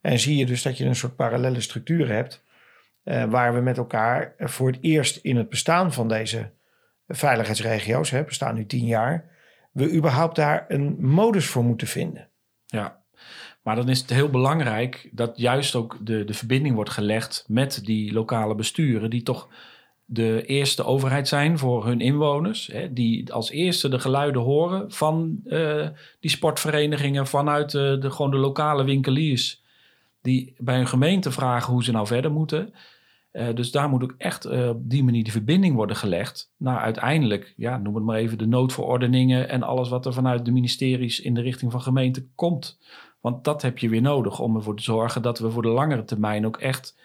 En 0.01 0.19
zie 0.19 0.37
je 0.37 0.47
dus 0.47 0.63
dat 0.63 0.79
je 0.79 0.85
een 0.85 0.97
soort 0.97 1.17
parallele 1.17 1.61
structuur 1.61 2.09
hebt, 2.09 2.45
eh, 3.03 3.25
waar 3.25 3.55
we 3.55 3.61
met 3.61 3.77
elkaar 3.77 4.35
voor 4.39 4.71
het 4.71 4.79
eerst 4.81 5.17
in 5.17 5.37
het 5.37 5.49
bestaan 5.49 5.93
van 5.93 6.09
deze 6.09 6.51
veiligheidsregio's, 7.09 8.11
hè, 8.11 8.25
bestaan 8.25 8.55
nu 8.55 8.67
tien 8.67 8.87
jaar, 8.87 9.31
we 9.73 9.93
überhaupt 9.93 10.37
daar 10.37 10.65
een 10.69 10.97
modus 10.99 11.47
voor 11.47 11.65
moeten 11.65 11.87
vinden. 11.87 12.29
Ja, 12.67 13.05
maar 13.67 13.77
dan 13.77 13.89
is 13.89 14.01
het 14.01 14.11
heel 14.11 14.31
belangrijk 14.31 15.09
dat 15.13 15.39
juist 15.39 15.75
ook 15.75 15.97
de, 16.01 16.25
de 16.25 16.35
verbinding 16.35 16.75
wordt 16.75 16.91
gelegd 16.91 17.45
met 17.49 17.81
die 17.85 18.13
lokale 18.13 18.55
besturen, 18.55 19.11
die 19.11 19.23
toch 19.23 19.49
de 20.05 20.43
eerste 20.45 20.85
overheid 20.85 21.29
zijn 21.29 21.59
voor 21.59 21.87
hun 21.87 22.01
inwoners. 22.01 22.67
Hè, 22.67 22.93
die 22.93 23.33
als 23.33 23.51
eerste 23.51 23.89
de 23.89 23.99
geluiden 23.99 24.43
horen 24.43 24.93
van 24.93 25.41
uh, 25.45 25.89
die 26.21 26.31
sportverenigingen, 26.31 27.27
vanuit 27.27 27.75
uh, 27.75 28.01
de, 28.01 28.11
gewoon 28.11 28.31
de 28.31 28.37
lokale 28.37 28.85
winkeliers. 28.85 29.63
Die 30.23 30.55
bij 30.59 30.77
hun 30.77 30.89
gemeente 30.89 31.31
vragen 31.31 31.73
hoe 31.73 31.85
ze 31.85 31.93
nou 31.93 32.07
verder 32.07 32.33
moeten. 32.33 32.75
Uh, 33.33 33.55
dus 33.55 33.71
daar 33.71 33.89
moet 33.89 34.03
ook 34.03 34.15
echt 34.19 34.47
op 34.47 34.91
die 34.91 35.05
manier 35.05 35.23
die 35.23 35.33
verbinding 35.33 35.75
worden 35.75 35.97
gelegd. 35.97 36.53
naar 36.57 36.79
uiteindelijk, 36.79 37.55
ja, 37.57 37.79
noem 37.79 37.95
het 37.95 38.05
maar 38.05 38.19
even 38.19 38.39
de 38.39 38.47
noodverordeningen 38.47 39.49
en 39.49 39.63
alles 39.63 39.89
wat 39.89 40.07
er 40.07 40.13
vanuit 40.13 40.45
de 40.45 40.53
ministeries 40.53 41.21
in 41.21 41.35
de 41.35 41.41
richting 41.41 41.73
van 41.73 41.83
gemeenten 41.83 42.31
komt. 42.35 42.79
Want 43.27 43.45
dat 43.45 43.63
heb 43.63 43.79
je 43.79 43.89
weer 43.89 44.03
nodig 44.03 44.41
om 44.41 44.57
ervoor 44.57 44.77
te 44.77 44.83
zorgen 44.83 45.23
dat 45.23 45.39
we 45.39 45.51
voor 45.51 45.63
de 45.63 45.69
langere 45.69 46.05
termijn 46.05 46.47
ook 46.47 46.57
echt 46.57 46.97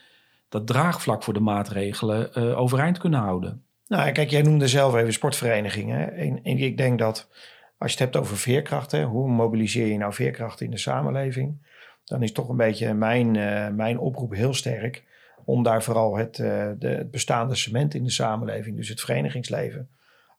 dat 0.50 0.68
draagvlak 0.68 1.24
voor 1.24 1.34
de 1.34 1.40
maatregelen 1.40 2.30
uh, 2.38 2.60
overeind 2.60 2.98
kunnen 2.98 3.20
houden. 3.20 3.64
Nou, 3.88 4.12
kijk, 4.12 4.30
jij 4.30 4.42
noemde 4.42 4.68
zelf 4.68 4.96
even 4.96 5.14
sportverenigingen. 5.14 6.14
En, 6.14 6.44
en 6.44 6.58
ik 6.58 6.78
denk 6.78 7.00
dat 7.00 7.30
als 7.78 7.94
je 7.94 7.98
het 7.98 8.14
hebt 8.14 8.26
over 8.26 8.38
veerkracht, 8.38 8.92
hè, 8.92 9.04
hoe 9.04 9.30
mobiliseer 9.30 9.88
je 9.88 9.98
nou 9.98 10.14
veerkracht 10.14 10.62
in 10.62 10.72
de 10.72 10.78
samenleving? 10.78 11.68
Dan 12.06 12.24
is 12.24 12.32
toch 12.32 12.50
een 12.50 12.58
beetje 12.58 12.94
mijn, 12.94 13.36
uh, 13.36 13.68
mijn 13.68 14.00
oproep 14.00 14.34
heel 14.34 14.54
sterk 14.54 15.04
om 15.46 15.64
daar 15.64 15.84
vooral 15.84 16.18
het, 16.18 16.38
uh, 16.38 16.70
de, 16.80 16.88
het 16.88 17.12
bestaande 17.12 17.56
cement 17.56 17.94
in 17.94 18.04
de 18.04 18.12
samenleving, 18.12 18.76
dus 18.76 18.90
het 18.90 19.02
verenigingsleven, 19.02 19.90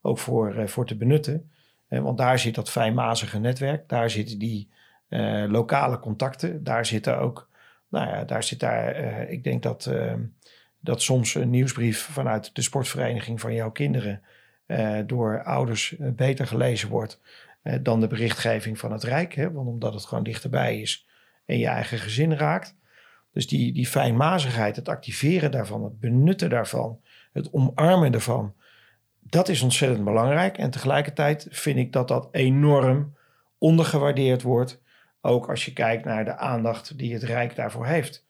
ook 0.02 0.18
voor, 0.18 0.68
voor 0.68 0.86
te 0.86 0.96
benutten. 0.96 1.50
want 1.88 2.18
daar 2.18 2.38
zit 2.38 2.54
dat 2.54 2.70
fijnmazige 2.70 3.38
netwerk, 3.38 3.88
daar 3.88 4.10
zitten 4.10 4.38
die 4.38 4.70
lokale 5.48 5.98
contacten, 5.98 6.64
daar 6.64 6.86
zitten 6.86 7.18
ook 7.18 7.50
nou 7.92 8.08
ja, 8.08 8.24
daar 8.24 8.42
zit 8.42 8.60
daar, 8.60 9.00
uh, 9.00 9.30
ik 9.30 9.44
denk 9.44 9.62
dat, 9.62 9.86
uh, 9.92 10.14
dat 10.80 11.02
soms 11.02 11.34
een 11.34 11.50
nieuwsbrief 11.50 12.00
vanuit 12.00 12.54
de 12.54 12.62
sportvereniging 12.62 13.40
van 13.40 13.54
jouw 13.54 13.70
kinderen 13.70 14.22
uh, 14.66 14.98
door 15.06 15.42
ouders 15.42 15.94
beter 15.98 16.46
gelezen 16.46 16.88
wordt 16.88 17.20
dan 17.82 18.00
de 18.00 18.06
berichtgeving 18.06 18.78
van 18.78 18.92
het 18.92 19.02
Rijk. 19.02 19.34
Hè? 19.34 19.52
Want 19.52 19.68
omdat 19.68 19.94
het 19.94 20.04
gewoon 20.04 20.24
dichterbij 20.24 20.80
is 20.80 21.06
en 21.46 21.58
je 21.58 21.66
eigen 21.66 21.98
gezin 21.98 22.34
raakt. 22.34 22.76
Dus 23.32 23.46
die, 23.46 23.72
die 23.72 23.86
fijnmazigheid, 23.86 24.76
het 24.76 24.88
activeren 24.88 25.50
daarvan, 25.50 25.84
het 25.84 26.00
benutten 26.00 26.50
daarvan, 26.50 27.00
het 27.32 27.52
omarmen 27.52 28.12
ervan, 28.12 28.54
dat 29.20 29.48
is 29.48 29.62
ontzettend 29.62 30.04
belangrijk. 30.04 30.58
En 30.58 30.70
tegelijkertijd 30.70 31.46
vind 31.50 31.78
ik 31.78 31.92
dat 31.92 32.08
dat 32.08 32.28
enorm 32.30 33.16
ondergewaardeerd 33.58 34.42
wordt 34.42 34.81
ook 35.22 35.48
als 35.48 35.64
je 35.64 35.72
kijkt 35.72 36.04
naar 36.04 36.24
de 36.24 36.36
aandacht 36.36 36.98
die 36.98 37.12
het 37.12 37.22
Rijk 37.22 37.56
daarvoor 37.56 37.86
heeft. 37.86 38.26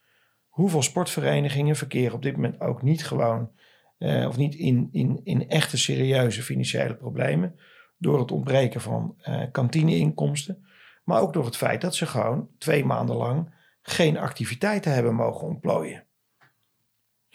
Hoeveel 0.48 0.82
sportverenigingen 0.82 1.76
verkeren 1.76 2.14
op 2.14 2.22
dit 2.22 2.34
moment 2.36 2.60
ook 2.60 2.82
niet 2.82 3.06
gewoon, 3.06 3.50
uh, 3.98 4.26
of 4.28 4.36
niet 4.36 4.54
in, 4.54 4.88
in, 4.92 5.20
in 5.24 5.48
echte 5.48 5.78
serieuze 5.78 6.42
financiële 6.42 6.94
problemen. 6.94 7.58
Door 7.98 8.18
het 8.18 8.30
ontbreken 8.30 8.80
van 8.80 9.16
uh, 9.28 9.42
kantineinkomsten. 9.52 10.66
Maar 11.04 11.20
ook 11.20 11.32
door 11.32 11.44
het 11.44 11.56
feit 11.56 11.80
dat 11.80 11.94
ze 11.94 12.06
gewoon 12.06 12.48
twee 12.58 12.84
maanden 12.84 13.16
lang 13.16 13.54
geen 13.82 14.18
activiteiten 14.18 14.92
hebben 14.92 15.14
mogen 15.14 15.46
ontplooien. 15.46 16.04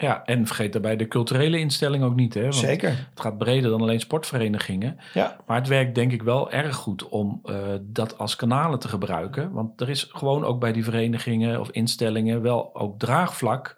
Ja, 0.00 0.24
en 0.24 0.46
vergeet 0.46 0.72
daarbij 0.72 0.96
de 0.96 1.08
culturele 1.08 1.58
instelling 1.58 2.04
ook 2.04 2.14
niet. 2.14 2.34
Hè? 2.34 2.42
Want 2.42 2.54
Zeker. 2.54 2.88
Het 3.10 3.20
gaat 3.20 3.38
breder 3.38 3.70
dan 3.70 3.80
alleen 3.80 4.00
sportverenigingen. 4.00 4.98
Ja. 5.14 5.36
Maar 5.46 5.56
het 5.56 5.68
werkt 5.68 5.94
denk 5.94 6.12
ik 6.12 6.22
wel 6.22 6.50
erg 6.50 6.76
goed 6.76 7.08
om 7.08 7.40
uh, 7.44 7.56
dat 7.80 8.18
als 8.18 8.36
kanalen 8.36 8.78
te 8.78 8.88
gebruiken. 8.88 9.52
Want 9.52 9.80
er 9.80 9.88
is 9.88 10.08
gewoon 10.12 10.44
ook 10.44 10.60
bij 10.60 10.72
die 10.72 10.84
verenigingen 10.84 11.60
of 11.60 11.70
instellingen 11.70 12.42
wel 12.42 12.74
ook 12.74 12.98
draagvlak 12.98 13.76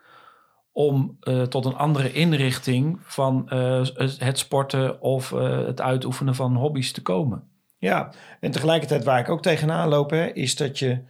om 0.72 1.16
uh, 1.20 1.42
tot 1.42 1.64
een 1.64 1.76
andere 1.76 2.12
inrichting 2.12 2.98
van 3.02 3.50
uh, 3.52 3.84
het 4.18 4.38
sporten 4.38 5.00
of 5.00 5.30
het 5.30 5.80
uitoefenen 5.80 6.34
van 6.34 6.56
hobby's 6.56 6.92
te 6.92 7.02
komen. 7.02 7.48
Ja, 7.78 8.12
en 8.40 8.50
tegelijkertijd 8.50 9.04
waar 9.04 9.20
ik 9.20 9.28
ook 9.28 9.42
tegenaan 9.42 9.88
loop, 9.88 10.10
hè, 10.10 10.26
is 10.26 10.56
dat 10.56 10.78
je 10.78 11.02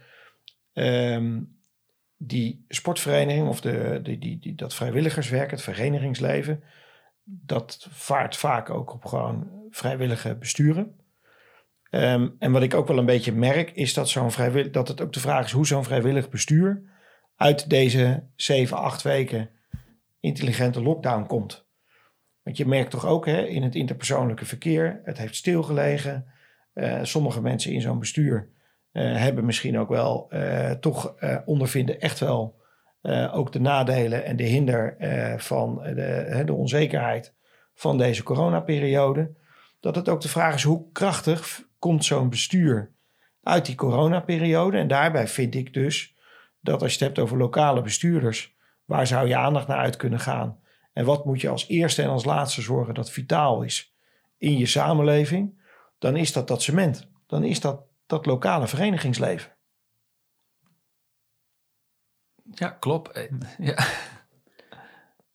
um, 0.73 1.59
die 2.23 2.65
sportvereniging 2.67 3.47
of 3.47 3.61
de, 3.61 3.99
die, 4.03 4.39
die, 4.39 4.55
dat 4.55 4.73
vrijwilligerswerk, 4.73 5.51
het 5.51 5.61
verenigingsleven, 5.61 6.63
dat 7.23 7.87
vaart 7.91 8.35
vaak 8.35 8.69
ook 8.69 8.93
op 8.93 9.05
gewoon 9.05 9.49
vrijwillige 9.69 10.35
besturen. 10.35 10.95
Um, 11.89 12.35
en 12.39 12.51
wat 12.51 12.61
ik 12.61 12.73
ook 12.73 12.87
wel 12.87 12.97
een 12.97 13.05
beetje 13.05 13.31
merk, 13.31 13.71
is 13.71 13.93
dat, 13.93 14.09
zo'n 14.09 14.31
vrijwillig, 14.31 14.71
dat 14.71 14.87
het 14.87 15.01
ook 15.01 15.13
de 15.13 15.19
vraag 15.19 15.45
is 15.45 15.51
hoe 15.51 15.67
zo'n 15.67 15.83
vrijwillig 15.83 16.29
bestuur 16.29 16.81
uit 17.35 17.69
deze 17.69 18.23
zeven, 18.35 18.77
acht 18.77 19.01
weken 19.01 19.49
intelligente 20.19 20.81
lockdown 20.81 21.25
komt. 21.25 21.65
Want 22.43 22.57
je 22.57 22.65
merkt 22.65 22.91
toch 22.91 23.05
ook 23.05 23.25
hè, 23.25 23.45
in 23.45 23.63
het 23.63 23.75
interpersoonlijke 23.75 24.45
verkeer, 24.45 25.01
het 25.03 25.17
heeft 25.17 25.35
stilgelegen. 25.35 26.25
Uh, 26.73 26.99
sommige 27.03 27.41
mensen 27.41 27.71
in 27.71 27.81
zo'n 27.81 27.99
bestuur 27.99 28.49
hebben 28.91 29.45
misschien 29.45 29.79
ook 29.79 29.89
wel 29.89 30.27
uh, 30.29 30.71
toch 30.71 31.15
uh, 31.19 31.37
ondervinden 31.45 31.99
echt 31.99 32.19
wel 32.19 32.59
ook 33.31 33.51
de 33.51 33.59
nadelen 33.59 34.25
en 34.25 34.35
de 34.35 34.43
hinder 34.43 34.95
van 35.37 35.75
de, 35.83 36.41
de, 36.45 36.53
onzekerheid 36.53 37.33
van 37.73 37.97
deze 37.97 38.23
coronaperiode. 38.23 39.35
Dat 39.79 39.95
het 39.95 40.09
ook 40.09 40.21
de 40.21 40.29
vraag 40.29 40.55
is 40.55 40.63
hoe 40.63 40.91
krachtig 40.91 41.67
komt 41.79 42.05
zo'n 42.05 42.29
bestuur 42.29 42.91
uit 43.43 43.65
die 43.65 43.75
coronaperiode. 43.75 44.77
En 44.77 44.87
daarbij 44.87 45.27
vind 45.27 45.55
ik 45.55 45.73
dus 45.73 46.15
dat 46.59 46.81
als 46.81 46.93
je 46.93 46.97
het 46.97 47.07
hebt 47.07 47.19
over 47.19 47.37
lokale 47.37 47.81
bestuurders, 47.81 48.55
waar 48.85 49.07
zou 49.07 49.27
je 49.27 49.35
aandacht 49.35 49.67
naar 49.67 49.77
uit 49.77 49.95
kunnen 49.95 50.19
gaan? 50.19 50.59
En 50.93 51.05
wat 51.05 51.25
moet 51.25 51.41
je 51.41 51.49
als 51.49 51.67
eerste 51.67 52.01
en 52.01 52.09
als 52.09 52.25
laatste 52.25 52.61
zorgen 52.61 52.93
dat 52.93 53.11
vitaal 53.11 53.61
is 53.61 53.95
in 54.37 54.57
je 54.57 54.65
samenleving? 54.65 55.59
Dan 55.99 56.15
is 56.15 56.33
dat 56.33 56.47
dat 56.47 56.61
cement. 56.61 57.09
Dan 57.27 57.43
is 57.43 57.59
dat 57.59 57.83
dat 58.11 58.25
lokale 58.25 58.67
verenigingsleven. 58.67 59.51
Ja, 62.53 62.69
klopt. 62.69 63.11
Eh, 63.11 63.23
ja. 63.69 63.85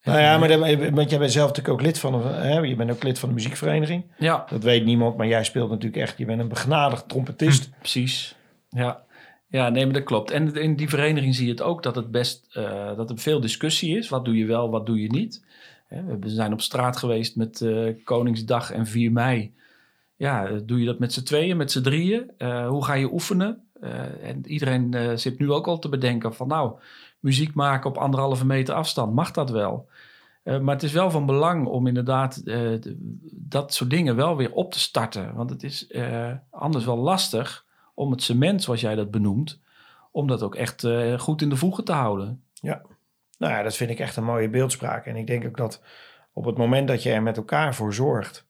Nou 0.02 0.18
ja, 0.18 0.38
maar 0.38 0.48
want 0.94 1.10
jij 1.10 1.18
bent 1.18 1.32
zelf 1.32 1.48
natuurlijk 1.48 1.74
ook 1.74 1.82
lid 1.86 1.98
van 1.98 2.14
een, 2.14 2.34
hè, 2.34 2.58
je 2.58 2.76
bent 2.76 2.90
ook 2.90 3.02
lid 3.02 3.18
van 3.18 3.28
de 3.28 3.34
muziekvereniging. 3.34 4.04
Ja. 4.18 4.46
Dat 4.50 4.62
weet 4.62 4.84
niemand, 4.84 5.16
maar 5.16 5.26
jij 5.26 5.44
speelt 5.44 5.70
natuurlijk 5.70 6.02
echt, 6.02 6.18
je 6.18 6.24
bent 6.24 6.40
een 6.40 6.48
begnadigd 6.48 7.08
trompetist. 7.08 7.64
Hm, 7.64 7.70
precies. 7.78 8.36
Ja. 8.68 9.04
Ja, 9.48 9.68
nee, 9.68 9.84
maar 9.84 9.94
dat 9.94 10.04
klopt. 10.04 10.30
En 10.30 10.54
in 10.54 10.76
die 10.76 10.88
vereniging 10.88 11.34
zie 11.34 11.44
je 11.44 11.50
het 11.50 11.62
ook 11.62 11.82
dat 11.82 11.96
het 11.96 12.10
best, 12.10 12.46
uh, 12.56 12.96
dat 12.96 13.10
er 13.10 13.18
veel 13.18 13.40
discussie 13.40 13.96
is. 13.96 14.08
Wat 14.08 14.24
doe 14.24 14.36
je 14.36 14.46
wel, 14.46 14.70
wat 14.70 14.86
doe 14.86 15.00
je 15.00 15.08
niet? 15.08 15.44
We 15.88 16.28
zijn 16.28 16.52
op 16.52 16.60
straat 16.60 16.96
geweest 16.96 17.36
met 17.36 17.60
uh, 17.60 17.94
Koningsdag 18.04 18.70
en 18.70 18.86
4 18.86 19.12
mei 19.12 19.54
ja, 20.16 20.50
doe 20.64 20.80
je 20.80 20.86
dat 20.86 20.98
met 20.98 21.12
z'n 21.12 21.22
tweeën, 21.22 21.56
met 21.56 21.70
z'n 21.70 21.82
drieën? 21.82 22.30
Uh, 22.38 22.68
hoe 22.68 22.84
ga 22.84 22.94
je 22.94 23.12
oefenen? 23.12 23.68
Uh, 23.80 24.28
en 24.28 24.46
iedereen 24.46 25.18
zit 25.18 25.38
nu 25.38 25.52
ook 25.52 25.66
al 25.66 25.78
te 25.78 25.88
bedenken 25.88 26.34
van 26.34 26.48
nou, 26.48 26.78
muziek 27.20 27.54
maken 27.54 27.90
op 27.90 27.98
anderhalve 27.98 28.46
meter 28.46 28.74
afstand, 28.74 29.14
mag 29.14 29.30
dat 29.30 29.50
wel? 29.50 29.88
maar 30.60 30.74
het 30.74 30.82
is 30.82 30.92
wel 30.92 31.10
van 31.10 31.26
belang 31.26 31.66
om 31.66 31.86
inderdaad 31.86 32.44
de, 32.44 32.96
dat 33.32 33.74
soort 33.74 33.90
dingen 33.90 34.16
wel 34.16 34.36
weer 34.36 34.52
op 34.52 34.72
te 34.72 34.78
starten. 34.78 35.34
Want 35.34 35.50
het 35.50 35.62
is 35.62 35.92
anders 36.50 36.84
wel 36.84 36.96
lastig 36.96 37.64
om 37.94 38.10
het 38.10 38.22
cement, 38.22 38.62
zoals 38.62 38.80
jij 38.80 38.94
dat 38.94 39.10
benoemt, 39.10 39.60
om 40.10 40.26
dat 40.26 40.42
ook 40.42 40.54
echt 40.54 40.86
goed 41.16 41.42
in 41.42 41.48
de 41.48 41.56
voegen 41.56 41.84
te 41.84 41.92
houden. 41.92 42.42
Ja, 42.52 42.82
nou 43.38 43.52
ja, 43.52 43.62
dat 43.62 43.76
vind 43.76 43.90
ik 43.90 43.98
echt 43.98 44.16
een 44.16 44.24
mooie 44.24 44.48
beeldspraak. 44.48 45.06
En 45.06 45.16
ik 45.16 45.26
denk 45.26 45.44
ook 45.46 45.56
dat 45.56 45.82
op 46.32 46.44
het 46.44 46.56
moment 46.56 46.88
dat 46.88 47.02
je 47.02 47.10
er 47.10 47.22
met 47.22 47.36
elkaar 47.36 47.74
voor 47.74 47.94
zorgt 47.94 48.46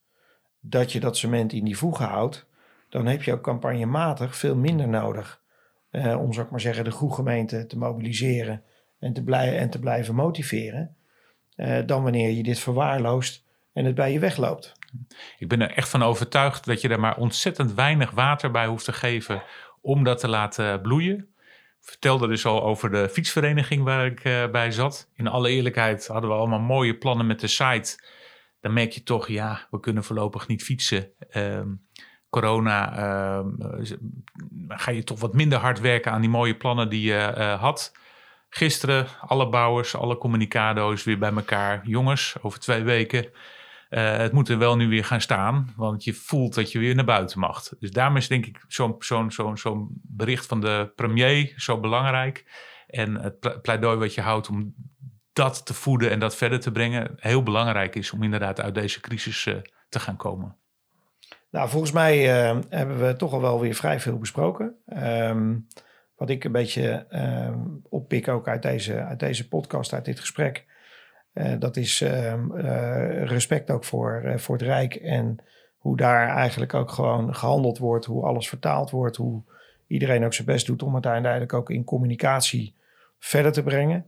dat 0.59 0.91
je 0.91 0.99
dat 0.99 1.17
cement 1.17 1.53
in 1.53 1.65
die 1.65 1.77
voegen 1.77 2.05
houdt, 2.05 2.45
dan 2.89 3.05
heb 3.05 3.23
je 3.23 3.33
ook 3.33 3.43
campagnematig 3.43 4.35
veel 4.35 4.55
minder 4.55 4.87
nodig. 4.87 5.41
Uh, 5.91 6.19
om, 6.19 6.33
zou 6.33 6.45
ik 6.45 6.51
maar 6.51 6.61
zeggen, 6.61 6.83
de 6.83 6.91
groegemeente 6.91 7.65
te 7.65 7.77
mobiliseren 7.77 8.63
en 8.99 9.13
te, 9.13 9.23
blij 9.23 9.57
en 9.57 9.69
te 9.69 9.79
blijven 9.79 10.15
motiveren. 10.15 10.95
Uh, 11.55 11.79
dan 11.85 12.03
wanneer 12.03 12.29
je 12.29 12.43
dit 12.43 12.59
verwaarloost 12.59 13.43
en 13.73 13.85
het 13.85 13.95
bij 13.95 14.11
je 14.11 14.19
wegloopt. 14.19 14.73
Ik 15.37 15.47
ben 15.47 15.61
er 15.61 15.71
echt 15.71 15.89
van 15.89 16.03
overtuigd 16.03 16.65
dat 16.65 16.81
je 16.81 16.89
er 16.89 16.99
maar 16.99 17.17
ontzettend 17.17 17.73
weinig 17.73 18.11
water 18.11 18.51
bij 18.51 18.67
hoeft 18.67 18.85
te 18.85 18.93
geven 18.93 19.43
om 19.81 20.03
dat 20.03 20.19
te 20.19 20.27
laten 20.27 20.81
bloeien. 20.81 21.27
Vertelde 21.79 22.27
dus 22.27 22.45
al 22.45 22.63
over 22.63 22.91
de 22.91 23.09
fietsvereniging 23.09 23.83
waar 23.83 24.05
ik 24.05 24.25
uh, 24.25 24.47
bij 24.47 24.71
zat. 24.71 25.09
In 25.15 25.27
alle 25.27 25.49
eerlijkheid 25.49 26.07
hadden 26.07 26.29
we 26.29 26.35
allemaal 26.35 26.59
mooie 26.59 26.97
plannen 26.97 27.27
met 27.27 27.39
de 27.39 27.47
site. 27.47 28.03
Dan 28.59 28.73
merk 28.73 28.91
je 28.91 29.03
toch, 29.03 29.27
ja, 29.27 29.67
we 29.71 29.79
kunnen 29.79 30.03
voorlopig 30.03 30.47
niet 30.47 30.63
fietsen. 30.63 31.11
Uh, 31.31 31.61
corona 32.29 32.97
uh, 32.97 33.45
ga 34.67 34.91
je 34.91 35.03
toch 35.03 35.19
wat 35.19 35.33
minder 35.33 35.59
hard 35.59 35.79
werken 35.79 36.11
aan 36.11 36.21
die 36.21 36.29
mooie 36.29 36.57
plannen 36.57 36.89
die 36.89 37.01
je 37.01 37.33
uh, 37.37 37.59
had. 37.61 37.91
Gisteren 38.49 39.07
alle 39.19 39.49
bouwers, 39.49 39.95
alle 39.95 40.17
communicado's 40.17 41.03
weer 41.03 41.17
bij 41.17 41.33
elkaar. 41.33 41.87
Jongens, 41.87 42.35
over 42.41 42.59
twee 42.59 42.83
weken. 42.83 43.25
Uh, 43.89 44.17
het 44.17 44.31
moet 44.31 44.49
er 44.49 44.57
wel 44.57 44.75
nu 44.75 44.87
weer 44.87 45.05
gaan 45.05 45.21
staan, 45.21 45.73
want 45.75 46.03
je 46.03 46.13
voelt 46.13 46.55
dat 46.55 46.71
je 46.71 46.79
weer 46.79 46.95
naar 46.95 47.05
buiten 47.05 47.39
mag. 47.39 47.69
Dus 47.79 47.91
daarom 47.91 48.17
is 48.17 48.27
denk 48.27 48.45
ik 48.45 48.63
zo'n 48.67 48.95
zo'n 48.99 49.31
zo'n 49.31 49.57
zo'n 49.57 50.01
bericht 50.01 50.45
van 50.45 50.61
de 50.61 50.91
premier 50.95 51.53
zo 51.55 51.79
belangrijk. 51.79 52.65
En 52.87 53.15
het 53.15 53.61
pleidooi 53.61 53.97
wat 53.97 54.13
je 54.13 54.21
houdt 54.21 54.49
om 54.49 54.73
dat 55.37 55.65
te 55.65 55.73
voeden 55.73 56.11
en 56.11 56.19
dat 56.19 56.35
verder 56.35 56.59
te 56.59 56.71
brengen, 56.71 57.15
heel 57.15 57.43
belangrijk 57.43 57.95
is 57.95 58.11
om 58.11 58.23
inderdaad 58.23 58.61
uit 58.61 58.75
deze 58.75 58.99
crisis 58.99 59.45
uh, 59.45 59.55
te 59.89 59.99
gaan 59.99 60.15
komen. 60.15 60.55
Nou, 61.49 61.69
volgens 61.69 61.91
mij 61.91 62.17
uh, 62.17 62.59
hebben 62.69 63.07
we 63.07 63.15
toch 63.15 63.33
al 63.33 63.41
wel 63.41 63.59
weer 63.59 63.73
vrij 63.73 63.99
veel 63.99 64.17
besproken. 64.17 64.75
Um, 65.03 65.67
wat 66.15 66.29
ik 66.29 66.43
een 66.43 66.51
beetje 66.51 67.05
um, 67.09 67.81
oppik 67.89 68.27
ook 68.27 68.47
uit 68.47 68.61
deze, 68.61 69.03
uit 69.03 69.19
deze 69.19 69.47
podcast, 69.47 69.93
uit 69.93 70.05
dit 70.05 70.19
gesprek. 70.19 70.65
Uh, 71.33 71.53
dat 71.59 71.77
is 71.77 72.01
uh, 72.01 72.33
respect 73.23 73.71
ook 73.71 73.83
voor, 73.83 74.33
voor 74.35 74.55
het 74.55 74.65
Rijk 74.65 74.95
en 74.95 75.37
hoe 75.77 75.97
daar 75.97 76.27
eigenlijk 76.27 76.73
ook 76.73 76.91
gewoon 76.91 77.35
gehandeld 77.35 77.77
wordt, 77.77 78.05
hoe 78.05 78.25
alles 78.25 78.49
vertaald 78.49 78.89
wordt, 78.89 79.15
hoe 79.15 79.41
iedereen 79.87 80.25
ook 80.25 80.33
zijn 80.33 80.47
best 80.47 80.65
doet 80.65 80.83
om 80.83 80.95
het 80.95 81.05
uiteindelijk 81.05 81.53
ook 81.53 81.69
in 81.69 81.83
communicatie 81.83 82.75
verder 83.19 83.51
te 83.51 83.63
brengen. 83.63 84.05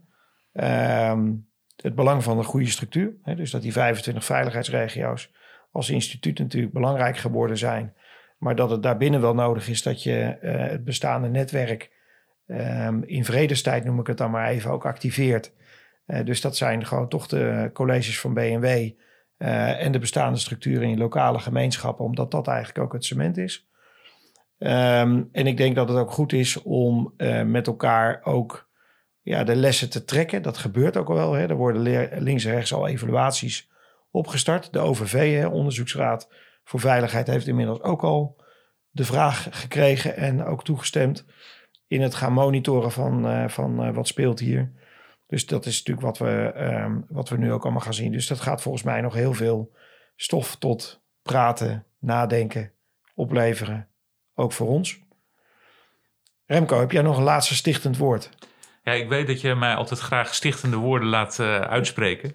Um, 0.52 1.48
het 1.76 1.94
belang 1.94 2.22
van 2.22 2.38
een 2.38 2.44
goede 2.44 2.70
structuur, 2.70 3.12
hè, 3.22 3.34
dus 3.34 3.50
dat 3.50 3.62
die 3.62 3.72
25 3.72 4.24
veiligheidsregio's 4.24 5.32
als 5.72 5.90
instituut 5.90 6.38
natuurlijk 6.38 6.72
belangrijk 6.72 7.16
geworden 7.16 7.58
zijn, 7.58 7.94
maar 8.38 8.54
dat 8.54 8.70
het 8.70 8.82
daarbinnen 8.82 9.20
wel 9.20 9.34
nodig 9.34 9.68
is 9.68 9.82
dat 9.82 10.02
je 10.02 10.36
het 10.40 10.84
bestaande 10.84 11.28
netwerk 11.28 11.90
Um, 12.50 13.02
in 13.04 13.24
vredestijd 13.24 13.84
noem 13.84 14.00
ik 14.00 14.06
het 14.06 14.18
dan 14.18 14.30
maar 14.30 14.48
even 14.48 14.70
ook 14.70 14.86
activeert. 14.86 15.52
Uh, 16.06 16.24
dus 16.24 16.40
dat 16.40 16.56
zijn 16.56 16.86
gewoon 16.86 17.08
toch 17.08 17.26
de 17.26 17.70
colleges 17.72 18.20
van 18.20 18.34
BMW 18.34 18.66
uh, 18.66 19.84
en 19.84 19.92
de 19.92 19.98
bestaande 19.98 20.38
structuren 20.38 20.88
in 20.88 20.98
lokale 20.98 21.38
gemeenschappen, 21.38 22.04
omdat 22.04 22.30
dat 22.30 22.46
eigenlijk 22.48 22.78
ook 22.78 22.92
het 22.92 23.04
cement 23.04 23.36
is. 23.36 23.68
Um, 24.58 25.28
en 25.32 25.46
ik 25.46 25.56
denk 25.56 25.74
dat 25.74 25.88
het 25.88 25.98
ook 25.98 26.10
goed 26.10 26.32
is 26.32 26.62
om 26.62 27.14
met 27.44 27.66
elkaar 27.66 28.20
ook 28.24 28.69
ja, 29.22 29.44
de 29.44 29.56
lessen 29.56 29.90
te 29.90 30.04
trekken. 30.04 30.42
Dat 30.42 30.58
gebeurt 30.58 30.96
ook 30.96 31.08
al 31.08 31.14
wel. 31.14 31.32
Hè. 31.32 31.46
Er 31.46 31.56
worden 31.56 31.82
links 32.22 32.44
en 32.44 32.52
rechts 32.52 32.72
al 32.72 32.88
evaluaties 32.88 33.70
opgestart. 34.10 34.72
De 34.72 34.78
OVV, 34.78 35.38
hè, 35.38 35.46
Onderzoeksraad 35.46 36.28
voor 36.64 36.80
Veiligheid, 36.80 37.26
heeft 37.26 37.46
inmiddels 37.46 37.80
ook 37.80 38.02
al 38.02 38.44
de 38.90 39.04
vraag 39.04 39.46
gekregen 39.50 40.16
en 40.16 40.44
ook 40.44 40.64
toegestemd 40.64 41.24
in 41.86 42.02
het 42.02 42.14
gaan 42.14 42.32
monitoren 42.32 42.92
van, 42.92 43.26
uh, 43.26 43.48
van 43.48 43.86
uh, 43.86 43.94
wat 43.94 44.06
speelt 44.06 44.38
hier. 44.38 44.72
Dus 45.26 45.46
dat 45.46 45.66
is 45.66 45.78
natuurlijk 45.78 46.06
wat 46.06 46.18
we, 46.18 46.52
um, 46.56 47.04
wat 47.08 47.28
we 47.28 47.36
nu 47.36 47.52
ook 47.52 47.62
allemaal 47.62 47.80
gaan 47.80 47.94
zien. 47.94 48.12
Dus 48.12 48.26
dat 48.26 48.40
gaat 48.40 48.62
volgens 48.62 48.84
mij 48.84 49.00
nog 49.00 49.14
heel 49.14 49.32
veel 49.32 49.72
stof 50.16 50.56
tot 50.56 51.02
praten, 51.22 51.86
nadenken, 51.98 52.72
opleveren. 53.14 53.88
Ook 54.34 54.52
voor 54.52 54.68
ons. 54.68 55.00
Remco, 56.46 56.78
heb 56.78 56.92
jij 56.92 57.02
nog 57.02 57.16
een 57.16 57.22
laatste 57.22 57.54
stichtend 57.54 57.96
woord? 57.96 58.30
Ja, 58.82 58.92
ik 58.92 59.08
weet 59.08 59.26
dat 59.26 59.40
je 59.40 59.54
mij 59.54 59.74
altijd 59.74 60.00
graag 60.00 60.34
stichtende 60.34 60.76
woorden 60.76 61.08
laat 61.08 61.38
uh, 61.40 61.60
uitspreken. 61.60 62.34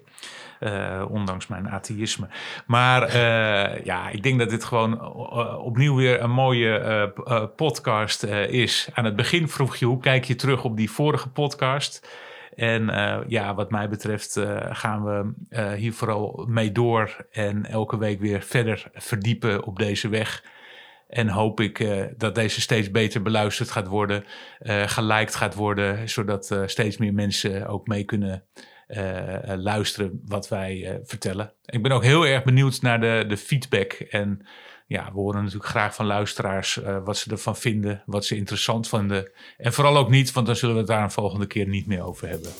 Uh, 0.60 1.04
ondanks 1.08 1.46
mijn 1.46 1.68
atheïsme. 1.68 2.28
Maar 2.66 3.06
uh, 3.06 3.84
ja, 3.84 4.08
ik 4.08 4.22
denk 4.22 4.38
dat 4.38 4.50
dit 4.50 4.64
gewoon 4.64 5.14
opnieuw 5.58 5.96
weer 5.96 6.20
een 6.20 6.30
mooie 6.30 7.12
podcast 7.56 8.22
is. 8.48 8.88
Aan 8.92 9.04
het 9.04 9.16
begin 9.16 9.48
vroeg 9.48 9.76
je 9.76 9.86
hoe 9.86 10.00
kijk 10.00 10.24
je 10.24 10.34
terug 10.34 10.64
op 10.64 10.76
die 10.76 10.90
vorige 10.90 11.28
podcast. 11.28 12.08
En 12.54 12.84
ja, 13.28 13.54
wat 13.54 13.70
mij 13.70 13.88
betreft 13.88 14.40
gaan 14.70 15.04
we 15.04 15.32
hier 15.76 15.92
vooral 15.92 16.44
mee 16.48 16.72
door. 16.72 17.26
En 17.32 17.66
elke 17.66 17.98
week 17.98 18.20
weer 18.20 18.42
verder 18.42 18.90
verdiepen 18.94 19.64
op 19.64 19.78
deze 19.78 20.08
weg. 20.08 20.44
En 21.06 21.28
hoop 21.28 21.60
ik 21.60 21.78
uh, 21.78 22.04
dat 22.16 22.34
deze 22.34 22.60
steeds 22.60 22.90
beter 22.90 23.22
beluisterd 23.22 23.70
gaat 23.70 23.86
worden, 23.86 24.24
uh, 24.62 24.82
geliked 24.88 25.34
gaat 25.34 25.54
worden, 25.54 26.08
zodat 26.08 26.50
uh, 26.50 26.62
steeds 26.66 26.96
meer 26.96 27.14
mensen 27.14 27.66
ook 27.66 27.86
mee 27.86 28.04
kunnen 28.04 28.44
luisteren 29.56 30.20
wat 30.24 30.48
wij 30.48 31.00
vertellen. 31.04 31.52
Ik 31.64 31.82
ben 31.82 31.92
ook 31.92 32.04
heel 32.04 32.26
erg 32.26 32.44
benieuwd 32.44 32.82
naar 32.82 33.00
de, 33.00 33.24
de 33.28 33.36
feedback. 33.36 33.92
En 33.92 34.46
ja, 34.86 35.04
we 35.04 35.18
horen 35.18 35.42
natuurlijk 35.42 35.70
graag 35.70 35.94
van 35.94 36.06
luisteraars 36.06 36.80
wat 37.04 37.16
ze 37.16 37.30
ervan 37.30 37.56
vinden, 37.56 38.02
wat 38.06 38.24
ze 38.24 38.36
interessant 38.36 38.88
vinden. 38.88 39.30
En 39.56 39.72
vooral 39.72 39.96
ook 39.96 40.10
niet, 40.10 40.32
want 40.32 40.46
dan 40.46 40.56
zullen 40.56 40.74
we 40.74 40.80
het 40.80 40.90
daar 40.90 41.02
een 41.02 41.10
volgende 41.10 41.46
keer 41.46 41.68
niet 41.68 41.86
meer 41.86 42.02
over 42.02 42.28
hebben. 42.28 42.50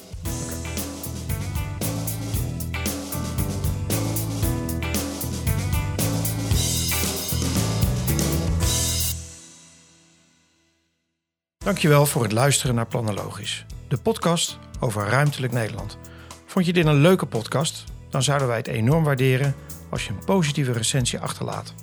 Dankjewel 11.66 12.06
voor 12.06 12.22
het 12.22 12.32
luisteren 12.32 12.74
naar 12.74 12.86
Planologisch, 12.86 13.66
de 13.88 13.96
podcast 13.96 14.58
over 14.80 15.06
ruimtelijk 15.08 15.52
Nederland. 15.52 15.98
Vond 16.44 16.66
je 16.66 16.72
dit 16.72 16.86
een 16.86 17.00
leuke 17.00 17.26
podcast? 17.26 17.84
Dan 18.10 18.22
zouden 18.22 18.48
wij 18.48 18.56
het 18.56 18.66
enorm 18.66 19.04
waarderen 19.04 19.54
als 19.90 20.06
je 20.06 20.10
een 20.12 20.24
positieve 20.24 20.72
recensie 20.72 21.18
achterlaat. 21.18 21.74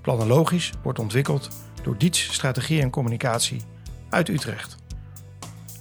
Planologisch 0.00 0.72
wordt 0.82 0.98
ontwikkeld 0.98 1.48
door 1.82 1.98
Diets 1.98 2.32
Strategie 2.32 2.80
en 2.80 2.90
Communicatie 2.90 3.60
uit 4.08 4.28
Utrecht. 4.28 4.76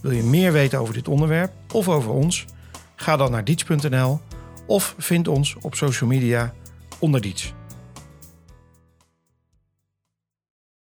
Wil 0.01 0.11
je 0.11 0.23
meer 0.23 0.51
weten 0.51 0.79
over 0.79 0.93
dit 0.93 1.07
onderwerp 1.07 1.51
of 1.73 1.87
over 1.87 2.11
ons? 2.11 2.45
Ga 2.95 3.17
dan 3.17 3.31
naar 3.31 3.43
diets.nl 3.43 4.19
of 4.67 4.95
vind 4.97 5.27
ons 5.27 5.55
op 5.61 5.75
social 5.75 6.09
media 6.09 6.53
onder 6.99 7.21
Diets. 7.21 7.53